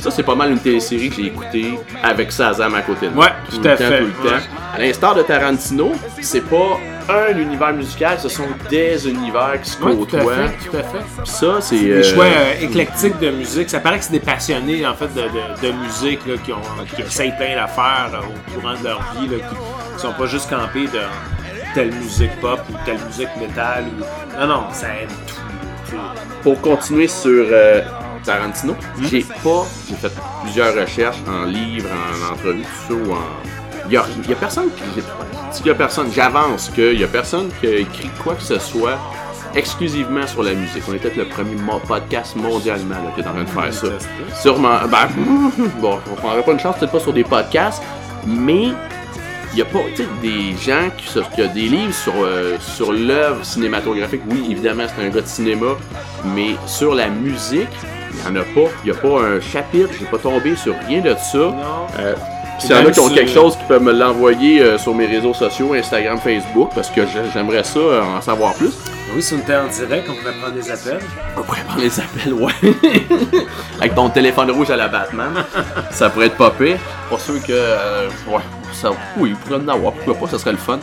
Ça, 0.00 0.10
c'est 0.10 0.22
pas 0.22 0.34
mal 0.34 0.50
une 0.52 0.58
télésérie 0.58 1.10
que 1.10 1.16
j'ai 1.16 1.26
écoutée 1.26 1.74
avec 2.02 2.32
Sazam 2.32 2.74
à 2.74 2.82
côté 2.82 3.08
de 3.08 3.14
moi. 3.14 3.26
Ouais, 3.26 3.32
tout, 3.50 3.68
à 3.68 3.76
temps, 3.76 3.84
fait, 3.84 3.98
tout 4.00 4.06
le 4.06 4.28
temps. 4.28 4.34
ouais. 4.34 4.40
À 4.74 4.78
l'instar 4.78 5.14
de 5.14 5.22
Tarantino, 5.22 5.92
c'est 6.20 6.40
pas 6.48 6.78
un 7.08 7.36
univers 7.36 7.72
musical, 7.72 8.18
ce 8.20 8.28
sont 8.28 8.46
des 8.70 9.08
univers 9.08 9.60
qui 9.62 9.70
se 9.70 9.82
Ouais, 9.82 9.94
tout 9.96 10.02
à 10.16 10.20
côtoient. 10.20 10.34
fait, 10.34 10.68
tout 10.70 10.76
à 10.76 10.82
fait. 10.82 11.04
Ça, 11.26 11.60
c'est. 11.60 11.78
Des 11.80 11.90
euh, 11.92 12.02
choix 12.02 12.24
euh, 12.24 12.52
éclectiques 12.62 13.18
de 13.18 13.30
musique. 13.30 13.68
Ça 13.68 13.80
paraît 13.80 13.98
que 13.98 14.04
c'est 14.04 14.12
des 14.12 14.20
passionnés 14.20 14.86
en 14.86 14.94
fait 14.94 15.12
de, 15.12 15.22
de, 15.22 15.66
de 15.68 15.72
musique 15.72 16.20
là, 16.26 16.34
qui, 16.44 16.52
ont, 16.52 16.60
qui 16.94 17.02
essayent 17.02 17.34
plein 17.36 17.56
d'affaires 17.56 18.10
là, 18.12 18.20
au 18.20 18.50
courant 18.60 18.74
de 18.78 18.84
leur 18.84 19.00
vie, 19.18 19.26
là, 19.28 19.36
qui, 19.38 19.54
qui 19.96 20.00
sont 20.00 20.12
pas 20.12 20.26
juste 20.26 20.48
campés 20.48 20.84
de 20.86 21.00
telle 21.74 21.92
musique 21.92 22.32
pop 22.40 22.60
ou 22.70 22.74
telle 22.84 22.98
musique 23.06 23.28
métal. 23.40 23.84
Ou... 23.98 24.40
Non, 24.40 24.46
non, 24.46 24.62
ça 24.72 24.86
aime 24.88 25.08
tout. 25.26 25.34
tout. 25.90 25.96
Pour 26.42 26.60
continuer 26.60 27.08
sur 27.08 27.44
euh, 27.50 27.80
Tarantino, 28.24 28.74
Hmm? 28.74 29.04
j'ai 29.10 29.22
pas. 29.22 29.66
J'ai 29.88 29.96
fait 29.96 30.12
plusieurs 30.42 30.74
recherches 30.74 31.18
en 31.28 31.44
livres, 31.44 31.88
en 31.90 32.32
entrevues, 32.34 32.62
tout 32.62 32.94
ça, 32.94 32.94
ou 32.94 33.12
en. 33.12 33.18
Il 33.86 33.92
y 33.92 33.96
a, 33.96 34.04
il 34.24 34.30
y 34.30 34.32
a 34.32 34.36
personne 34.36 34.68
qui. 34.76 34.82
Il 35.60 35.66
y 35.66 35.70
a 35.70 35.74
personne. 35.74 36.06
J'avance 36.12 36.70
qu'il 36.74 37.00
y 37.00 37.04
a 37.04 37.08
personne 37.08 37.48
qui 37.60 37.66
a 37.66 37.76
écrit 37.78 38.10
quoi 38.22 38.34
que 38.34 38.42
ce 38.42 38.58
soit 38.58 38.98
exclusivement 39.54 40.26
sur 40.26 40.42
la 40.44 40.52
musique. 40.54 40.82
On 40.88 40.94
est 40.94 40.98
peut-être 40.98 41.16
le 41.16 41.28
premier 41.28 41.56
mo- 41.56 41.80
podcast 41.80 42.36
mondialement 42.36 42.94
là, 42.94 43.10
qui 43.14 43.20
est 43.20 43.26
en 43.26 43.32
train 43.32 43.42
de 43.42 43.48
faire 43.48 43.72
ça. 43.74 44.40
Sûrement. 44.40 44.78
Ben, 44.88 45.08
bon, 45.80 45.98
on 46.10 46.14
prendrait 46.14 46.42
pas 46.42 46.52
une 46.52 46.60
chance, 46.60 46.76
peut-être 46.78 46.92
pas 46.92 47.00
sur 47.00 47.12
des 47.12 47.24
podcasts, 47.24 47.82
mais 48.26 48.68
il 49.52 49.58
y 49.58 49.62
a 49.62 49.64
pas, 49.64 49.80
tu 49.96 50.04
sais, 50.04 50.08
des 50.22 50.54
gens 50.56 50.88
qui, 50.96 51.08
se- 51.08 51.18
qui 51.34 51.42
a 51.42 51.48
des 51.48 51.62
livres 51.62 51.92
sur, 51.94 52.12
euh, 52.22 52.56
sur 52.60 52.92
l'œuvre 52.92 53.44
cinématographique. 53.44 54.22
Oui, 54.30 54.46
évidemment, 54.50 54.84
c'est 54.86 55.04
un 55.04 55.08
gars 55.08 55.22
de 55.22 55.26
cinéma, 55.26 55.72
mais 56.26 56.54
sur 56.66 56.94
la 56.94 57.08
musique, 57.08 57.66
il 58.26 58.32
n'y 58.32 58.38
en 58.38 58.40
a 58.40 58.44
pas. 58.44 58.70
Il 58.84 58.90
n'y 58.90 58.96
a 58.96 59.00
pas 59.00 59.20
un 59.22 59.40
chapitre, 59.40 59.90
j'ai 59.98 60.06
pas 60.06 60.18
tombé 60.18 60.56
sur 60.56 60.74
rien 60.86 61.00
de 61.00 61.14
ça. 61.14 61.38
Non. 61.38 61.86
Euh, 61.98 62.14
S'il 62.58 62.70
y 62.72 62.74
en 62.74 62.86
a 62.86 62.90
qui 62.90 63.00
ont 63.00 63.08
quelque 63.08 63.30
chose 63.30 63.56
qui 63.56 63.64
peuvent 63.64 63.82
me 63.82 63.92
l'envoyer 63.92 64.60
euh, 64.60 64.76
sur 64.78 64.94
mes 64.94 65.06
réseaux 65.06 65.32
sociaux, 65.34 65.72
Instagram, 65.74 66.18
Facebook, 66.22 66.70
parce 66.74 66.90
que 66.90 67.02
j'ai- 67.06 67.30
j'aimerais 67.32 67.64
ça 67.64 67.78
euh, 67.78 68.02
en 68.02 68.20
savoir 68.20 68.52
plus. 68.54 68.72
Oui, 69.14 69.22
si 69.22 69.32
on 69.34 69.38
était 69.38 69.56
en 69.56 69.66
direct, 69.66 70.08
on 70.10 70.14
pourrait 70.14 70.34
prendre 70.40 70.54
des 70.54 70.70
appels. 70.70 70.98
On 71.36 71.42
pourrait 71.42 71.62
prendre 71.66 71.80
les 71.80 71.98
appels, 71.98 72.32
ouais. 72.34 72.52
Avec 73.80 73.94
ton 73.94 74.08
téléphone 74.10 74.50
rouge 74.50 74.70
à 74.70 74.76
la 74.76 74.88
Batman. 74.88 75.32
ça 75.90 76.10
pourrait 76.10 76.26
être 76.26 76.36
pas 76.36 76.50
pire. 76.50 76.76
Pas 77.08 77.18
sûr 77.18 77.34
que. 77.42 77.50
euh, 77.50 78.08
ouais, 78.28 78.42
ça, 78.72 78.90
oui, 79.16 79.30
il 79.30 79.36
pourrait 79.36 79.60
en 79.64 79.68
avoir. 79.68 79.92
Pourquoi 79.94 80.14
pas, 80.14 80.30
ça 80.32 80.38
serait 80.38 80.52
le 80.52 80.58
fun. 80.58 80.78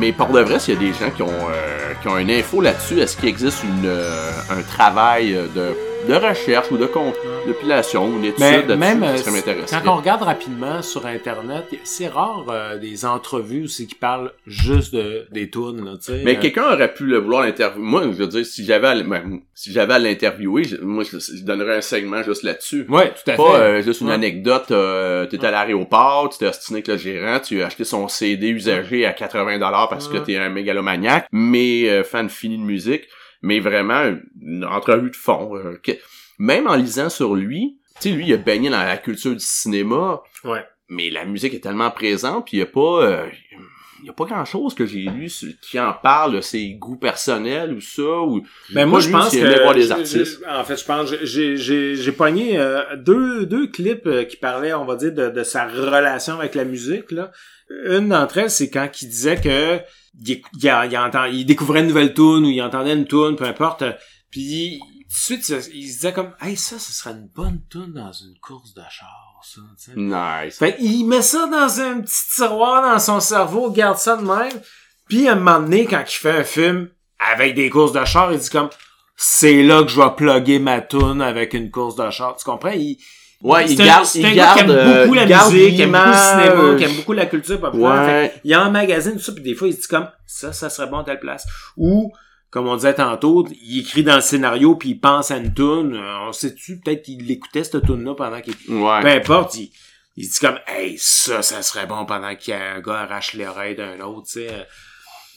Mais 0.00 0.12
pour 0.12 0.28
de 0.28 0.40
vrai, 0.40 0.58
s'il 0.58 0.74
y 0.74 0.76
a 0.76 0.80
des 0.80 0.92
gens 0.92 1.10
qui 1.14 1.22
ont, 1.22 1.28
euh, 1.28 1.92
qui 2.00 2.08
ont 2.08 2.16
une 2.18 2.30
info 2.30 2.60
là-dessus, 2.60 3.00
est-ce 3.00 3.16
qu'il 3.16 3.28
existe 3.28 3.62
une, 3.64 3.90
un 4.50 4.62
travail 4.62 5.36
de, 5.54 5.74
de 6.08 6.14
recherche 6.14 6.70
ou 6.70 6.76
de 6.76 6.86
compilation 6.86 8.06
ou 8.08 8.16
une 8.18 8.24
étude 8.24 8.40
Mais 8.40 8.52
là-dessus 8.62 8.76
même 8.78 9.02
euh, 9.04 9.12
qui 9.14 9.18
serait 9.20 9.30
m'intéresser? 9.30 9.76
quand 9.84 9.92
on 9.92 9.96
regarde 9.96 10.22
rapidement 10.22 10.82
sur 10.82 11.06
Internet, 11.06 11.64
c'est 11.84 12.08
rare 12.08 12.44
euh, 12.48 12.78
des 12.78 13.04
entrevues 13.04 13.64
aussi 13.64 13.86
qui 13.86 13.94
parlent 13.94 14.32
juste 14.46 14.94
de, 14.94 15.26
des 15.30 15.48
tunes. 15.50 15.84
Là, 15.84 15.92
tu 15.96 16.04
sais. 16.12 16.22
Mais 16.24 16.36
Euh, 16.36 16.40
quelqu'un 16.40 16.72
aurait 16.72 16.92
pu 16.92 17.04
le 17.04 17.18
vouloir 17.18 17.42
l'interviewer. 17.42 17.84
Moi, 17.84 18.02
je 18.04 18.08
veux 18.08 18.26
dire, 18.26 18.44
si 18.44 18.64
j'avais 18.64 18.88
à, 18.88 19.02
ben, 19.02 19.40
si 19.54 19.72
j'avais 19.72 19.94
à 19.94 19.98
l'interviewer, 19.98 20.64
je- 20.64 20.76
moi, 20.76 21.04
je, 21.04 21.18
je 21.18 21.42
donnerais 21.44 21.76
un 21.76 21.80
segment 21.80 22.22
juste 22.22 22.42
là-dessus. 22.42 22.84
Ouais, 22.88 23.10
tout 23.10 23.30
à 23.30 23.34
Pas 23.36 23.42
fait. 23.54 23.60
euh, 23.60 23.82
juste 23.82 24.00
une 24.00 24.08
Ouais. 24.08 24.14
anecdote, 24.14 24.70
euh, 24.70 25.26
t'es 25.26 25.44
à 25.44 25.50
l'aéroport, 25.50 26.30
tu 26.30 26.38
t'es 26.38 26.46
ostiné 26.48 26.78
avec 26.78 26.88
le 26.88 26.96
gérant, 26.96 27.38
tu 27.40 27.62
as 27.62 27.66
acheté 27.66 27.84
son 27.84 28.08
CD 28.08 28.48
usagé 28.48 29.06
à 29.06 29.12
80$ 29.12 29.88
parce 29.88 30.08
que 30.08 30.18
t'es 30.18 30.36
un 30.36 30.48
mégalomaniaque, 30.48 31.26
mais 31.32 31.88
euh, 31.88 32.02
fan 32.02 32.28
fini 32.28 32.56
de 32.58 32.62
musique, 32.62 33.04
mais 33.42 33.60
vraiment 33.60 34.14
une 34.40 34.64
entrevue 34.64 35.10
de 35.10 35.16
fond. 35.16 35.56
euh, 35.56 35.76
que- 35.82 35.92
même 36.38 36.66
en 36.66 36.74
lisant 36.76 37.10
sur 37.10 37.34
lui, 37.34 37.78
tu 38.00 38.08
sais, 38.08 38.14
lui, 38.14 38.26
il 38.28 38.32
a 38.32 38.36
baigné 38.38 38.70
dans 38.70 38.82
la 38.82 38.96
culture 38.96 39.32
du 39.32 39.38
cinéma, 39.44 40.20
Ouais. 40.44 40.64
mais 40.88 41.10
la 41.10 41.24
musique 41.24 41.54
est 41.54 41.60
tellement 41.60 41.90
présente, 41.90 42.46
puis 42.46 42.56
il 42.56 42.60
y 42.60 42.62
a 42.62 42.66
pas... 42.66 43.02
euh, 43.04 43.26
il 44.02 44.06
y 44.06 44.10
a 44.10 44.12
pas 44.14 44.24
grand 44.24 44.44
chose 44.44 44.74
que 44.74 44.84
j'ai 44.84 45.02
lu 45.02 45.30
qui 45.60 45.78
en 45.78 45.92
parle 45.92 46.34
de 46.34 46.40
ses 46.40 46.70
goûts 46.74 46.96
personnels 46.96 47.72
ou 47.72 47.80
ça 47.80 48.02
ou 48.02 48.44
Ben 48.70 48.84
moi 48.84 48.98
je 48.98 49.08
pense 49.10 49.30
que 49.30 49.62
voir 49.62 49.76
artistes. 49.96 50.42
en 50.48 50.64
fait 50.64 50.76
je 50.76 50.84
pense 50.84 51.14
j'ai 51.22 51.56
j'ai 51.56 51.94
j'ai 51.94 52.10
pogné 52.10 52.58
euh, 52.58 52.96
deux 52.96 53.46
deux 53.46 53.68
clips 53.68 54.08
euh, 54.08 54.24
qui 54.24 54.36
parlaient 54.36 54.74
on 54.74 54.84
va 54.86 54.96
dire 54.96 55.12
de, 55.12 55.28
de 55.30 55.42
sa 55.44 55.68
relation 55.68 56.36
avec 56.40 56.56
la 56.56 56.64
musique 56.64 57.12
là. 57.12 57.30
Une 57.86 58.08
d'entre 58.10 58.38
elles 58.38 58.50
c'est 58.50 58.70
quand 58.70 58.88
il 59.02 59.08
disait 59.08 59.40
que 59.40 59.80
il, 60.24 60.98
entend- 60.98 61.24
il 61.24 61.44
découvrait 61.46 61.80
une 61.80 61.86
nouvelle 61.88 62.14
tune 62.14 62.44
ou 62.44 62.50
il 62.50 62.60
entendait 62.62 62.92
une 62.92 63.06
tune 63.06 63.36
peu 63.36 63.44
importe 63.44 63.82
puis 64.30 64.78
tout 64.80 65.36
de 65.38 65.42
suite 65.42 65.48
il 65.48 65.62
se- 65.62 65.70
disait 65.70 66.12
comme 66.12 66.32
hey 66.40 66.56
ça 66.56 66.78
ce 66.78 66.92
serait 66.92 67.10
une 67.12 67.28
bonne 67.34 67.60
tune 67.70 67.92
dans 67.92 68.12
une 68.12 68.38
course 68.40 68.74
de 68.74 68.82
char 68.90 69.40
ça. 69.44 69.60
Nice. 69.96 70.58
Fait 70.58 70.76
il 70.78 71.04
met 71.04 71.20
ça 71.22 71.46
dans 71.48 71.80
un 71.80 72.00
petit 72.00 72.22
tiroir 72.36 72.80
dans 72.82 72.98
son 73.00 73.18
cerveau, 73.18 73.70
garde 73.72 73.98
ça 73.98 74.16
de 74.16 74.22
même. 74.22 74.60
Puis 75.08 75.26
à 75.26 75.32
un 75.32 75.34
moment 75.34 75.58
donné, 75.60 75.84
quand 75.86 76.04
il 76.06 76.12
fait 76.14 76.38
un 76.38 76.44
film 76.44 76.88
avec 77.18 77.54
des 77.56 77.68
courses 77.68 77.90
de 77.92 78.04
char, 78.04 78.32
il 78.32 78.38
dit 78.38 78.48
comme 78.50 78.70
c'est 79.16 79.62
là 79.64 79.82
que 79.82 79.88
je 79.88 80.00
vais 80.00 80.10
plugger 80.16 80.58
ma 80.60 80.80
tune 80.80 81.20
avec 81.20 81.54
une 81.54 81.70
course 81.72 81.96
de 81.96 82.08
char. 82.10 82.36
Tu 82.36 82.44
comprends? 82.44 82.70
Il, 82.70 82.98
Ouais, 83.42 83.64
il 83.66 83.76
c'est 83.76 83.82
un- 83.82 83.86
garde, 83.86 84.06
il 84.14 84.26
un 84.26 84.32
garde, 84.34 84.70
euh, 84.70 85.02
beaucoup 85.02 85.14
la 85.14 85.22
il 85.24 85.28
garde 85.28 85.52
musique, 85.52 85.74
qui 85.76 85.82
aime 85.82 85.90
beaucoup 85.92 86.06
le 86.08 86.14
cinéma, 86.14 86.74
qui 86.78 86.84
aime 86.84 86.96
beaucoup 86.96 87.12
la 87.12 87.26
culture 87.26 87.60
populaire. 87.60 87.90
Ouais. 87.90 88.28
Fait 88.28 88.40
il 88.44 88.56
emmagasine 88.56 89.12
tout 89.14 89.18
ça, 89.18 89.32
puis 89.32 89.42
des 89.42 89.54
fois, 89.54 89.66
il 89.68 89.74
se 89.74 89.80
dit 89.80 89.88
comme 89.88 90.08
ça, 90.26 90.52
ça 90.52 90.70
serait 90.70 90.86
bon 90.88 90.98
à 90.98 91.04
telle 91.04 91.18
place. 91.18 91.44
Ou, 91.76 92.12
comme 92.50 92.68
on 92.68 92.76
disait 92.76 92.94
tantôt, 92.94 93.46
il 93.64 93.80
écrit 93.80 94.04
dans 94.04 94.14
le 94.14 94.20
scénario, 94.20 94.76
puis 94.76 94.90
il 94.90 95.00
pense 95.00 95.30
à 95.32 95.38
une 95.38 95.52
tune. 95.52 95.94
Euh, 95.96 96.28
On 96.28 96.32
sait-tu, 96.32 96.78
peut-être 96.78 97.02
qu'il 97.02 97.28
écoutait 97.30 97.64
cette 97.64 97.84
tune-là 97.84 98.14
pendant 98.14 98.40
qu'il 98.40 98.54
Ouais. 98.68 99.00
peu 99.00 99.08
importe, 99.08 99.56
il, 99.56 99.70
il 100.16 100.28
dit 100.28 100.38
comme, 100.40 100.58
hey, 100.68 100.96
ça, 100.98 101.42
ça 101.42 101.62
serait 101.62 101.86
bon 101.86 102.04
pendant 102.06 102.34
qu'il 102.36 102.54
y 102.54 102.56
a 102.56 102.74
un 102.76 102.80
gars 102.80 103.00
arrache 103.00 103.34
l'oreille 103.34 103.74
d'un 103.74 103.98
autre, 104.04 104.26
tu 104.30 104.40
sais. 104.40 104.48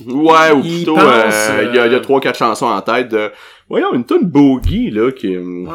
Ouais, 0.06 0.52
ou 0.52 0.62
Il 0.64 0.76
plutôt, 0.84 1.00
euh, 1.00 1.64
il 1.70 1.76
y 1.76 1.80
a, 1.80 1.86
il 1.88 1.92
y 1.94 1.96
a 1.96 1.98
euh, 1.98 2.02
trois, 2.02 2.20
quatre 2.20 2.38
chansons 2.38 2.66
en 2.68 2.82
tête 2.82 3.08
de, 3.08 3.32
voyons, 3.70 3.94
une 3.94 4.06
tonne 4.06 4.26
bogey, 4.26 4.90
là, 4.92 5.10
qui, 5.14 5.34
euh, 5.34 5.66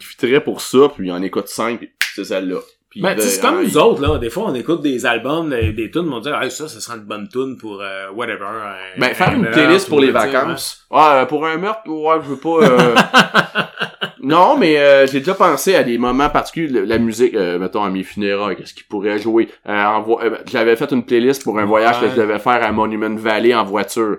qui 0.00 0.06
fitterait 0.06 0.42
pour 0.42 0.60
ça, 0.60 0.88
puis 0.94 1.06
il 1.08 1.12
en 1.12 1.22
écoute 1.22 1.46
cinq, 1.48 1.78
puis 1.78 1.90
c'est 2.14 2.24
celle-là. 2.24 2.58
Ben, 2.96 3.14
ben, 3.14 3.20
c'est 3.20 3.40
comme 3.40 3.58
euh, 3.58 3.62
nous 3.62 3.78
autres, 3.78 4.02
là. 4.02 4.18
Des 4.18 4.30
fois, 4.30 4.46
on 4.48 4.54
écoute 4.56 4.82
des 4.82 5.06
albums, 5.06 5.48
des, 5.48 5.72
des 5.72 5.92
tunes, 5.92 6.10
on 6.12 6.18
dit, 6.18 6.28
hey, 6.28 6.50
ça, 6.50 6.66
ça 6.66 6.80
serait 6.80 6.96
une 6.98 7.04
bonne 7.04 7.28
tune 7.28 7.56
pour, 7.56 7.80
euh, 7.80 8.10
whatever. 8.12 8.42
un- 8.46 8.98
Ben, 9.00 9.14
faire 9.14 9.28
un 9.28 9.34
une 9.36 9.50
playlist 9.52 9.88
pour 9.88 9.98
ou, 9.98 10.00
les 10.00 10.10
vacances. 10.10 10.84
Ouais, 10.90 10.98
euh, 11.00 11.24
pour 11.24 11.46
un 11.46 11.56
meurtre, 11.56 11.88
ouais, 11.88 12.16
je 12.24 12.28
veux 12.30 12.36
pas, 12.36 12.64
euh, 12.64 12.94
Non, 14.22 14.56
mais 14.58 14.76
euh, 14.78 15.06
j'ai 15.06 15.20
déjà 15.20 15.34
pensé 15.34 15.74
à 15.76 15.82
des 15.82 15.96
moments 15.98 16.28
particuliers, 16.30 16.84
la 16.84 16.98
musique, 16.98 17.34
euh, 17.34 17.58
mettons, 17.58 17.82
à 17.84 17.90
mes 17.90 18.02
funérailles, 18.02 18.56
qu'est-ce 18.56 18.74
qu'il 18.74 18.86
pourrait 18.86 19.18
jouer. 19.18 19.48
Euh, 19.68 19.84
en 19.84 20.02
vo- 20.02 20.20
euh, 20.20 20.38
J'avais 20.50 20.76
fait 20.76 20.90
une 20.92 21.04
playlist 21.04 21.42
pour 21.44 21.58
un 21.58 21.64
voyage 21.64 22.00
que 22.00 22.10
je 22.10 22.16
devais 22.16 22.38
faire 22.38 22.62
à 22.62 22.72
Monument 22.72 23.14
Valley 23.16 23.54
en 23.54 23.64
voiture. 23.64 24.18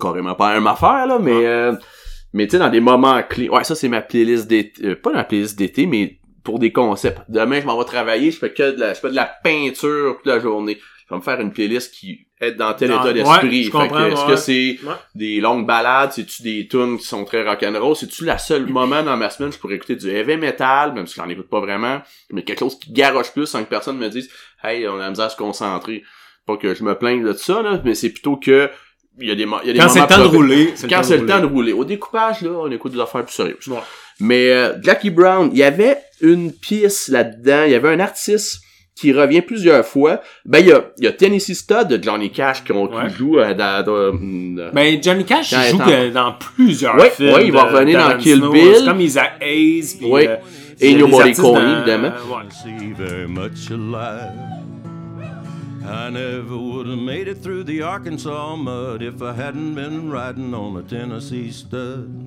Carrément 0.00 0.34
pas 0.34 0.54
même 0.54 0.66
affaire, 0.66 1.06
là, 1.06 1.18
mais... 1.20 1.44
euh, 1.46 1.72
mais 2.32 2.46
tu 2.46 2.52
sais, 2.52 2.58
dans 2.58 2.68
des 2.68 2.80
moments 2.80 3.22
clés... 3.22 3.48
Ouais, 3.48 3.64
ça, 3.64 3.74
c'est 3.74 3.88
ma 3.88 4.00
playlist 4.02 4.46
d'été. 4.46 4.86
euh, 4.86 4.96
pas 4.96 5.12
ma 5.12 5.24
playlist 5.24 5.58
d'été, 5.58 5.86
mais 5.86 6.18
pour 6.44 6.58
des 6.58 6.72
concepts. 6.72 7.20
Demain, 7.28 7.60
je 7.60 7.66
m'en 7.66 7.78
vais 7.78 7.84
travailler, 7.84 8.30
je 8.30 8.38
fais 8.38 8.52
que 8.52 8.74
de 8.74 8.80
la, 8.80 8.94
je 8.94 9.00
fais 9.00 9.10
de 9.10 9.14
la 9.16 9.30
peinture 9.42 10.16
toute 10.16 10.26
la 10.26 10.40
journée. 10.40 10.78
Je 11.08 11.14
vais 11.14 11.18
me 11.18 11.22
faire 11.22 11.40
une 11.40 11.52
playlist 11.52 11.92
qui 11.94 12.26
est 12.40 12.52
dans 12.52 12.72
tel 12.74 12.90
état 12.90 13.04
ouais, 13.04 13.14
d'esprit. 13.14 13.70
comprends, 13.70 14.06
Est-ce 14.06 14.22
ouais. 14.22 14.28
que 14.28 14.36
c'est 14.36 14.78
Ouais. 14.86 14.94
des 15.14 15.40
longues 15.40 15.66
balades? 15.66 16.12
C'est-tu 16.12 16.42
des 16.42 16.68
tunes 16.68 16.98
qui 16.98 17.04
sont 17.06 17.24
très 17.24 17.42
rock'n'roll? 17.48 17.96
C'est-tu 17.96 18.24
la 18.24 18.36
seule 18.38 18.66
moment 18.66 19.02
dans 19.02 19.16
ma 19.16 19.30
semaine 19.30 19.48
où 19.48 19.52
je 19.52 19.58
pourrais 19.58 19.76
écouter 19.76 19.96
du 19.96 20.08
heavy 20.10 20.36
metal, 20.36 20.92
même 20.92 21.06
si 21.06 21.14
j'en 21.16 21.28
écoute 21.28 21.48
pas 21.48 21.60
vraiment, 21.60 22.00
mais 22.30 22.42
quelque 22.44 22.60
chose 22.60 22.78
qui 22.78 22.92
garoche 22.92 23.32
plus 23.32 23.46
sans 23.46 23.64
que 23.64 23.68
personne 23.68 23.96
me 23.96 24.08
dise 24.08 24.30
«Hey, 24.62 24.86
on 24.86 24.96
a 24.96 25.04
la 25.04 25.10
misère 25.10 25.26
à 25.26 25.30
se 25.30 25.36
concentrer.» 25.36 26.02
Pas 26.46 26.56
que 26.56 26.74
je 26.74 26.82
me 26.84 26.94
plaigne 26.94 27.24
de 27.24 27.32
ça, 27.32 27.60
là, 27.62 27.80
mais 27.84 27.94
c'est 27.94 28.10
plutôt 28.10 28.36
que 28.36 28.70
il 29.20 29.28
y 29.28 29.30
a 29.30 29.34
des, 29.34 29.42
il 29.64 29.66
y 29.66 29.70
a 29.70 29.72
des 29.72 29.78
Quand 29.78 29.88
c'est 29.88 30.00
le 30.00 30.06
temps 30.06 30.18
de 30.20 30.26
rouler. 30.26 30.74
Quand 30.88 31.02
c'est 31.02 31.16
le 31.18 31.26
temps 31.26 31.40
de 31.40 31.46
rouler. 31.46 31.72
Au 31.72 31.84
découpage, 31.84 32.42
là, 32.42 32.50
on 32.62 32.70
écoute 32.70 32.92
des 32.92 33.00
affaires 33.00 33.24
plus 33.24 33.34
sérieuses. 33.34 33.66
Ouais. 33.68 33.78
Mais 34.20 34.50
euh, 34.50 34.72
Jackie 34.82 35.10
Brown, 35.10 35.50
il 35.52 35.58
y 35.58 35.62
avait 35.62 35.98
une 36.20 36.52
pièce 36.52 37.08
là-dedans, 37.08 37.62
il 37.66 37.72
y 37.72 37.74
avait 37.74 37.90
un 37.90 38.00
artiste 38.00 38.60
qui 39.00 39.12
revient 39.12 39.42
plusieurs 39.42 39.86
fois. 39.86 40.20
Ben, 40.44 40.58
il 40.58 40.66
y 40.66 40.72
a, 40.72 40.90
il 40.98 41.04
y 41.04 41.06
a 41.06 41.12
Tennessee 41.12 41.54
Stud 41.54 41.86
de 41.86 42.02
Johnny 42.02 42.32
Cash 42.32 42.64
qui, 42.64 42.72
ont- 42.72 42.88
qui 42.88 42.96
Ouais. 42.96 43.08
joue 43.16 43.38
euh, 43.38 43.54
dans... 43.54 43.84
dans, 43.84 43.92
euh, 43.94 44.70
Ben, 44.72 45.00
Johnny 45.00 45.24
Cash, 45.24 45.52
il 45.52 45.70
joue 45.70 45.78
que 45.78 46.10
dans 46.10 46.32
plusieurs 46.32 46.96
Ouais, 46.96 47.10
films. 47.10 47.32
ouais, 47.34 47.46
il 47.46 47.52
va 47.52 47.62
revenir 47.64 47.96
dans 48.00 48.06
Tarantino. 48.08 48.50
Kill 48.50 48.60
Bill. 48.60 48.74
C'est 48.78 48.84
comme 48.86 49.00
Isaac 49.00 49.32
Hayes. 49.40 49.96
Puis, 50.00 50.06
Ouais. 50.10 50.26
euh, 50.28 50.36
Et 50.80 50.90
il 50.90 50.92
y 50.92 50.94
a 50.94 51.04
Ennio 51.04 51.06
Morricone, 51.08 51.54
dans- 51.54 51.76
évidemment. 51.78 52.12
I 55.84 56.10
never 56.10 56.56
would 56.56 56.86
have 56.86 56.98
made 56.98 57.28
it 57.28 57.38
through 57.38 57.64
the 57.64 57.82
Arkansas 57.82 58.56
mud 58.56 59.02
if 59.02 59.22
I 59.22 59.32
hadn't 59.32 59.74
been 59.74 60.10
riding 60.10 60.52
on 60.54 60.76
a 60.76 60.82
Tennessee 60.82 61.50
stud. 61.50 62.24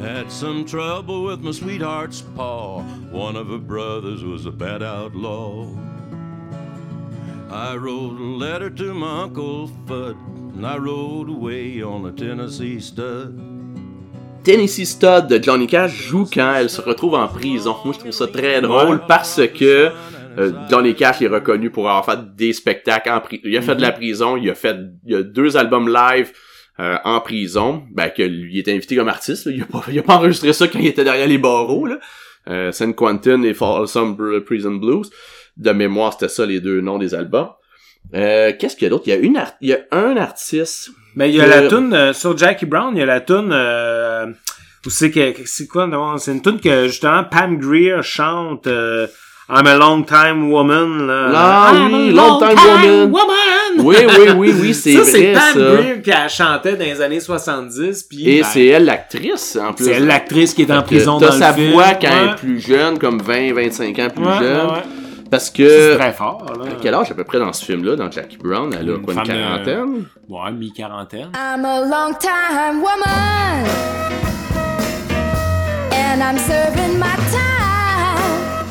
Had 0.00 0.30
some 0.30 0.64
trouble 0.64 1.24
with 1.24 1.40
my 1.40 1.50
sweetheart's 1.50 2.20
paw. 2.20 2.82
One 3.10 3.34
of 3.34 3.48
her 3.48 3.58
brothers 3.58 4.22
was 4.22 4.46
a 4.46 4.52
bad 4.52 4.82
outlaw. 4.82 5.68
I 7.50 7.76
wrote 7.76 8.18
a 8.18 8.22
letter 8.22 8.70
to 8.70 8.94
my 8.94 9.22
Uncle 9.22 9.68
Fudd, 9.86 10.16
and 10.54 10.66
I 10.66 10.76
rode 10.76 11.28
away 11.28 11.82
on 11.82 12.06
a 12.06 12.12
Tennessee 12.12 12.80
stud. 12.80 13.55
Tennessee 14.46 14.86
Stud 14.86 15.26
de 15.28 15.42
Johnny 15.42 15.66
Cash 15.66 15.92
joue 16.08 16.24
quand 16.32 16.54
elle 16.54 16.70
se 16.70 16.80
retrouve 16.80 17.14
en 17.14 17.26
prison. 17.26 17.74
Moi, 17.84 17.92
je 17.94 17.98
trouve 17.98 18.12
ça 18.12 18.28
très 18.28 18.60
drôle 18.60 19.02
parce 19.08 19.40
que 19.58 19.90
euh, 20.38 20.52
Johnny 20.70 20.94
Cash 20.94 21.20
est 21.20 21.26
reconnu 21.26 21.70
pour 21.70 21.88
avoir 21.90 22.04
fait 22.04 22.34
des 22.36 22.52
spectacles 22.52 23.10
en 23.10 23.20
prison. 23.20 23.42
Il 23.44 23.56
a 23.56 23.62
fait 23.62 23.74
de 23.74 23.82
la 23.82 23.90
prison, 23.90 24.36
il 24.36 24.48
a 24.48 24.54
fait 24.54 24.76
il 25.04 25.16
a 25.16 25.22
deux 25.22 25.56
albums 25.56 25.88
live 25.92 26.30
euh, 26.78 26.96
en 27.04 27.20
prison, 27.20 27.82
ben 27.90 28.08
que 28.10 28.22
lui 28.22 28.58
est 28.60 28.68
invité 28.68 28.94
comme 28.94 29.08
artiste. 29.08 29.46
là. 29.46 29.52
Il 29.52 29.62
a 29.62 29.66
pas 29.66 29.82
il 29.90 29.98
a 29.98 30.02
pas 30.02 30.14
enregistré 30.16 30.52
ça 30.52 30.68
quand 30.68 30.78
il 30.78 30.86
était 30.86 31.02
derrière 31.04 31.26
les 31.26 31.38
barreaux 31.38 31.86
là. 31.86 31.98
Euh, 32.48 32.70
San 32.70 32.94
Quentin 32.94 33.42
et 33.42 33.52
Folsom 33.54 34.16
Prison 34.46 34.74
Blues. 34.76 35.10
De 35.56 35.72
mémoire, 35.72 36.12
c'était 36.12 36.28
ça 36.28 36.46
les 36.46 36.60
deux 36.60 36.80
noms 36.82 36.98
des 36.98 37.14
albums. 37.14 37.48
Euh, 38.14 38.52
Qu'est-ce 38.56 38.76
qu'il 38.76 38.84
y 38.84 38.86
a 38.86 38.90
d'autre? 38.90 39.04
Il 39.06 39.10
y 39.10 39.12
a 39.14 39.18
une 39.18 39.36
art- 39.38 39.54
il 39.60 39.70
y 39.70 39.72
a 39.72 39.80
un 39.90 40.16
artiste. 40.16 40.90
Ben, 41.16 41.24
il 41.26 41.34
y 41.34 41.40
a 41.40 41.46
la 41.46 41.66
tune 41.68 41.92
euh, 41.94 42.12
sur 42.12 42.36
Jackie 42.36 42.66
Brown, 42.66 42.90
il 42.94 42.98
y 42.98 43.02
a 43.02 43.06
la 43.06 43.20
tune 43.20 43.50
euh, 43.52 44.26
où 44.86 44.90
c'est 44.90 45.10
que 45.10 45.32
c'est 45.46 45.66
quoi 45.66 45.86
non, 45.86 46.18
c'est 46.18 46.32
une 46.32 46.42
tune 46.42 46.60
que 46.60 46.86
justement 46.88 47.24
Pam 47.24 47.56
Grier 47.58 47.96
chante 48.02 48.66
euh, 48.66 49.06
I'm 49.48 49.66
a 49.66 49.76
long 49.76 50.02
time 50.02 50.50
woman 50.50 51.06
là. 51.06 51.30
Ah 51.32 51.72
I'm 51.72 51.94
oui, 51.94 52.08
a 52.10 52.12
Long 52.12 52.38
Time 52.40 52.58
Woman. 52.58 53.10
woman. 53.12 53.86
Oui, 53.86 53.96
oui, 54.18 54.28
oui, 54.36 54.54
oui, 54.60 54.74
c'est 54.74 54.94
vrai 54.94 55.04
c'est 55.10 55.32
Pam 55.32 55.42
ça. 55.54 55.58
Grier 55.76 56.02
qui 56.02 56.12
a 56.12 56.28
chanté 56.28 56.72
dans 56.72 56.84
les 56.84 57.00
années 57.00 57.20
70 57.20 58.02
puis 58.10 58.28
Et 58.28 58.40
ben, 58.42 58.46
c'est 58.52 58.66
elle 58.66 58.84
l'actrice 58.84 59.56
en 59.56 59.72
plus. 59.72 59.84
c'est 59.86 59.92
elle 59.92 60.06
l'actrice 60.06 60.52
qui 60.52 60.62
est 60.62 60.70
en 60.72 60.82
prison 60.82 61.18
dans 61.18 61.30
sa 61.32 61.50
le 61.52 61.54
film. 61.54 61.72
voix 61.72 61.94
quand 61.94 62.08
elle 62.10 62.30
est 62.30 62.34
plus 62.36 62.60
jeune, 62.60 62.98
comme 62.98 63.22
20, 63.22 63.54
25 63.54 63.98
ans 64.00 64.08
plus 64.14 64.24
Ouais, 64.24 64.38
jeune. 64.40 64.66
ouais, 64.66 64.82
Parce 65.30 65.46
C'est 65.46 65.52
que. 65.62 65.96
très 65.96 66.12
fort 66.12 66.44
là. 66.58 66.64
Quel 66.80 66.94
âge 66.94 67.10
à 67.10 67.14
peu 67.14 67.24
près 67.24 67.38
dans 67.38 67.52
ce 67.52 67.64
film-là, 67.64 67.96
dans 67.96 68.10
Jackie 68.10 68.36
Brown? 68.36 68.72
Elle 68.78 68.88
a 68.90 68.94
Une 68.94 69.02
quoi, 69.02 69.14
une 69.14 69.22
de- 69.22 69.26
quarantaine? 69.26 70.04
Ouais, 70.28 70.52
mi-quarantaine. 70.52 71.30
I'm 71.34 71.64
a 71.64 71.80
long 71.80 72.14
time 72.18 72.80
woman, 72.80 73.66
and 75.92 76.22
I'm 76.22 76.38
serving 76.38 76.98
my 76.98 77.16
time. 77.32 78.64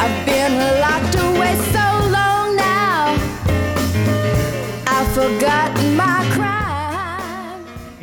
I've 0.00 0.26
been 0.26 0.58
locked 0.80 1.16
away 1.16 1.54
so 1.72 2.10
long 2.10 2.56
now, 2.56 3.14
crime. 5.38 5.72
Il 5.75 5.75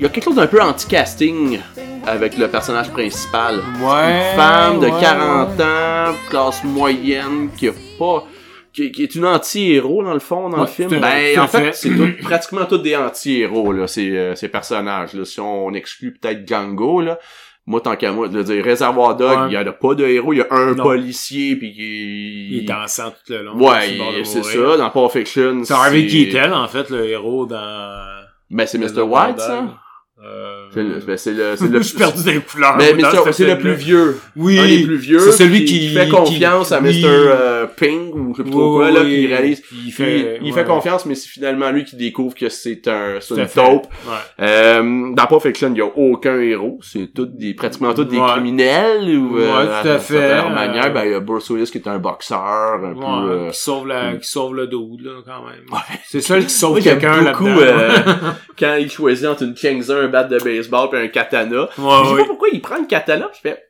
y 0.03 0.05
a 0.05 0.09
quelque 0.09 0.23
chose 0.25 0.35
d'un 0.35 0.47
peu 0.47 0.61
anti-casting 0.61 1.59
avec 2.05 2.37
le 2.37 2.47
personnage 2.49 2.89
principal. 2.91 3.55
Ouais. 3.81 4.31
Une 4.31 4.35
femme 4.37 4.79
de 4.79 4.87
ouais, 4.87 4.99
40 5.01 5.59
ans, 5.61 6.13
classe 6.29 6.63
moyenne, 6.63 7.49
qui 7.57 7.69
a 7.69 7.71
pas. 7.97 8.25
Qui, 8.73 8.91
qui 8.91 9.03
est 9.03 9.13
une 9.13 9.25
anti-héros 9.25 10.03
dans 10.03 10.13
le 10.15 10.19
fond 10.19 10.49
dans 10.49 10.61
le 10.61 10.65
film. 10.65 10.89
Ben 10.99 11.35
tout 11.35 11.41
en 11.41 11.47
fait, 11.47 11.65
fait. 11.65 11.73
c'est 11.73 11.89
tout- 11.95 12.23
pratiquement 12.23 12.65
tous 12.65 12.79
des 12.79 12.95
anti-héros 12.95 13.71
là, 13.71 13.85
ces, 13.85 14.09
euh, 14.17 14.33
ces 14.35 14.47
personnages 14.49 15.13
là. 15.13 15.23
Si 15.25 15.39
on 15.39 15.71
exclut 15.75 16.17
peut-être 16.19 16.47
Django 16.47 17.01
là, 17.01 17.19
moi 17.67 17.81
tant 17.81 17.95
qu'à 17.95 18.11
moi, 18.11 18.29
de 18.29 18.41
dire 18.41 18.63
Réservoir 18.65 19.15
Dog, 19.15 19.49
il 19.49 19.53
y 19.53 19.57
a 19.57 19.63
pas 19.71 19.93
de 19.93 20.05
héros, 20.07 20.33
il 20.33 20.39
y 20.39 20.41
a 20.41 20.47
un 20.49 20.73
Non. 20.73 20.81
policier 20.83 21.55
puis 21.55 21.71
qui 21.71 22.47
Il 22.49 22.57
est 22.63 22.67
dansant 22.67 23.11
tout 23.11 23.31
le 23.31 23.43
long. 23.43 23.57
Ouais, 23.57 24.23
c'est 24.23 24.43
ça. 24.43 24.75
Dans 24.77 24.89
Pulp 24.89 25.11
Fiction, 25.11 25.61
C'est 25.63 25.73
Harvey 25.73 26.07
Keitel, 26.07 26.51
en 26.51 26.67
fait, 26.67 26.89
le 26.89 27.05
héros 27.07 27.45
dans... 27.45 28.03
Ben, 28.49 28.65
c'est 28.65 28.79
Mr. 28.79 29.01
White, 29.01 29.39
ça? 29.39 29.65
Euh... 30.25 30.65
C'est 30.73 30.83
le, 30.83 30.99
ben, 31.05 31.17
c'est 31.17 31.33
le, 31.33 31.55
c'est 31.57 31.67
le, 31.69 31.81
Je 31.81 31.97
dans 31.97 32.31
les 32.31 32.39
couleurs. 32.39 32.75
Mais 32.77 32.93
ce 33.25 33.31
c'est 33.33 33.45
le 33.45 33.57
plus 33.59 33.73
vieux. 33.73 34.17
Oui. 34.35 34.57
Un 34.57 34.65
des 34.67 34.83
plus 34.83 34.95
vieux. 34.97 35.19
C'est 35.19 35.31
celui 35.33 35.65
qui- 35.65 35.89
fait 35.89 36.07
confiance 36.09 36.69
qui- 36.69 36.73
à 36.73 36.79
Mr. 36.81 36.89
oui. 36.89 37.03
euh, 37.05 37.65
Ping, 37.75 38.11
ou 38.13 38.31
je 38.33 38.37
sais 38.37 38.43
plus 38.43 38.51
trop 38.51 38.77
quoi, 38.77 38.89
là, 38.89 39.01
oui. 39.03 39.09
qui 39.15 39.27
réalise. 39.27 39.61
Il 39.73 39.87
Il, 39.87 39.91
fait- 39.91 40.39
il 40.41 40.47
ouais. 40.47 40.51
fait 40.53 40.65
confiance, 40.65 41.05
mais 41.05 41.15
c'est 41.15 41.27
finalement 41.27 41.69
lui 41.71 41.83
qui 41.83 41.95
découvre 41.97 42.33
que 42.35 42.47
c'est 42.49 42.87
un, 42.87 43.17
c'est 43.19 43.33
Tout 43.35 43.39
à 43.39 43.43
une 43.43 43.49
taupe. 43.49 43.87
Ouais. 44.07 44.13
Euh, 44.45 45.13
dans 45.13 45.25
Pulp 45.27 45.41
Fiction, 45.41 45.71
il 45.73 45.77
y 45.77 45.81
a 45.81 45.85
aucun 45.85 46.39
héros. 46.39 46.79
C'est 46.81 47.13
tous 47.13 47.25
des, 47.25 47.53
pratiquement 47.53 47.93
tous 47.93 48.05
des 48.05 48.17
Ouais. 48.17 48.27
criminels, 48.31 49.17
ou, 49.17 49.37
euh, 49.37 49.57
Ouais, 49.57 49.81
tout 49.83 49.87
à 49.89 49.99
fait. 49.99 50.13
de 50.15 50.19
leur 50.35 50.47
Euh, 50.47 50.55
manière. 50.55 50.93
Ben, 50.93 51.03
il 51.05 51.11
y 51.11 51.15
a 51.15 51.19
Bruce 51.19 51.49
Willis 51.49 51.69
qui 51.69 51.79
est 51.79 51.87
un 51.87 51.99
boxeur, 51.99 52.79
un 52.83 52.93
peu, 52.93 53.29
euh, 53.29 53.49
qui 53.49 53.59
sauve 53.59 53.87
la, 53.87 54.13
qui 54.15 54.27
sauve 54.27 54.55
le 54.55 54.67
dos, 54.67 54.89
là, 55.03 55.11
quand 55.25 55.43
même. 55.45 55.81
C'est 56.07 56.21
seul 56.21 56.43
qui 56.45 56.53
sauve 56.53 56.81
quelqu'un 56.81 57.21
là-dedans. 57.21 57.57
euh, 57.59 57.89
quand 58.57 58.75
il 58.79 58.89
choisit 58.89 59.27
entre 59.27 59.43
une 59.43 59.53
Kingser, 59.53 59.93
un 59.93 60.07
bat 60.13 60.23
de 60.23 60.37
baseball 60.37 60.89
puis 60.89 60.99
un 60.99 61.07
katana. 61.07 61.63
Ouais, 61.63 61.67
je 61.77 62.05
sais 62.05 62.13
ouais. 62.13 62.21
pas 62.21 62.27
pourquoi 62.27 62.49
il 62.53 62.61
prend 62.61 62.77
le 62.77 62.85
katana. 62.85 63.29
Je 63.33 63.39
fais, 63.39 63.63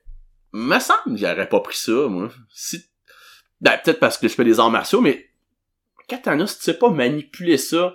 me 0.52 0.78
semble 0.80 1.18
j'aurais 1.18 1.48
pas 1.48 1.62
pris 1.62 1.78
ça, 1.78 2.08
moi. 2.10 2.30
Si... 2.54 2.86
Ben, 3.62 3.80
peut-être 3.84 4.00
parce 4.00 4.18
que 4.18 4.28
je 4.28 4.34
fais 4.34 4.44
des 4.44 4.60
arts 4.60 4.70
martiaux, 4.70 5.02
mais 5.02 5.30
katana, 6.08 6.46
si 6.46 6.58
tu 6.58 6.64
sais 6.66 6.74
pas 6.74 6.90
manipuler 6.90 7.58
ça, 7.58 7.94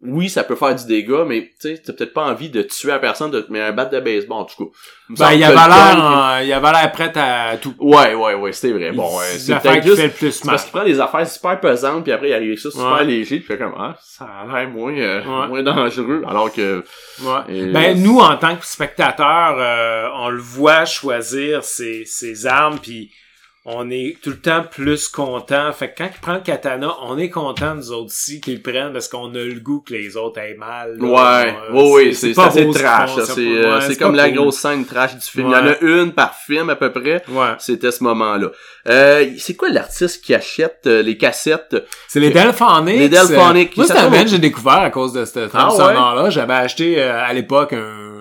oui, 0.00 0.28
ça 0.28 0.44
peut 0.44 0.54
faire 0.54 0.74
du 0.76 0.86
dégât, 0.86 1.24
mais 1.26 1.50
tu 1.60 1.74
sais, 1.74 1.82
t'as 1.84 1.92
peut-être 1.92 2.12
pas 2.14 2.22
envie 2.24 2.50
de 2.50 2.62
tuer 2.62 2.88
la 2.90 3.00
personne, 3.00 3.32
de 3.32 3.40
te 3.40 3.50
mettre 3.50 3.66
un 3.66 3.72
bat 3.72 3.84
de 3.86 3.98
baseball, 3.98 4.38
en 4.38 4.44
tout 4.44 4.64
cas. 4.66 4.70
Ben, 5.10 5.32
il 5.32 5.42
avait 5.42 5.54
l'air, 5.54 6.42
il 6.44 6.52
avait 6.52 6.70
l'air 6.70 6.92
prêt 6.92 7.12
à 7.16 7.56
tout. 7.56 7.74
Ouais, 7.80 8.14
ouais, 8.14 8.34
ouais, 8.34 8.52
c'est 8.52 8.70
vrai. 8.70 8.92
Bon, 8.92 9.18
ouais, 9.18 9.24
C'est 9.38 9.58
peut-être 9.58 9.80
qui 9.82 9.88
juste... 9.88 10.00
fait 10.00 10.06
le 10.06 10.12
plus 10.12 10.44
mal. 10.44 10.52
parce 10.54 10.64
qu'il 10.64 10.72
prend 10.72 10.84
des 10.84 11.00
affaires 11.00 11.26
super 11.28 11.58
pesantes, 11.58 12.04
puis 12.04 12.12
après 12.12 12.28
il 12.28 12.34
arrive 12.34 12.48
avec 12.48 12.58
ça 12.60 12.70
super 12.70 12.92
Ouais. 12.92 13.04
léger, 13.04 13.38
puis 13.38 13.46
fait 13.46 13.58
comme, 13.58 13.74
ah, 13.76 13.96
ça 14.00 14.24
a 14.26 14.46
l'air 14.60 14.68
moins, 14.70 14.96
euh, 14.96 15.18
Ouais. 15.24 15.48
moins 15.48 15.62
dangereux, 15.64 16.22
alors 16.28 16.52
que... 16.52 16.84
Ouais. 17.22 17.72
Ben 17.72 18.00
nous 18.00 18.18
en 18.20 18.36
tant 18.36 18.54
que 18.56 18.64
spectateurs, 18.66 19.56
euh, 19.58 20.08
on 20.14 20.28
le 20.28 20.40
voit 20.40 20.84
choisir 20.84 21.64
ses, 21.64 22.04
ses 22.04 22.46
armes 22.46 22.78
puis 22.80 23.10
on 23.70 23.90
est 23.90 24.16
tout 24.22 24.30
le 24.30 24.38
temps 24.40 24.64
plus 24.70 25.08
content. 25.08 25.70
Fait 25.72 25.90
que 25.90 25.98
quand 25.98 26.10
il 26.14 26.20
prend 26.20 26.34
le 26.34 26.40
katana, 26.40 26.94
on 27.02 27.18
est 27.18 27.28
content 27.28 27.74
nous 27.74 27.92
autres 27.92 28.06
aussi 28.06 28.40
qu'ils 28.40 28.62
prennent 28.62 28.92
parce 28.94 29.08
qu'on 29.08 29.28
a 29.34 29.38
le 29.44 29.60
goût 29.60 29.80
que 29.86 29.92
les 29.92 30.16
autres 30.16 30.40
aient 30.40 30.56
mal. 30.56 30.96
là. 30.98 31.06
Ouais, 31.06 31.54
Euh, 31.54 31.72
oui, 31.72 31.90
oui, 32.06 32.14
c'est 32.14 32.38
assez 32.38 32.64
ce 32.72 32.78
trash. 32.78 33.10
C'est 33.24 33.40
euh, 33.40 33.74
ouais, 33.74 33.80
c'est 33.82 33.88
c'est 33.88 33.96
comme 33.98 34.14
la 34.14 34.30
grosse 34.30 34.56
scène 34.58 34.86
trash 34.86 35.14
du 35.14 35.20
film. 35.20 35.48
Il 35.48 35.52
y 35.52 35.56
en 35.56 35.66
a 35.66 35.78
une 35.80 36.12
par 36.12 36.34
film 36.34 36.70
à 36.70 36.76
peu 36.76 36.90
près. 36.92 37.22
Ouais. 37.28 37.52
C'était 37.58 37.90
ce 37.90 38.02
moment-là. 38.04 38.48
Euh, 38.88 39.26
c'est 39.38 39.54
quoi 39.54 39.68
l'artiste 39.68 40.24
qui 40.24 40.34
achète 40.34 40.80
euh, 40.86 41.02
les 41.02 41.18
cassettes? 41.18 41.76
C'est 42.08 42.20
les 42.20 42.30
Delphonics. 42.30 42.98
Les 42.98 43.08
Delphonics. 43.08 43.76
Moi, 43.76 43.86
c'est 43.86 43.98
un 43.98 44.26
j'ai 44.26 44.38
découvert 44.38 44.78
à 44.78 44.90
cause 44.90 45.12
de 45.12 45.24
cette 45.24 45.50
trame 45.50 45.68
Ah 45.68 45.72
ouais? 45.72 45.76
sonore-là. 45.76 46.30
J'avais 46.30 46.54
acheté 46.54 47.00
euh, 47.02 47.22
à 47.22 47.32
l'époque 47.32 47.72
un... 47.74 48.17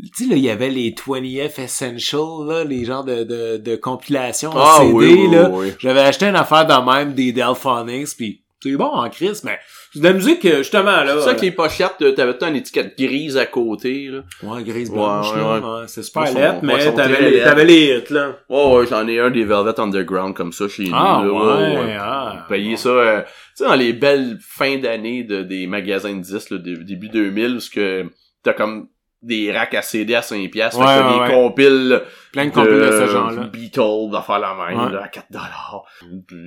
Tu 0.00 0.24
sais, 0.24 0.30
là, 0.30 0.36
il 0.36 0.42
y 0.44 0.50
avait 0.50 0.70
les 0.70 0.92
20th 0.92 1.60
Essential, 1.60 2.20
là, 2.46 2.64
les 2.64 2.84
genres 2.84 3.04
de, 3.04 3.24
de, 3.24 3.56
de 3.56 3.76
compilations 3.76 4.50
en 4.50 4.58
Ah 4.58 4.76
CD, 4.80 4.92
oui, 4.92 5.26
oui, 5.28 5.34
là. 5.34 5.50
oui. 5.52 5.72
J'avais 5.78 6.00
acheté 6.00 6.26
une 6.26 6.36
affaire 6.36 6.66
de 6.66 6.90
même 6.94 7.14
des 7.14 7.32
Delphonics, 7.32 8.16
puis 8.16 8.42
C'est 8.62 8.72
bon 8.76 8.86
en 8.86 9.08
crise, 9.10 9.42
mais 9.44 9.58
c'est 9.92 10.00
de 10.00 10.04
la 10.04 10.12
musique, 10.12 10.44
euh, 10.44 10.58
justement, 10.58 11.02
là. 11.04 11.14
C'est 11.18 11.24
ça 11.24 11.34
que 11.34 11.40
les 11.42 11.50
pochettes, 11.52 11.94
euh, 12.02 12.12
t'avais 12.12 12.36
tout 12.36 12.44
une 12.46 12.56
étiquette 12.56 12.96
grise 12.98 13.36
à 13.36 13.46
côté, 13.46 14.08
là? 14.08 14.20
Ouais, 14.42 14.62
grise 14.64 14.90
blanche, 14.90 15.32
Ouais, 15.32 15.38
là. 15.40 15.60
ouais. 15.60 15.80
Ouais, 15.80 15.84
c'est 15.88 16.02
super 16.02 16.24
ils 16.28 16.34
mais 16.66 16.92
t'avais 16.94 17.30
les, 17.30 17.38
t'avais 17.40 17.64
les 17.64 17.98
hits, 17.98 18.12
là. 18.12 18.36
Ouais, 18.48 18.76
ouais, 18.76 18.86
j'en 18.86 19.06
ai 19.08 19.18
un 19.20 19.30
des 19.30 19.44
Velvet 19.44 19.78
Underground 19.80 20.34
comme 20.34 20.52
ça 20.52 20.68
chez 20.68 20.84
nous. 20.84 20.90
Ah, 20.94 21.22
là. 21.24 21.32
ouais, 21.32 21.96
ah. 21.98 22.46
Payer 22.48 22.76
ça, 22.76 22.88
euh, 22.88 23.20
tu 23.22 23.28
sais, 23.56 23.64
dans 23.64 23.74
les 23.76 23.92
belles 23.92 24.38
fins 24.40 24.76
d'année 24.78 25.22
de, 25.24 25.42
des 25.42 25.66
magasins 25.66 26.14
de 26.14 26.20
disques, 26.22 26.50
là, 26.50 26.58
dé- 26.58 26.76
début 26.84 27.08
2000, 27.08 27.56
où 27.56 27.60
ce 27.60 27.70
que 27.70 28.06
t'as 28.44 28.52
comme 28.54 28.88
des 29.20 29.50
racks 29.50 29.74
à 29.74 29.82
CD 29.82 30.14
à 30.14 30.22
5 30.22 30.48
piastres, 30.50 30.78
fait 30.80 30.84
que 30.84 31.04
Ouais, 31.06 31.12
des 31.14 31.20
ouais. 31.20 31.28
compiles 31.42 32.02
Plein 32.32 32.46
de 32.46 32.50
compiles 32.50 32.72
de 32.78 32.90
ce 32.92 33.06
genre-là. 33.08 33.44
Beatles, 33.44 34.10
d'affaires 34.12 34.38
la 34.38 34.54
même, 34.54 34.78
Ouais. 34.86 34.92
là, 34.92 35.02
à 35.04 35.08
4 35.08 35.26
dollars. 35.30 35.84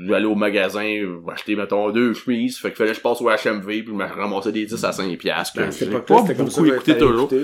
J'allais 0.08 0.26
au 0.26 0.36
magasin, 0.36 0.88
acheter, 1.34 1.56
mettons, 1.56 1.90
deux 1.90 2.14
chemises, 2.14 2.58
fait 2.60 2.70
qu'il 2.70 2.78
fallait 2.78 2.92
que 2.92 2.96
je 2.98 3.02
passe 3.02 3.20
au 3.22 3.30
HMV, 3.30 3.66
puis 3.66 3.88
je 3.88 3.92
me 3.92 4.06
ramassais 4.06 4.52
des 4.54 4.66
10 4.66 4.84
à 4.86 4.92
5 4.94 5.18
piastres. 5.18 5.58
Ben, 5.60 5.70
que 5.70 5.84
époque-là, 5.84 6.16
pas 6.16 6.22
c'était 6.22 6.36
comme 6.36 6.50
ça 6.50 6.62
beaucoup 6.62 6.72
que 6.72 6.76
écouté 6.76 6.98
toujours. 6.98 7.34
écouter, 7.34 7.44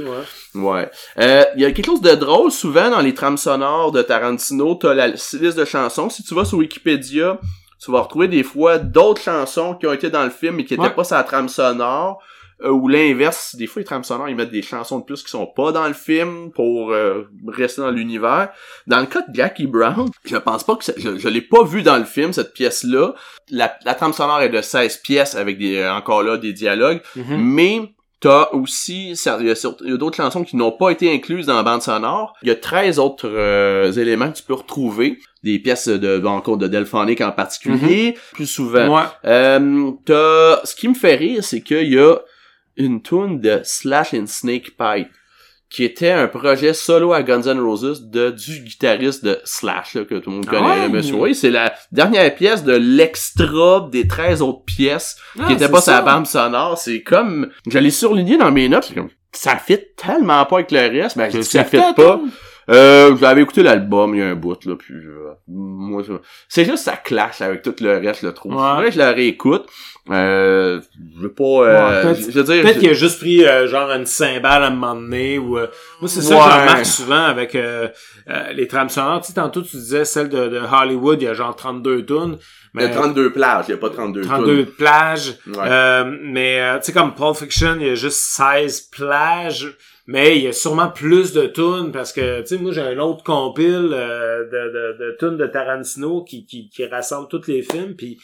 ouais. 0.55 0.61
Ouais. 0.61 0.89
Euh, 1.19 1.43
Il 1.55 1.61
y 1.61 1.65
a 1.65 1.71
quelque 1.71 1.85
chose 1.87 2.01
de 2.01 2.15
drôle 2.15 2.51
souvent 2.51 2.89
dans 2.89 3.01
les 3.01 3.13
trames 3.13 3.37
sonores 3.37 3.91
de 3.91 4.01
Tarantino. 4.03 4.75
T'as 4.75 4.93
la 4.93 5.07
liste 5.09 5.35
de 5.57 5.65
chansons. 5.65 6.09
Si 6.09 6.23
tu 6.23 6.35
vas 6.35 6.45
sur 6.45 6.59
Wikipédia, 6.59 7.39
tu 7.83 7.91
vas 7.91 7.99
retrouver 8.01 8.27
des 8.27 8.43
fois 8.43 8.77
d'autres 8.77 9.21
chansons 9.21 9.75
qui 9.75 9.85
ont 9.87 9.93
été 9.93 10.09
dans 10.09 10.23
le 10.23 10.29
film 10.29 10.55
mais 10.55 10.63
qui 10.65 10.73
étaient 10.75 10.83
Ouais. 10.83 10.89
pas 10.89 11.03
la 11.11 11.23
trame 11.23 11.49
sonore. 11.49 12.21
Euh, 12.63 12.69
ou 12.71 12.87
l'inverse, 12.87 13.55
des 13.55 13.67
fois 13.67 13.81
les 13.81 13.85
trames 13.85 14.03
sonores, 14.03 14.29
ils 14.29 14.35
mettent 14.35 14.49
des 14.51 14.63
chansons 14.63 14.97
de 14.99 15.03
plus 15.05 15.21
qui 15.21 15.29
sont 15.29 15.45
pas 15.45 15.71
dans 15.71 15.87
le 15.87 15.93
film 15.93 16.51
pour 16.51 16.91
euh, 16.91 17.23
rester 17.47 17.81
dans 17.81 17.91
l'univers. 17.91 18.49
Dans 18.87 18.99
le 18.99 19.05
cas 19.05 19.21
de 19.27 19.35
Jackie 19.35 19.67
Brown, 19.67 20.09
je 20.25 20.37
pense 20.37 20.63
pas 20.63 20.75
que 20.75 20.83
ça- 20.83 20.93
je, 20.97 21.17
je 21.17 21.27
l'ai 21.29 21.41
pas 21.41 21.63
vu 21.63 21.83
dans 21.83 21.97
le 21.97 22.05
film 22.05 22.33
cette 22.33 22.53
pièce-là. 22.53 23.13
La, 23.51 23.77
la 23.85 23.93
trame 23.93 24.13
sonore 24.13 24.41
est 24.41 24.49
de 24.49 24.61
16 24.61 24.97
pièces 24.97 25.35
avec 25.35 25.59
des 25.59 25.77
euh, 25.77 25.93
encore 25.93 26.23
là 26.23 26.37
des 26.37 26.53
dialogues, 26.53 27.01
Mhm. 27.15 27.37
mais 27.37 27.81
T'as 28.19 28.49
aussi, 28.53 29.11
il 29.11 29.45
y 29.45 29.51
a, 29.51 29.95
d'autres 29.97 30.17
chansons 30.17 30.43
qui 30.43 30.55
n'ont 30.55 30.71
pas 30.71 30.89
été 30.89 31.13
incluses 31.13 31.45
dans 31.45 31.53
la 31.55 31.61
bande 31.61 31.83
sonore. 31.83 32.33
Il 32.41 32.47
y 32.47 32.51
a 32.51 32.55
13 32.55 32.97
autres 32.97 33.29
euh, 33.31 33.91
éléments 33.91 34.31
que 34.31 34.37
tu 34.37 34.41
peux 34.43 34.55
retrouver. 34.55 35.19
Des 35.43 35.59
pièces 35.59 35.87
de, 35.87 36.25
encore 36.25 36.57
de 36.57 36.67
Delphonic 36.67 37.21
en 37.21 37.31
particulier, 37.31 38.17
plus 38.33 38.47
souvent. 38.47 38.97
Ouais. 38.97 39.03
Euh, 39.25 39.91
t'as, 40.03 40.65
ce 40.65 40.75
qui 40.75 40.87
me 40.87 40.95
fait 40.95 41.13
rire, 41.13 41.43
c'est 41.43 41.61
qu'il 41.61 41.93
y 41.93 41.99
a 41.99 42.15
une 42.77 43.01
tune 43.01 43.39
de 43.41 43.61
Slash 43.63 44.13
and 44.13 44.27
Snake 44.27 44.71
Pipe 44.77 45.09
qui 45.69 45.83
était 45.83 46.11
un 46.11 46.27
projet 46.29 46.73
solo 46.73 47.11
à 47.11 47.23
Guns 47.23 47.41
N' 47.45 47.59
Roses 47.59 48.09
de 48.09 48.31
du 48.31 48.61
guitariste 48.61 49.25
de 49.25 49.37
Slash 49.43 49.95
là, 49.95 50.05
que 50.05 50.15
tout 50.15 50.29
le 50.29 50.35
monde 50.37 50.45
Ah 50.47 50.51
connaît 50.51 50.81
ouais? 50.83 50.89
monsieur 50.89 51.15
oui 51.15 51.35
c'est 51.35 51.49
la 51.49 51.73
dernière 51.91 52.33
pièce 52.35 52.63
de 52.63 52.71
l'extra 52.73 53.89
des 53.91 54.07
13 54.07 54.41
autres 54.41 54.63
pièces 54.63 55.17
Ah, 55.37 55.45
qui 55.47 55.53
étaient 55.53 55.65
c'est 55.65 55.71
pas 55.71 55.81
ça. 55.81 56.01
bande 56.01 56.25
sonore 56.25 56.77
c'est 56.77 57.01
comme 57.03 57.49
je 57.69 57.79
l'ai 57.79 57.91
surligné 57.91 58.37
dans 58.37 58.51
mes 58.51 58.69
notes 58.69 58.85
c'est 58.87 58.93
comme 58.95 59.09
ça 59.33 59.57
fit 59.57 59.79
tellement 59.97 60.45
pas 60.45 60.55
avec 60.57 60.71
le 60.71 60.79
reste 61.01 61.17
ben 61.17 61.29
je 61.29 61.39
dis 61.39 61.43
ça 61.43 61.65
fit 61.65 61.77
pas? 61.95 62.21
Euh, 62.69 63.15
j'avais 63.17 63.41
écouté 63.41 63.63
l'album 63.63 64.13
il 64.15 64.19
y 64.19 64.23
a 64.23 64.27
un 64.27 64.35
bout 64.35 64.63
là 64.65 64.75
puis 64.75 64.93
euh, 64.93 65.31
moi 65.47 66.03
c'est 66.49 66.65
juste 66.65 66.83
ça 66.83 66.97
clash 66.97 67.41
avec 67.41 67.61
tout 67.61 67.73
le 67.81 67.97
reste 67.97 68.21
je 68.21 68.27
le 68.27 68.33
trouve 68.33 68.55
Ouais. 68.55 68.85
Que 68.85 68.91
je 68.91 68.97
la 68.97 69.11
réécoute 69.11 69.65
euh, 70.09 70.79
je 71.15 71.21
veux 71.21 71.31
pas 71.33 71.43
euh, 71.43 71.87
Ouais, 71.89 72.01
peut-être- 72.01 72.25
je 72.27 72.31
je 72.31 72.39
veux 72.39 72.43
dire 72.43 72.61
Peut-être 72.63 72.75
je- 72.75 72.79
qu'il 72.79 72.89
a 72.89 72.93
juste 72.93 73.19
pris 73.19 73.45
euh, 73.45 73.67
genre 73.67 73.89
une 73.91 74.05
cymbale 74.05 74.63
à 74.63 74.67
un 74.67 74.69
moment 74.71 74.95
donné 74.95 75.37
ou 75.37 75.57
euh, 75.57 75.67
moi 76.01 76.09
c'est 76.09 76.21
ça 76.21 76.35
que 76.35 76.41
je 76.41 76.59
remarque 76.61 76.85
souvent 76.85 77.23
avec 77.23 77.55
euh, 77.55 77.87
euh, 78.29 78.51
les 78.53 78.67
trames 78.67 78.89
sonores. 78.89 79.21
Tu 79.21 79.27
sais 79.27 79.33
tantôt 79.33 79.61
tu 79.61 79.75
disais 79.77 80.05
celle 80.05 80.29
de, 80.29 80.47
de 80.47 80.59
Hollywood, 80.59 81.21
il 81.21 81.25
y 81.25 81.27
a 81.27 81.33
genre 81.33 81.55
32 81.55 82.05
tunes. 82.05 82.37
il 82.75 82.81
y 82.81 82.85
a 82.85 82.89
32 82.89 83.31
plages 83.33 83.65
il 83.67 83.71
y 83.71 83.73
a 83.73 83.77
pas 83.77 83.89
32 83.89 84.21
32 84.21 84.63
tunes. 84.63 84.73
plages. 84.75 85.33
Ouais. 85.47 85.55
Euh, 85.65 86.17
mais 86.23 86.61
euh, 86.61 86.77
tu 86.79 86.85
sais 86.85 86.93
comme 86.93 87.13
Pulp 87.13 87.35
Fiction, 87.35 87.75
il 87.79 87.87
y 87.87 87.89
a 87.89 87.95
juste 87.95 88.17
16 88.19 88.81
plages. 88.91 89.73
Mais 90.07 90.37
il 90.37 90.43
y 90.43 90.47
a 90.47 90.53
sûrement 90.53 90.89
plus 90.89 91.33
de 91.33 91.47
tunes 91.47 91.91
parce 91.91 92.13
que, 92.13 92.39
tu 92.41 92.47
sais, 92.47 92.57
moi, 92.57 92.71
j'ai 92.71 92.81
un 92.81 92.97
autre 92.97 93.23
compile 93.23 93.89
euh, 93.91 94.45
de, 94.45 94.49
de, 94.49 95.05
de 95.05 95.17
tunes 95.19 95.37
de 95.37 95.45
Tarantino 95.47 96.23
qui, 96.23 96.45
qui, 96.45 96.69
qui 96.69 96.85
rassemble 96.85 97.27
tous 97.27 97.47
les 97.47 97.61
films. 97.61 97.95
Puis 97.95 98.17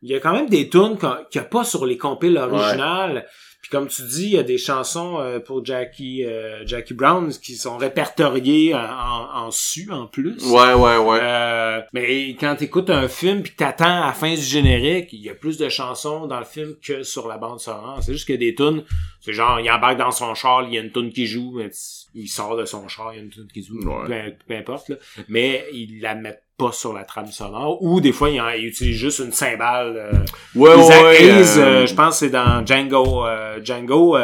il 0.00 0.10
y 0.10 0.14
a 0.14 0.20
quand 0.20 0.32
même 0.32 0.48
des 0.48 0.68
tunes 0.68 0.96
qu'il 0.96 1.40
n'y 1.40 1.46
a 1.46 1.48
pas 1.48 1.64
sur 1.64 1.86
les 1.86 1.98
compiles 1.98 2.38
originales. 2.38 3.26
Puis 3.64 3.70
comme 3.70 3.88
tu 3.88 4.02
dis, 4.02 4.24
il 4.24 4.30
y 4.32 4.38
a 4.38 4.42
des 4.42 4.58
chansons 4.58 5.18
euh, 5.20 5.40
pour 5.40 5.64
Jackie 5.64 6.22
euh, 6.22 6.66
Jackie 6.66 6.92
Brown 6.92 7.30
qui 7.32 7.54
sont 7.56 7.78
répertoriées 7.78 8.74
en, 8.74 8.78
en, 8.78 9.46
en 9.46 9.50
su 9.50 9.90
en 9.90 10.06
plus. 10.06 10.36
ouais 10.50 10.74
ouais 10.74 10.98
ouais 10.98 11.18
Euh, 11.22 11.80
mais 11.94 12.36
quand 12.38 12.56
t'écoutes 12.56 12.90
un 12.90 13.08
film 13.08 13.42
puis 13.42 13.52
que 13.52 13.56
t'attends 13.56 14.02
à 14.02 14.06
la 14.08 14.12
fin 14.12 14.34
du 14.34 14.40
générique, 14.42 15.14
il 15.14 15.22
y 15.22 15.30
a 15.30 15.34
plus 15.34 15.56
de 15.56 15.70
chansons 15.70 16.26
dans 16.26 16.38
le 16.40 16.44
film 16.44 16.74
que 16.86 17.02
sur 17.04 17.26
la 17.26 17.38
bande 17.38 17.58
sonore. 17.58 18.00
C'est 18.02 18.12
juste 18.12 18.28
que 18.28 18.34
des 18.34 18.54
tunes, 18.54 18.84
c'est 19.22 19.32
genre, 19.32 19.58
il 19.58 19.70
embarque 19.70 19.96
dans 19.96 20.10
son 20.10 20.34
char, 20.34 20.62
il 20.64 20.74
y 20.74 20.76
a 20.78 20.82
une 20.82 20.92
tune 20.92 21.10
qui 21.10 21.26
joue, 21.26 21.52
mais 21.56 21.70
il 22.14 22.28
sort 22.28 22.58
de 22.58 22.66
son 22.66 22.86
char, 22.88 23.14
il 23.14 23.16
y 23.16 23.20
a 23.20 23.22
une 23.22 23.30
tune 23.30 23.48
qui 23.50 23.62
joue, 23.62 23.78
Ouais. 23.78 24.30
peu, 24.30 24.36
peu 24.46 24.54
importe, 24.56 24.90
là. 24.90 24.96
Mais 25.28 25.64
ils 25.72 26.00
la 26.02 26.14
mettent 26.14 26.43
pas 26.56 26.72
sur 26.72 26.92
la 26.92 27.04
trame 27.04 27.26
sonore. 27.32 27.82
Ou 27.82 28.00
des 28.00 28.12
fois, 28.12 28.30
ils, 28.30 28.42
ils 28.58 28.66
utilisent 28.66 28.96
juste 28.98 29.18
une 29.20 29.32
cymbale. 29.32 29.96
Euh, 29.96 30.58
ouais 30.58 30.74
ouais 30.74 31.16
Hayes, 31.22 31.58
euh, 31.58 31.62
euh, 31.82 31.86
je 31.86 31.94
pense 31.94 32.10
que 32.20 32.26
c'est 32.26 32.30
dans 32.30 32.64
Django. 32.64 33.26
euh, 33.26 33.60
Django, 33.62 34.16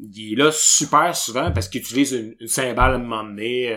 il 0.00 0.32
est 0.32 0.36
là 0.36 0.50
super 0.52 1.14
souvent 1.16 1.50
parce 1.52 1.68
qu'il 1.68 1.80
utilise 1.80 2.12
une, 2.12 2.34
une 2.40 2.46
cymbale 2.48 2.92
à 2.92 2.94
un 2.96 2.98
moment 2.98 3.24
donné. 3.24 3.74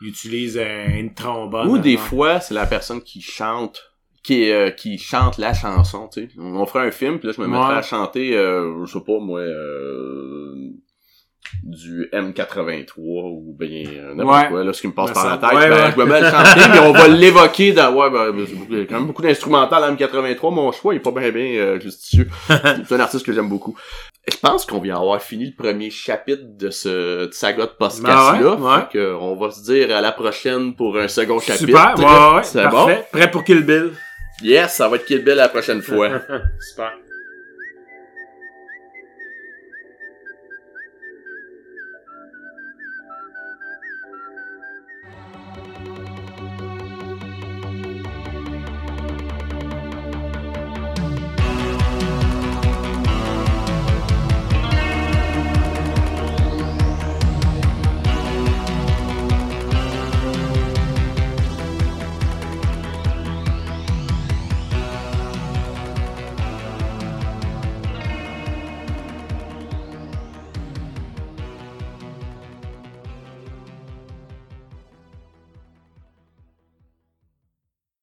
il 0.00 0.08
utilise 0.08 0.56
une 0.58 1.14
trombone. 1.14 1.68
Ou 1.68 1.78
des 1.78 1.96
fois, 1.96 2.40
c'est 2.40 2.54
la 2.54 2.66
personne 2.66 3.00
qui 3.02 3.20
chante, 3.20 3.92
qui 4.24 4.50
qui 4.76 4.98
chante 4.98 5.38
la 5.38 5.54
chanson, 5.54 6.08
tu 6.12 6.22
sais. 6.22 6.28
On 6.38 6.66
ferait 6.66 6.88
un 6.88 6.90
film, 6.90 7.18
puis 7.18 7.28
là, 7.28 7.34
je 7.36 7.40
me 7.40 7.46
mettrais 7.46 7.68
Ouais. 7.72 7.78
à 7.78 7.82
chanter, 7.82 8.36
euh, 8.36 8.84
je 8.84 8.92
sais 8.92 9.04
pas, 9.04 9.18
moi, 9.20 9.40
euh, 9.40 10.70
du 11.62 12.08
M83 12.12 12.92
ou 12.96 13.54
bien 13.58 13.84
euh, 13.86 14.14
n'importe 14.14 14.42
Ouais. 14.42 14.48
quoi, 14.48 14.64
là, 14.64 14.72
ce 14.72 14.80
qui 14.80 14.88
me 14.88 14.92
passe 14.92 15.10
Me 15.10 15.14
par 15.14 15.26
la 15.26 15.36
tête. 15.38 15.52
ouais, 15.58 15.68
ben, 15.96 16.10
ouais. 16.10 16.30
chanter, 16.30 16.68
mais 16.72 16.78
on 16.80 16.92
va 16.92 17.08
l'évoquer 17.08 17.72
dans, 17.72 17.92
ouais, 17.94 18.10
ben, 18.10 18.30
beaucoup- 18.32 18.66
il 18.70 18.78
y 18.78 18.80
a 18.82 18.84
quand 18.86 18.94
même 18.96 19.06
beaucoup 19.06 19.22
d'instrumental 19.22 19.84
à 19.84 19.92
M83. 19.92 20.54
Mon 20.54 20.72
choix, 20.72 20.94
il 20.94 20.98
est 20.98 21.00
pas 21.00 21.10
bien, 21.10 21.30
bien, 21.30 21.54
euh, 21.60 21.80
justicieux. 21.80 22.28
c'est 22.48 22.94
un 22.94 23.00
artiste 23.00 23.24
que 23.26 23.32
j'aime 23.32 23.48
beaucoup. 23.48 23.76
Je 24.30 24.36
pense 24.36 24.64
qu'on 24.66 24.78
vient 24.78 24.96
avoir 24.96 25.20
fini 25.20 25.46
le 25.46 25.56
premier 25.60 25.90
chapitre 25.90 26.42
de 26.56 26.70
ce 26.70 27.26
de 27.26 27.32
saga 27.32 27.66
de 27.66 27.72
podcast 27.76 28.06
là. 28.08 28.38
Ben 28.38 28.44
ouais, 28.44 28.60
ouais. 28.60 28.80
Fait 28.82 28.88
que 28.92 29.14
on 29.14 29.34
va 29.34 29.50
se 29.50 29.62
dire 29.64 29.94
à 29.96 30.00
la 30.00 30.12
prochaine 30.12 30.76
pour 30.76 30.96
un 30.96 31.08
second 31.08 31.40
chapitre. 31.40 31.66
Super, 31.66 31.94
ouais, 31.98 32.36
ouais, 32.36 32.42
C'est 32.44 32.62
parfait. 32.62 33.04
Prêt 33.10 33.30
pour 33.32 33.42
Kill 33.42 33.62
Bill? 33.64 33.90
bon? 33.90 33.96
Yes, 34.48 34.74
ça 34.74 34.88
va 34.88 34.96
être 34.96 35.06
Kill 35.06 35.24
Bill 35.24 35.34
la 35.34 35.48
prochaine 35.48 35.82
fois. 35.82 36.08
Super. 36.60 36.92